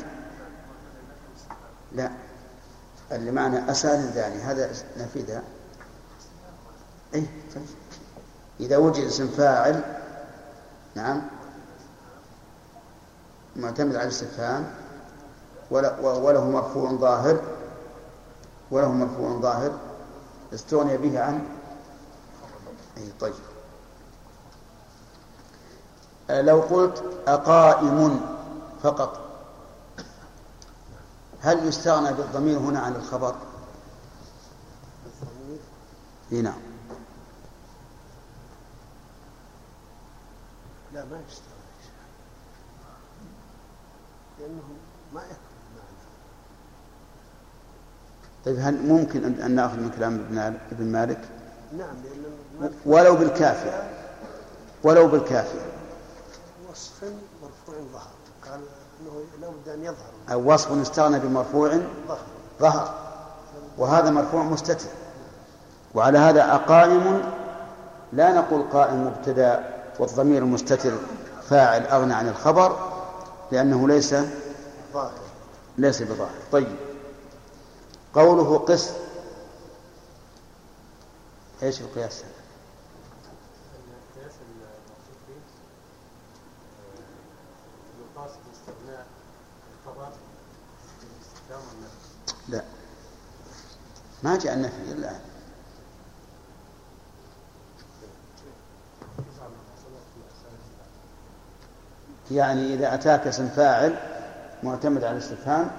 [1.92, 2.10] لا.
[3.12, 5.42] اللي معنى أسال ذاني هذا نفيدها
[7.14, 7.64] أي طيب.
[8.60, 9.82] إذا وجد اسم فاعل
[10.94, 11.22] نعم
[13.56, 14.70] معتمد على الاستفهام
[15.70, 17.40] وله مرفوع ظاهر
[18.70, 19.72] وله مرفوع ظاهر
[20.54, 21.44] استغني به عن
[22.96, 23.34] أي طيب.
[26.30, 28.20] لو قلت أقائم
[28.82, 29.24] فقط.
[31.40, 33.34] هل يستغنى بالضمير هنا عن الخبر؟
[36.32, 36.60] اي نعم.
[40.94, 41.58] لا ما يستغنى.
[44.38, 44.62] لأنه
[45.14, 45.48] ما يكون
[48.44, 50.14] طيب هل ممكن أن نأخذ من كلام
[50.72, 51.28] ابن مالك؟
[51.72, 53.90] نعم لأن ولو بالكافية
[54.82, 55.66] ولو بالكافية
[56.70, 57.04] وصف
[57.42, 58.10] مرفوع ظهر
[58.44, 58.60] قال
[59.00, 60.32] أنه لابد أن يظهر.
[60.32, 61.78] أو وصف استغنى بمرفوع
[62.60, 62.94] ظهر.
[63.78, 64.88] وهذا مرفوع مستتر.
[65.94, 67.22] وعلى هذا أقائم
[68.12, 70.92] لا نقول قائم مبتدأ والضمير المستتر
[71.48, 72.76] فاعل أغنى عن الخبر
[73.52, 74.14] لأنه ليس
[74.92, 75.12] ظاهر.
[75.78, 76.30] ليس بظاهر.
[76.52, 76.76] طيب.
[78.14, 78.90] قوله قس.
[81.62, 82.30] إيش القياس؟ هذا؟
[84.16, 85.40] القياس المقصود فيه
[88.00, 89.06] يقاس باستغناء
[89.74, 90.08] الخبر
[91.00, 91.98] بالاستفهام والنفي
[92.48, 92.62] لا
[94.22, 95.10] ما جاء النفي إلا.
[102.30, 103.96] يعني إذا أتاك اسم فاعل
[104.62, 105.70] معتمد على الاستفهام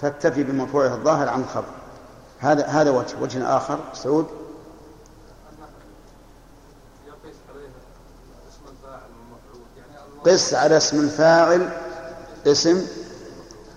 [0.00, 1.74] فاكتفي بمرفوعه الظاهر عن الخبر.
[2.40, 3.78] هذا هذا وجه وجه آخر.
[3.94, 4.26] سعود؟
[10.24, 11.72] قس على اسم الفاعل
[12.46, 12.86] اسم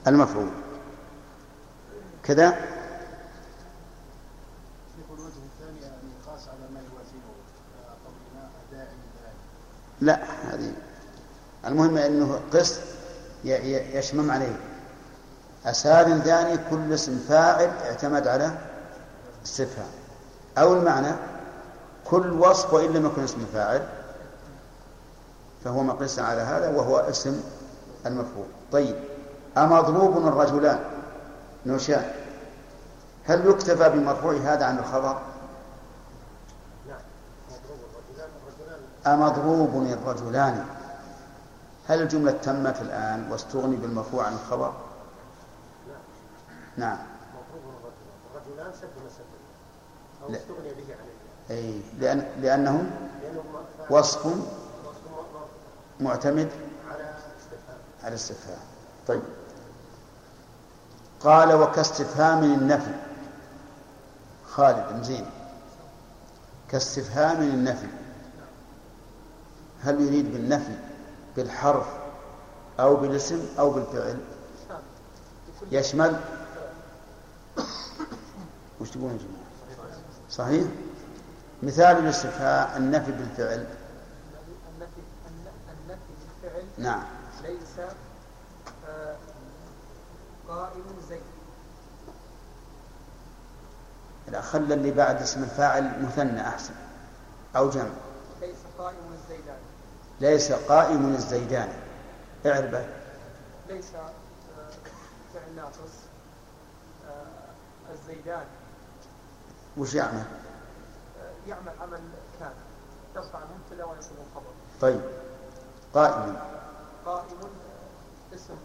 [0.07, 0.49] المفعول.
[2.23, 2.79] كذا؟
[10.02, 10.20] لا
[10.52, 10.72] هذه
[11.68, 12.80] المهم إنه قس
[13.94, 14.60] يشمم عليه.
[15.66, 18.52] أسار ثاني كل اسم فاعل اعتمد على
[19.46, 19.90] استفهام.
[20.58, 21.12] أو المعنى
[22.06, 23.82] كل وصف وإن لم يكن اسم فاعل
[25.64, 27.42] فهو مقيس على هذا وهو اسم
[28.06, 28.96] المفعول طيب
[29.58, 30.80] أمضروب الرجلان؟
[31.66, 32.12] نوشان
[33.26, 35.18] هل يكتفى بمرفوع هذا عن الخبر؟
[39.14, 40.65] أمضروب الرجلان.
[41.88, 44.73] هل الجملة تمت الآن واستغني بالمرفوع عن الخبر؟
[46.77, 46.98] نعم.
[48.36, 49.26] الرجلان سد مسد
[50.23, 50.34] أو.
[50.34, 51.06] استغني به عن
[51.52, 52.91] أي لأن لأنه
[53.90, 54.34] وصف
[55.99, 56.49] معتمد
[58.03, 58.60] على استفهام.
[59.07, 59.22] طيب.
[61.19, 62.95] قال وكاستفهام النفي.
[64.49, 65.26] خالد زين.
[66.69, 67.88] كاستفهام النفي.
[69.84, 70.78] هل يريد بالنفي
[71.36, 71.88] بالحرف
[72.80, 74.18] أو بالاسم أو بالفعل؟
[75.72, 76.20] يشمل؟
[78.82, 80.00] وش تقولون يا جماعة؟
[80.32, 80.64] صحيح؟
[81.64, 83.66] مثال الاستفهام النفي بالفعل.
[84.76, 85.02] النفي
[85.84, 86.00] النفي
[86.42, 87.04] بالفعل نعم.
[87.44, 87.80] ليس
[88.90, 89.16] آه،
[90.48, 91.22] قائم زيد
[94.32, 96.74] لا خلى اللي بعد اسم الفاعل مثنى أحسن
[97.56, 97.90] أو جمع.
[98.42, 98.96] ليس قائم
[100.22, 101.74] ليس قائم الزيدان.
[102.46, 102.86] اعربه
[103.70, 104.10] ليس آه،
[105.34, 105.94] فعل ناقص
[107.08, 108.46] آه، الزيدان.
[109.78, 110.24] وش يعمل؟
[111.22, 112.00] آه، يعمل عمل
[112.40, 112.54] كان
[113.16, 114.52] يرفع المبتدا وينصب الخبر
[114.82, 115.02] طيب.
[115.94, 116.38] قائم.
[117.06, 117.38] قائم
[118.36, 118.56] اسم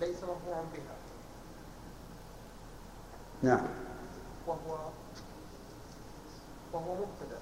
[0.00, 0.96] ليس مرفوعا بها.
[3.42, 3.66] نعم.
[4.46, 4.78] وهو
[6.72, 7.38] وهو مبتدأ.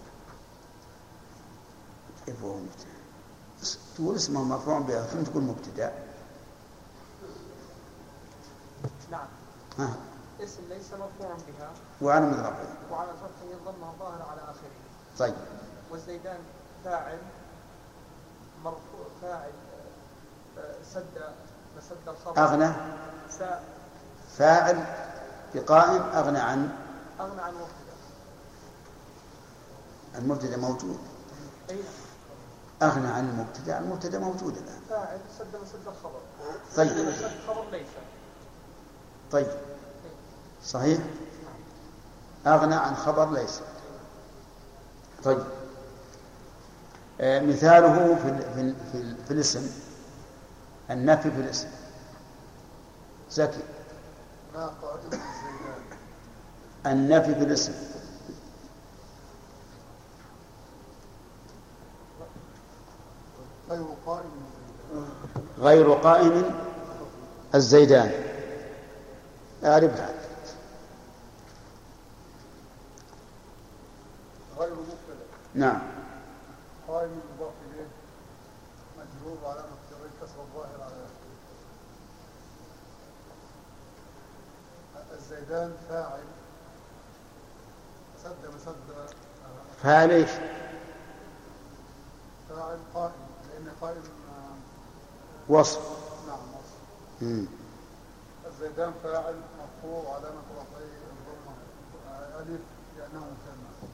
[2.27, 2.96] كيف هو مبتدأ.
[3.97, 5.93] تقول اسمه مرفوع بها ثم تقول مبتدأ.
[9.11, 9.27] نعم.
[9.79, 9.89] ها.
[10.41, 11.71] اسم ليس مرفوعا بها.
[12.03, 12.57] وعلى مضربه
[12.91, 14.71] وعلى فتحه الضمه الظاهره على آخره.
[15.19, 15.35] طيب.
[15.91, 16.39] والزيدان
[16.85, 17.19] فاعل
[18.65, 19.51] مرفوع فاعل
[20.59, 21.35] آه، سد
[21.77, 22.73] مسد الخبر أغنى.
[23.31, 23.63] سا-
[24.39, 24.85] فاعل
[25.55, 26.71] بقائم أغنى عن؟
[27.21, 27.97] أغنى عن مبتدا
[30.19, 30.99] المبتدأ موجود.
[31.71, 31.79] أي
[32.83, 34.81] أغنى عن المبتدأ المبتدأ موجود الآن.
[34.91, 36.21] فاعل سد مسد الخبر.
[36.77, 36.93] طيب.
[36.93, 37.31] مسد
[37.73, 37.87] ليس.
[39.33, 39.47] طيب.
[40.65, 40.99] صحيح؟
[42.47, 43.61] أغنى عن خبر ليس.
[45.25, 45.45] طيب.
[47.21, 49.71] آه، مثاله في ال في ال في, ال في الاسم.
[50.91, 51.69] النفي في الاسم.
[53.31, 53.63] زكي.
[56.87, 57.73] النفي في الاسم.
[65.59, 66.55] غير قائم
[67.55, 68.11] الزيدان
[69.65, 70.15] أعرفها
[74.59, 74.71] غير
[75.55, 75.81] نعم
[76.89, 77.21] قائم
[79.45, 81.07] وعلامة جره كسر الظاهر على.
[85.19, 86.21] الزيدان فاعل
[88.25, 88.77] سد مسد
[89.83, 90.31] فاعل إيش؟
[92.49, 93.13] فاعل قائم
[93.51, 95.81] لأن قائم آه، وصف.
[96.29, 97.49] نعم وصف.
[98.47, 100.83] الزيدان فاعل مرفوع وعلامة رفعه
[101.13, 102.61] الضمة ألف
[102.99, 103.91] لأنه مثنى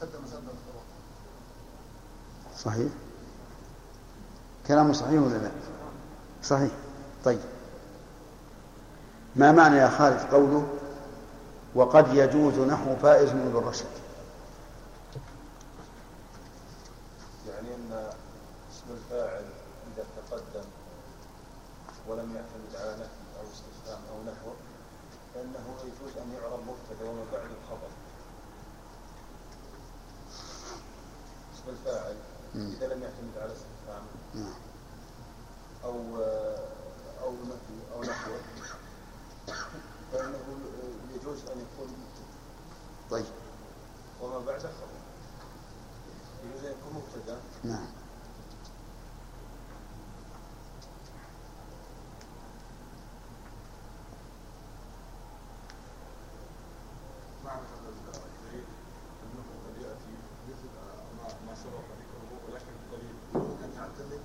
[0.00, 0.42] سد مسد
[2.56, 2.92] صحيح؟
[4.66, 5.50] كلامه صحيح ولا لا؟
[6.42, 6.70] صحيح.
[7.24, 7.40] طيب.
[9.36, 10.66] ما معنى يا خالد قوله
[11.74, 13.86] وقد يجوز نحو فائز من ذو الرشد
[17.48, 17.92] يعني ان
[18.70, 19.44] اسم الفاعل
[19.94, 20.64] اذا تقدم
[22.08, 24.56] ولم يعتمد على نفي أو استفهام أو نحوه
[25.34, 27.88] فإنه يجوز أن يعرب مبتدأ وما بعد الخبر
[31.54, 32.16] اسم الفاعل.
[32.54, 34.02] إذا لم يعتمد على استفهام
[34.34, 34.54] نعم.
[35.84, 36.16] أو
[37.22, 38.40] أو نفي أو نحوه
[40.12, 40.38] فإنه
[41.14, 42.38] يجوز أن يكون مبتدا
[43.10, 43.24] طيب
[44.22, 44.98] وما بعد خبر
[46.44, 47.86] يجوز أن يكون مبتدأ نعم
[57.44, 58.64] معنى هذا الدليل
[59.22, 60.14] انه قد ياتي
[60.48, 60.68] مثل
[61.18, 63.14] ما ما سبق ذكره ولكن الدليل
[63.64, 64.20] ان يعتمد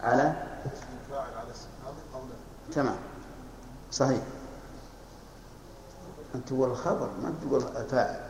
[0.00, 2.98] على اسم الفاعل على استفهام أو نفي تمام
[4.02, 4.22] صحيح.
[6.34, 8.20] أنت تقول الخبر ما تقول الفاعل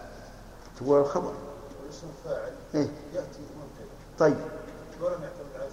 [0.80, 1.32] تقول الخبر.
[1.86, 2.88] واسم الفاعل إيه.
[3.14, 3.86] مبتدا
[4.18, 4.36] طيب.
[5.02, 5.68] على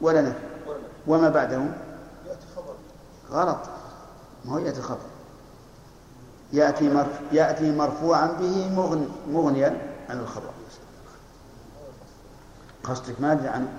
[0.00, 0.38] ولا نفي نفي.
[1.06, 1.56] وما بعده
[2.26, 2.74] يأتي خبر.
[3.30, 3.58] غلط.
[4.44, 5.06] ما هو يأتي خبر.
[6.52, 7.20] يأتي مرف...
[7.32, 9.08] يأتي مرفوعا به مغن...
[9.28, 10.50] مغنيا عن الخبر.
[12.84, 13.72] قصدك ما أدري عنه.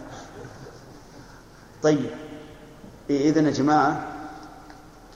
[1.84, 2.10] طيب.
[3.10, 4.13] إذا يا جماعة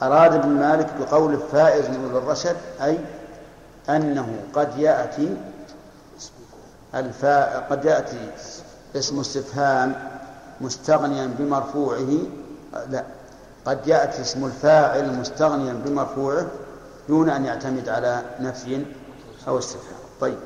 [0.01, 2.99] أراد ابن مالك بقول فائز من الرشد أي
[3.89, 5.37] أنه قد يأتي
[6.95, 8.31] الفاء قد يأتي
[8.95, 10.09] اسم استفهام
[10.61, 12.17] مستغنيا بمرفوعه
[12.89, 13.03] لا
[13.65, 16.47] قد يأتي اسم الفاعل مستغنيا بمرفوعه
[17.09, 18.85] دون أن يعتمد على نفي
[19.47, 19.99] أو استفهام.
[20.21, 20.37] طيب.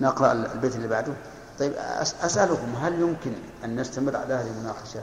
[0.00, 1.12] نقرأ البيت اللي بعده.
[1.58, 1.72] طيب
[2.22, 3.32] أسألكم هل يمكن
[3.64, 5.02] أن نستمر على هذه المناقشة؟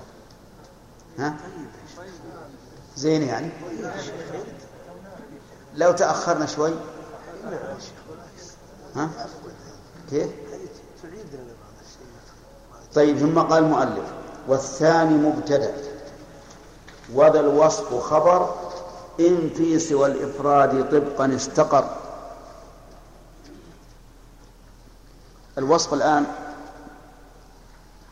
[1.20, 1.36] ها؟
[2.96, 3.50] زين يعني؟
[5.76, 6.74] لو تأخرنا شوي.
[8.96, 9.10] ها؟
[10.10, 10.30] كيف؟
[12.96, 14.06] طيب ثم قال المؤلف
[14.48, 15.74] والثاني مبتدأ.
[17.14, 18.56] وذا الوصف خبر
[19.20, 21.98] إن في سوى الإفراد طبقا استقر.
[25.58, 26.26] الوصف الآن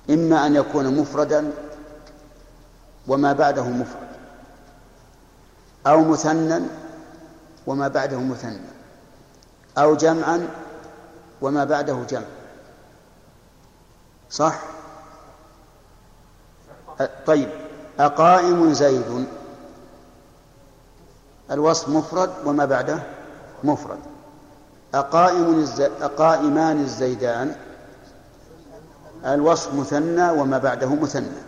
[0.09, 1.51] إما أن يكون مفردا
[3.07, 4.07] وما بعده مفرد
[5.87, 6.59] أو مثنى
[7.67, 8.59] وما بعده مثنى
[9.77, 10.47] أو جمعا
[11.41, 12.25] وما بعده جمع.
[14.29, 14.59] صح؟
[17.25, 17.49] طيب
[17.99, 19.25] أقائم زيد.
[21.51, 23.03] الوصف مفرد وما بعده
[23.63, 23.99] مفرد.
[24.93, 25.81] أقائم الز...
[25.81, 27.55] أقائمان الزيدان.
[29.25, 31.41] الوصف مثنى وما بعده مثنى.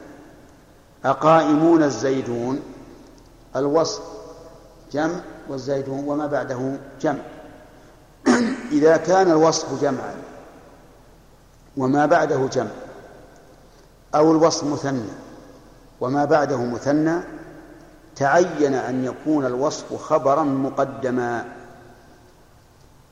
[1.06, 2.60] أقائمون الزيدون
[3.56, 4.02] الوصف
[4.92, 5.20] جمع
[5.50, 7.22] والزيدون وما بعده جمع.
[8.72, 10.16] إذا كان الوصف جمعا
[11.78, 12.72] وما بعده جمع
[14.16, 15.10] أو الوصف مثنى
[16.02, 17.20] وما بعده مثنى
[18.16, 21.46] تعين أن يكون الوصف خبرا مقدما.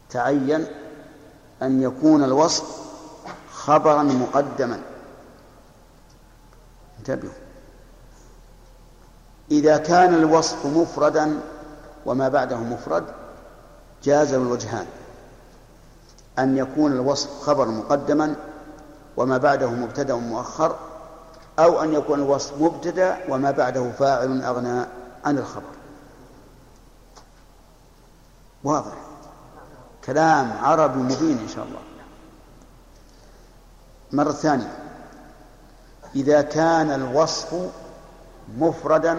[0.10, 0.66] تعين
[1.62, 2.91] أن يكون الوصف
[3.66, 4.80] خبرا مقدما.
[7.00, 7.34] انتبهوا.
[9.52, 11.40] إذا كان الوصف مفردا
[12.06, 13.04] وما بعده مفرد
[14.04, 14.86] جاز الوجهان.
[16.40, 18.36] أن يكون الوصف خبرا مقدما
[19.18, 20.76] وما بعده مبتدأ مؤخر
[21.60, 24.86] أو أن يكون الوصف مبتدأ وما بعده فاعل أغنى
[25.26, 25.72] عن الخبر.
[28.64, 28.94] واضح.
[30.06, 31.91] كلام عربي مبين إن شاء الله.
[34.14, 34.78] مرة ثانية.
[36.16, 37.56] إذا كان الوصف
[38.58, 39.18] مفردا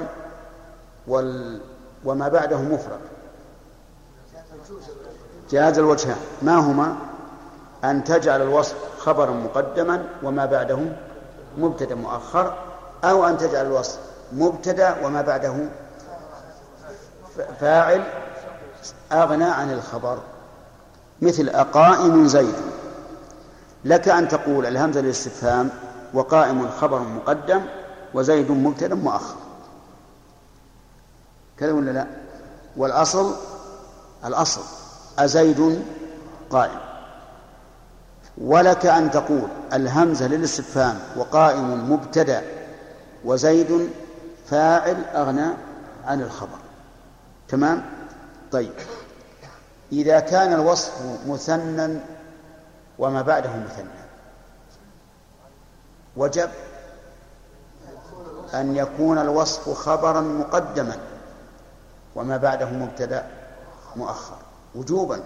[1.06, 1.60] وال
[2.04, 3.00] وما بعده مفرد.
[5.50, 6.16] جاز الوجهان.
[6.42, 6.96] ما هما؟
[7.84, 10.78] أن تجعل الوصف خبرا مقدما وما بعده
[11.58, 12.54] مبتدأ مؤخر
[13.04, 13.98] أو أن تجعل الوصف
[14.32, 15.54] مبتدأ وما بعده
[17.60, 18.04] فاعل
[19.12, 20.18] أغنى عن الخبر.
[21.22, 22.71] مثل أقائم زيد.
[23.84, 25.70] لك أن تقول الهمزة للاستفهام
[26.14, 27.60] وقائم خبر مقدم
[28.14, 29.36] وزيد مبتدا مؤخر.
[31.58, 32.06] كذا ولا لا؟
[32.76, 33.34] والأصل
[34.24, 34.60] الأصل
[35.18, 35.82] أزيد
[36.50, 36.80] قائم.
[38.38, 42.42] ولك أن تقول الهمزة للاستفهام وقائم مبتدأ
[43.24, 43.90] وزيد
[44.46, 45.50] فاعل أغنى
[46.04, 46.58] عن الخبر.
[47.48, 47.84] تمام؟
[48.52, 48.72] طيب.
[49.92, 50.92] إذا كان الوصف
[51.26, 52.00] مثنى
[53.02, 54.02] وما بعده مثنى.
[56.16, 56.50] وجب
[58.54, 60.96] أن يكون الوصف خبرا مقدما
[62.14, 63.30] وما بعده مبتدأ
[63.96, 64.36] مؤخر
[64.74, 65.22] وجوبا.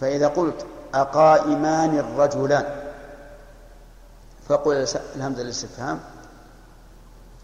[0.00, 2.92] فإذا قلت أقائمان الرجلان
[4.48, 6.00] فقل الهمزة الاستفهام.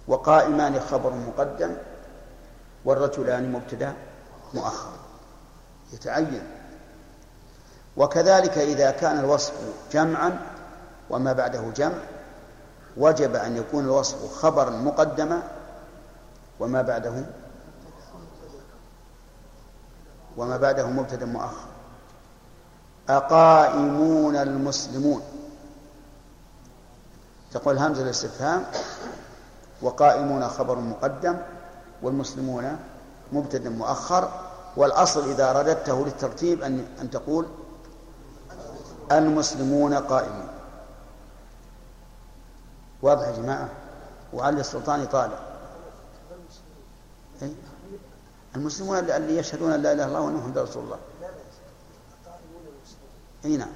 [0.08, 1.76] وقائمان خبر مقدم
[2.84, 3.94] والرجلان مبتدأ
[4.54, 4.92] مؤخر
[5.92, 6.63] يتعين.
[7.96, 9.52] وكذلك إذا كان الوصف
[9.92, 10.38] جمعا
[11.10, 11.98] وما بعده جمع
[12.96, 15.42] وجب أن يكون الوصف خبرا مقدما
[16.60, 17.24] وما بعده
[20.36, 21.66] وما بعده مبتدأ مؤخر
[23.08, 25.22] أقائمون المسلمون.
[27.52, 28.64] تقول همزة الاستفهام
[29.82, 31.36] وقائمون خبر مقدم
[32.02, 32.76] والمسلمون
[33.32, 34.28] مبتدأ مؤخر
[34.76, 37.46] والأصل إذا رددته للترتيب أن أن تقول
[39.12, 40.48] المسلمون قائمون
[43.02, 43.68] واضح يا جماعة؟
[44.32, 45.38] وعلي السلطان طالع
[47.42, 47.54] أي؟
[48.56, 50.98] المسلمون اللي يشهدون لا إله إلا الله وان محمد رسول الله.
[53.44, 53.72] إي نعم.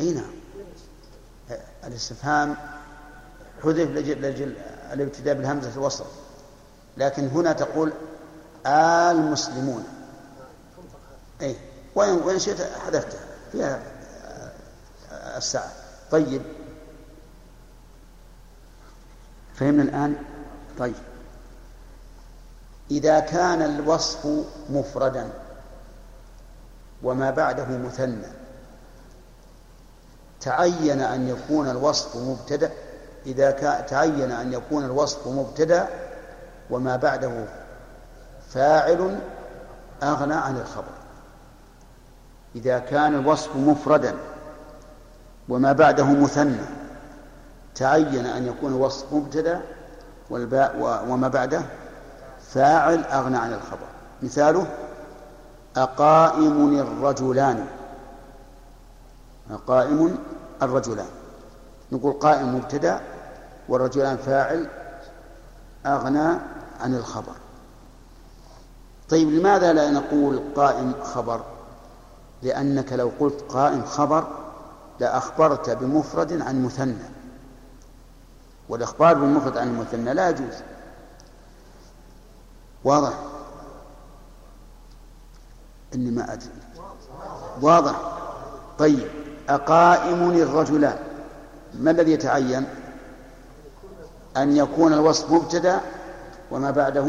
[0.00, 0.30] إي نعم.
[1.84, 2.56] الاستفهام
[3.62, 4.56] حذف لجل, لجل
[4.92, 6.04] الابتداء بالهمزة الوصل.
[6.96, 7.92] لكن هنا تقول
[8.66, 9.84] المسلمون
[11.40, 11.56] أي
[11.94, 13.18] وإن وإن شئت حذفته
[13.52, 13.82] فيها
[15.36, 15.72] الساعة.
[16.10, 16.42] طيب.
[19.54, 20.16] فهمنا الآن؟
[20.78, 20.94] طيب.
[22.90, 24.28] إذا كان الوصف
[24.70, 25.30] مفردا
[27.02, 28.26] وما بعده مثنى
[30.40, 32.70] تعين أن يكون الوصف مبتدأ؟
[33.26, 33.50] إذا
[33.80, 35.88] تعين أن يكون الوصف مبتدأ
[36.70, 37.44] وما بعده
[38.50, 39.18] فاعل
[40.02, 40.97] أغنى عن الخبر.
[42.56, 44.14] إذا كان الوصف مفردا
[45.48, 46.64] وما بعده مثنى
[47.74, 49.60] تعين أن يكون الوصف مبتدأ
[50.30, 51.62] والباء وما بعده
[52.52, 53.86] فاعل أغنى عن الخبر.
[54.22, 54.66] مثاله
[55.76, 57.66] أقائم الرجلان
[59.50, 60.18] أقائم
[60.62, 61.08] الرجلان.
[61.92, 63.00] نقول قائم مبتدأ
[63.68, 64.68] والرجلان فاعل
[65.86, 66.38] أغنى
[66.80, 67.32] عن الخبر.
[69.08, 71.40] طيب لماذا لا نقول قائم خبر؟
[72.42, 74.26] لأنك لو قلت قائم خبر
[75.00, 77.18] لأخبرت بمفرد عن مثنى.
[78.68, 80.54] والإخبار بالمفرد عن المثنى لا يجوز.
[82.84, 83.12] واضح؟
[85.94, 86.50] إني ما أدري.
[87.62, 88.00] واضح.
[88.78, 89.08] طيب.
[89.48, 90.98] أقائم الرجلان.
[91.74, 92.64] ما الذي يتعين؟
[94.36, 95.80] أن يكون الوصف مبتدأ
[96.50, 97.06] وما بعده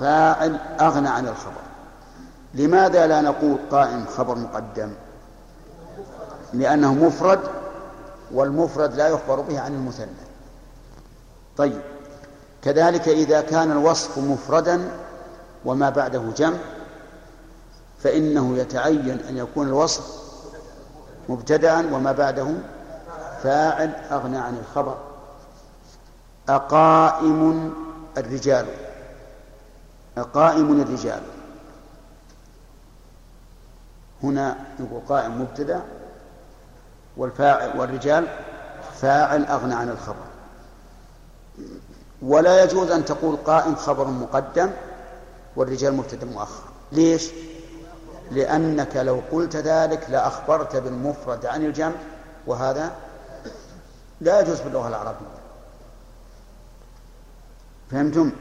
[0.00, 1.59] فاعل أغنى عن الخبر.
[2.54, 4.92] لماذا لا نقول قائم خبر مقدم؟
[6.52, 7.40] لأنه مفرد
[8.32, 10.06] والمفرد لا يخبر به عن المثنى.
[11.56, 11.80] طيب
[12.62, 14.90] كذلك إذا كان الوصف مفردا
[15.64, 16.58] وما بعده جمع
[18.02, 20.20] فإنه يتعين أن يكون الوصف
[21.28, 22.46] مبتدأ وما بعده
[23.42, 24.96] فاعل أغنى عن الخبر.
[26.48, 27.72] أقائم
[28.18, 28.66] الرجال.
[30.18, 31.22] أقائم الرجال.
[34.22, 35.80] هنا نقول قائم مبتدأ
[37.16, 38.26] والفاعل والرجال
[39.00, 40.24] فاعل أغنى عن الخبر
[42.22, 44.70] ولا يجوز أن تقول قائم خبر مقدم
[45.56, 47.30] والرجال مبتدأ مؤخر ليش؟
[48.30, 51.92] لأنك لو قلت ذلك لأخبرت بالمفرد عن الجمع
[52.46, 52.92] وهذا
[54.20, 55.26] لا يجوز في اللغة العربية
[57.90, 58.32] فهمتم؟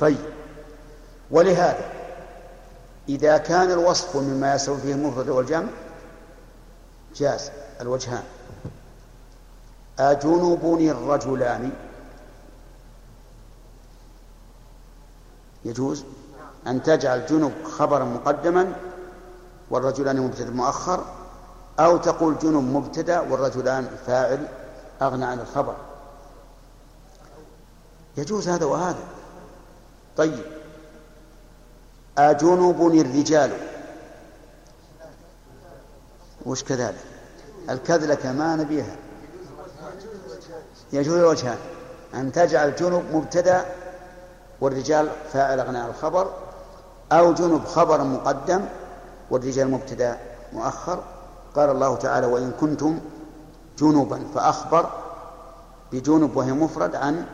[0.00, 0.18] طيب
[1.30, 1.97] ولهذا
[3.08, 5.68] إذا كان الوصف مما يستوي فيه المفرد والجمع
[7.16, 7.50] جاز.
[7.80, 8.24] الوجهان.
[9.98, 11.72] أجنبني الرجلان.
[15.64, 16.04] يجوز؟
[16.66, 18.72] أن تجعل جنب خبرا مقدما
[19.70, 21.04] والرجلان مبتدأ مؤخر
[21.80, 24.48] أو تقول جنب مبتدأ والرجلان فاعل
[25.02, 25.74] أغنى عن الخبر.
[28.16, 29.04] يجوز هذا وهذا.
[30.16, 30.57] طيب.
[32.18, 33.50] أجنب الرجال.
[36.46, 37.04] وش كذلك؟
[37.70, 38.96] الكذلة كما نبيها.
[40.92, 41.58] يجوز الوجهان
[42.14, 43.64] أن تجعل جنب مبتدأ
[44.60, 46.32] والرجال فاعل أغنى عن الخبر
[47.12, 48.64] أو جنب خبر مقدم
[49.30, 50.18] والرجال مبتدأ
[50.52, 51.02] مؤخر.
[51.56, 53.00] قال الله تعالى وإن كنتم
[53.78, 54.90] جنبا فأخبر
[55.92, 57.26] بجنب وهي مفرد عن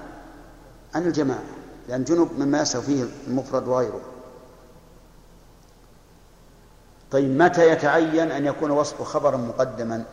[0.94, 1.42] عن الجماعة.
[1.88, 4.00] لأن جنب مما يسهو فيه المفرد وغيره.
[7.14, 10.04] طيب متى يتعين أن يكون وصف خبرا مقدما؟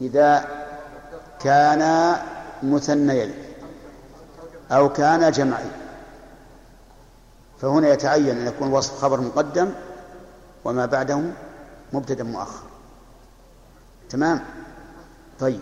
[0.00, 0.44] إذا
[1.40, 2.16] كان
[2.62, 3.34] مثنيين
[4.70, 5.72] أو كان جمعين.
[7.60, 9.70] فهنا يتعين أن يكون وصف خبر مقدم
[10.64, 11.22] وما بعده
[11.92, 12.66] مبتدأ مؤخر.
[14.10, 14.44] تمام؟
[15.40, 15.60] طيب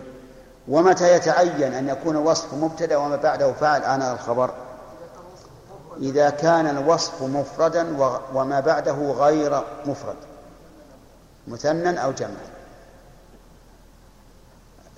[0.67, 4.53] ومتى يتعين أن يكون وصف مبتدأ وما بعده فاعل آناء الخبر؟
[6.01, 7.97] إذا كان الوصف مفردا
[8.33, 10.15] وما بعده غير مفرد
[11.47, 12.39] مثنى أو جمع.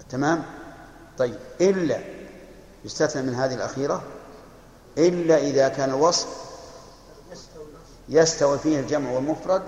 [0.10, 0.44] تمام؟
[1.18, 1.36] طيب.
[1.62, 2.00] إلا
[2.86, 4.02] يستثنى من هذه الأخيرة
[4.98, 6.28] إلا إذا كان الوصف
[8.10, 9.62] يستوي فيه الجمع والمفرد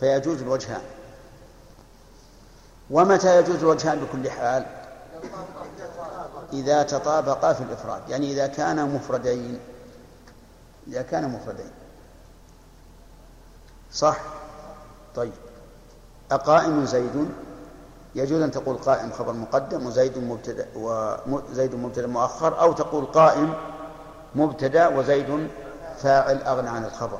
[0.00, 0.82] فيجوز الوجهان.
[2.90, 4.66] ومتى يجوز الوجهان بكل حال؟
[6.52, 8.08] إذا تطابقا في الإفراد.
[8.08, 9.60] يعني إذا كانا مفردين.
[10.88, 11.70] إذا كانا مفردين.
[13.92, 14.20] صح؟
[15.14, 15.32] طيب.
[16.32, 17.28] أقائم زيد؟
[18.14, 20.66] يجوز أن تقول قائم خبر مقدم وزيد مبتدأ
[21.26, 23.54] وزيد مبتدأ مؤخر أو تقول قائم
[24.34, 25.48] مبتدأ وزيد
[25.98, 27.18] فاعل أغنى عن الخبر.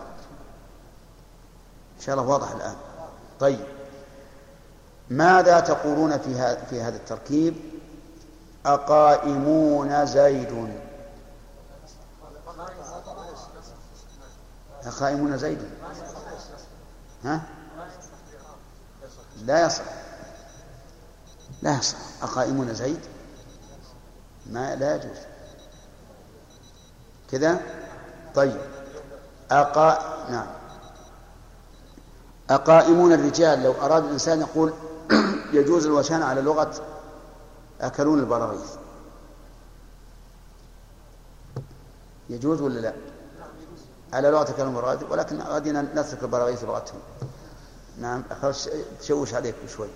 [1.97, 2.77] إن شاء الله واضح الآن.
[3.41, 3.67] طيب.
[5.11, 7.55] ماذا تقولون في هذا في هذا التركيب؟
[8.67, 10.73] أقائمون زيد.
[14.91, 15.59] قائمون زيد.
[17.25, 17.43] ها؟
[19.45, 19.85] لا يصح.
[21.63, 21.97] لا يصح.
[22.23, 23.01] أقائمون زيد؟
[24.47, 25.19] ما لا يجوز.
[27.31, 27.61] كذا؟
[28.35, 28.61] طيب.
[29.51, 29.99] أقا
[30.31, 30.47] نعم.
[32.51, 34.73] أقائمون الرجال لو أراد الإنسان يقول
[35.59, 36.75] يجوز الوشان على لغة
[37.81, 38.75] أكلون البراغيث
[42.31, 42.93] يجوز ولا لا؟
[44.13, 47.01] على أكلون البراغيث ولكن غادينا نترك البراغيث لغتهم.
[48.01, 48.25] نعم
[49.01, 49.89] تشوش عليكم شوي.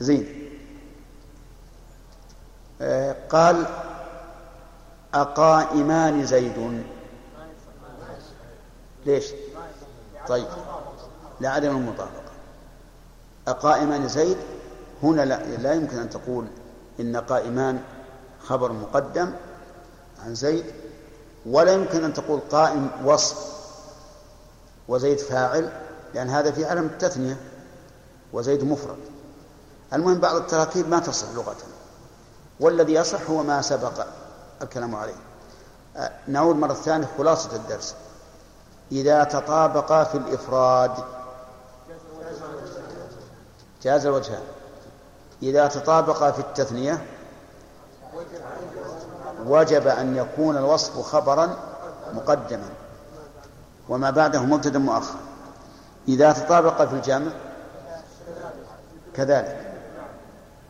[0.00, 0.50] زين.
[2.80, 3.66] آه قال
[5.14, 6.82] أقائمان زيد
[9.06, 9.26] ليش؟
[10.28, 10.48] طيب.
[11.40, 12.30] لعدم المطابقة.
[13.48, 14.36] أقائمان زيد
[15.02, 16.46] هنا لا, لا يمكن أن تقول
[17.00, 17.82] إن قائمان
[18.42, 19.32] خبر مقدم
[20.24, 20.64] عن زيد.
[21.46, 23.36] ولا يمكن أن تقول قائم وصف
[24.88, 25.72] وزيد فاعل
[26.14, 27.36] لأن هذا في علم التثنية
[28.32, 28.98] وزيد مفرد.
[29.92, 31.56] المهم بعض التراكيب ما تصح لغة
[32.60, 34.06] والذي يصح هو ما سبق
[34.62, 35.16] الكلام عليه.
[36.28, 37.94] نعود مرة ثانية خلاصة الدرس.
[38.92, 40.92] إذا تطابقا في الإفراد
[43.82, 44.42] جاز الوجهان.
[45.42, 47.06] إذا تطابقا في التثنية
[49.46, 51.56] وجب أن يكون الوصف خبرا
[52.14, 52.68] مقدما.
[53.88, 55.18] وما بعده مبتدا مؤخر
[56.08, 57.30] إذا تطابق في الجمع
[59.14, 59.56] كذلك.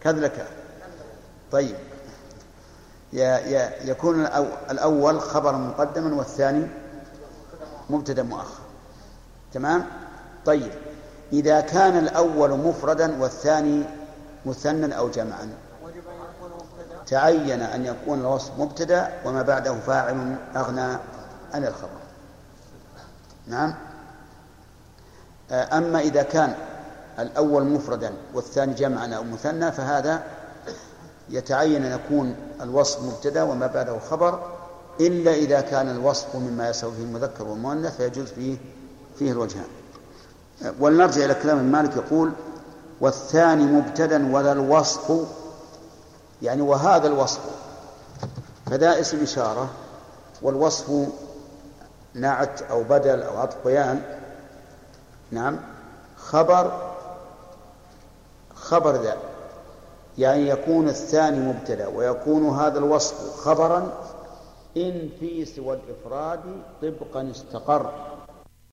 [0.01, 0.47] كذلك.
[1.53, 1.77] طيب.
[3.85, 4.27] يكون
[4.71, 6.67] الأول خبرا مقدما والثاني
[7.91, 8.61] مبتدا مؤخر
[9.53, 9.87] تمام؟
[10.47, 10.73] طيب.
[11.33, 13.83] إذا كان الأول مفردا والثاني
[14.47, 15.49] مثنى أو جمعا
[17.11, 20.97] تعين أن يكون الوصف مبتدأ وما بعده فاعل أغنى
[21.55, 22.01] عن الخبر.
[23.47, 23.74] نعم.
[25.51, 26.55] أما إذا كان
[27.19, 30.23] الأول مفردا والثاني جمعا أو مثنى فهذا
[31.28, 34.53] يتعين أن يكون الوصف مبتدأ وما بعده خبر
[35.01, 38.57] إلا إذا كان الوصف مما يسوي فيه المذكر والمؤنث فيجوز فيه
[39.19, 39.65] فيه الوجهان
[40.81, 42.32] ولنرجع إلى كلام المالك يقول
[43.01, 45.27] والثاني مبتدا ولا الوصف
[46.43, 47.41] يعني وهذا الوصف
[48.67, 49.69] فذا اسم إشارة
[50.43, 51.09] والوصف
[52.15, 54.03] نعت أو بدل أو عطف بيان
[55.31, 55.61] نعم.
[56.17, 56.93] خبر
[58.55, 59.17] خبر ذا
[60.19, 63.93] يعني يكون الثاني مبتدا ويكون هذا الوصف خبرا
[64.77, 66.41] إن في سوى الإفراد
[66.83, 68.10] طبقا استقر.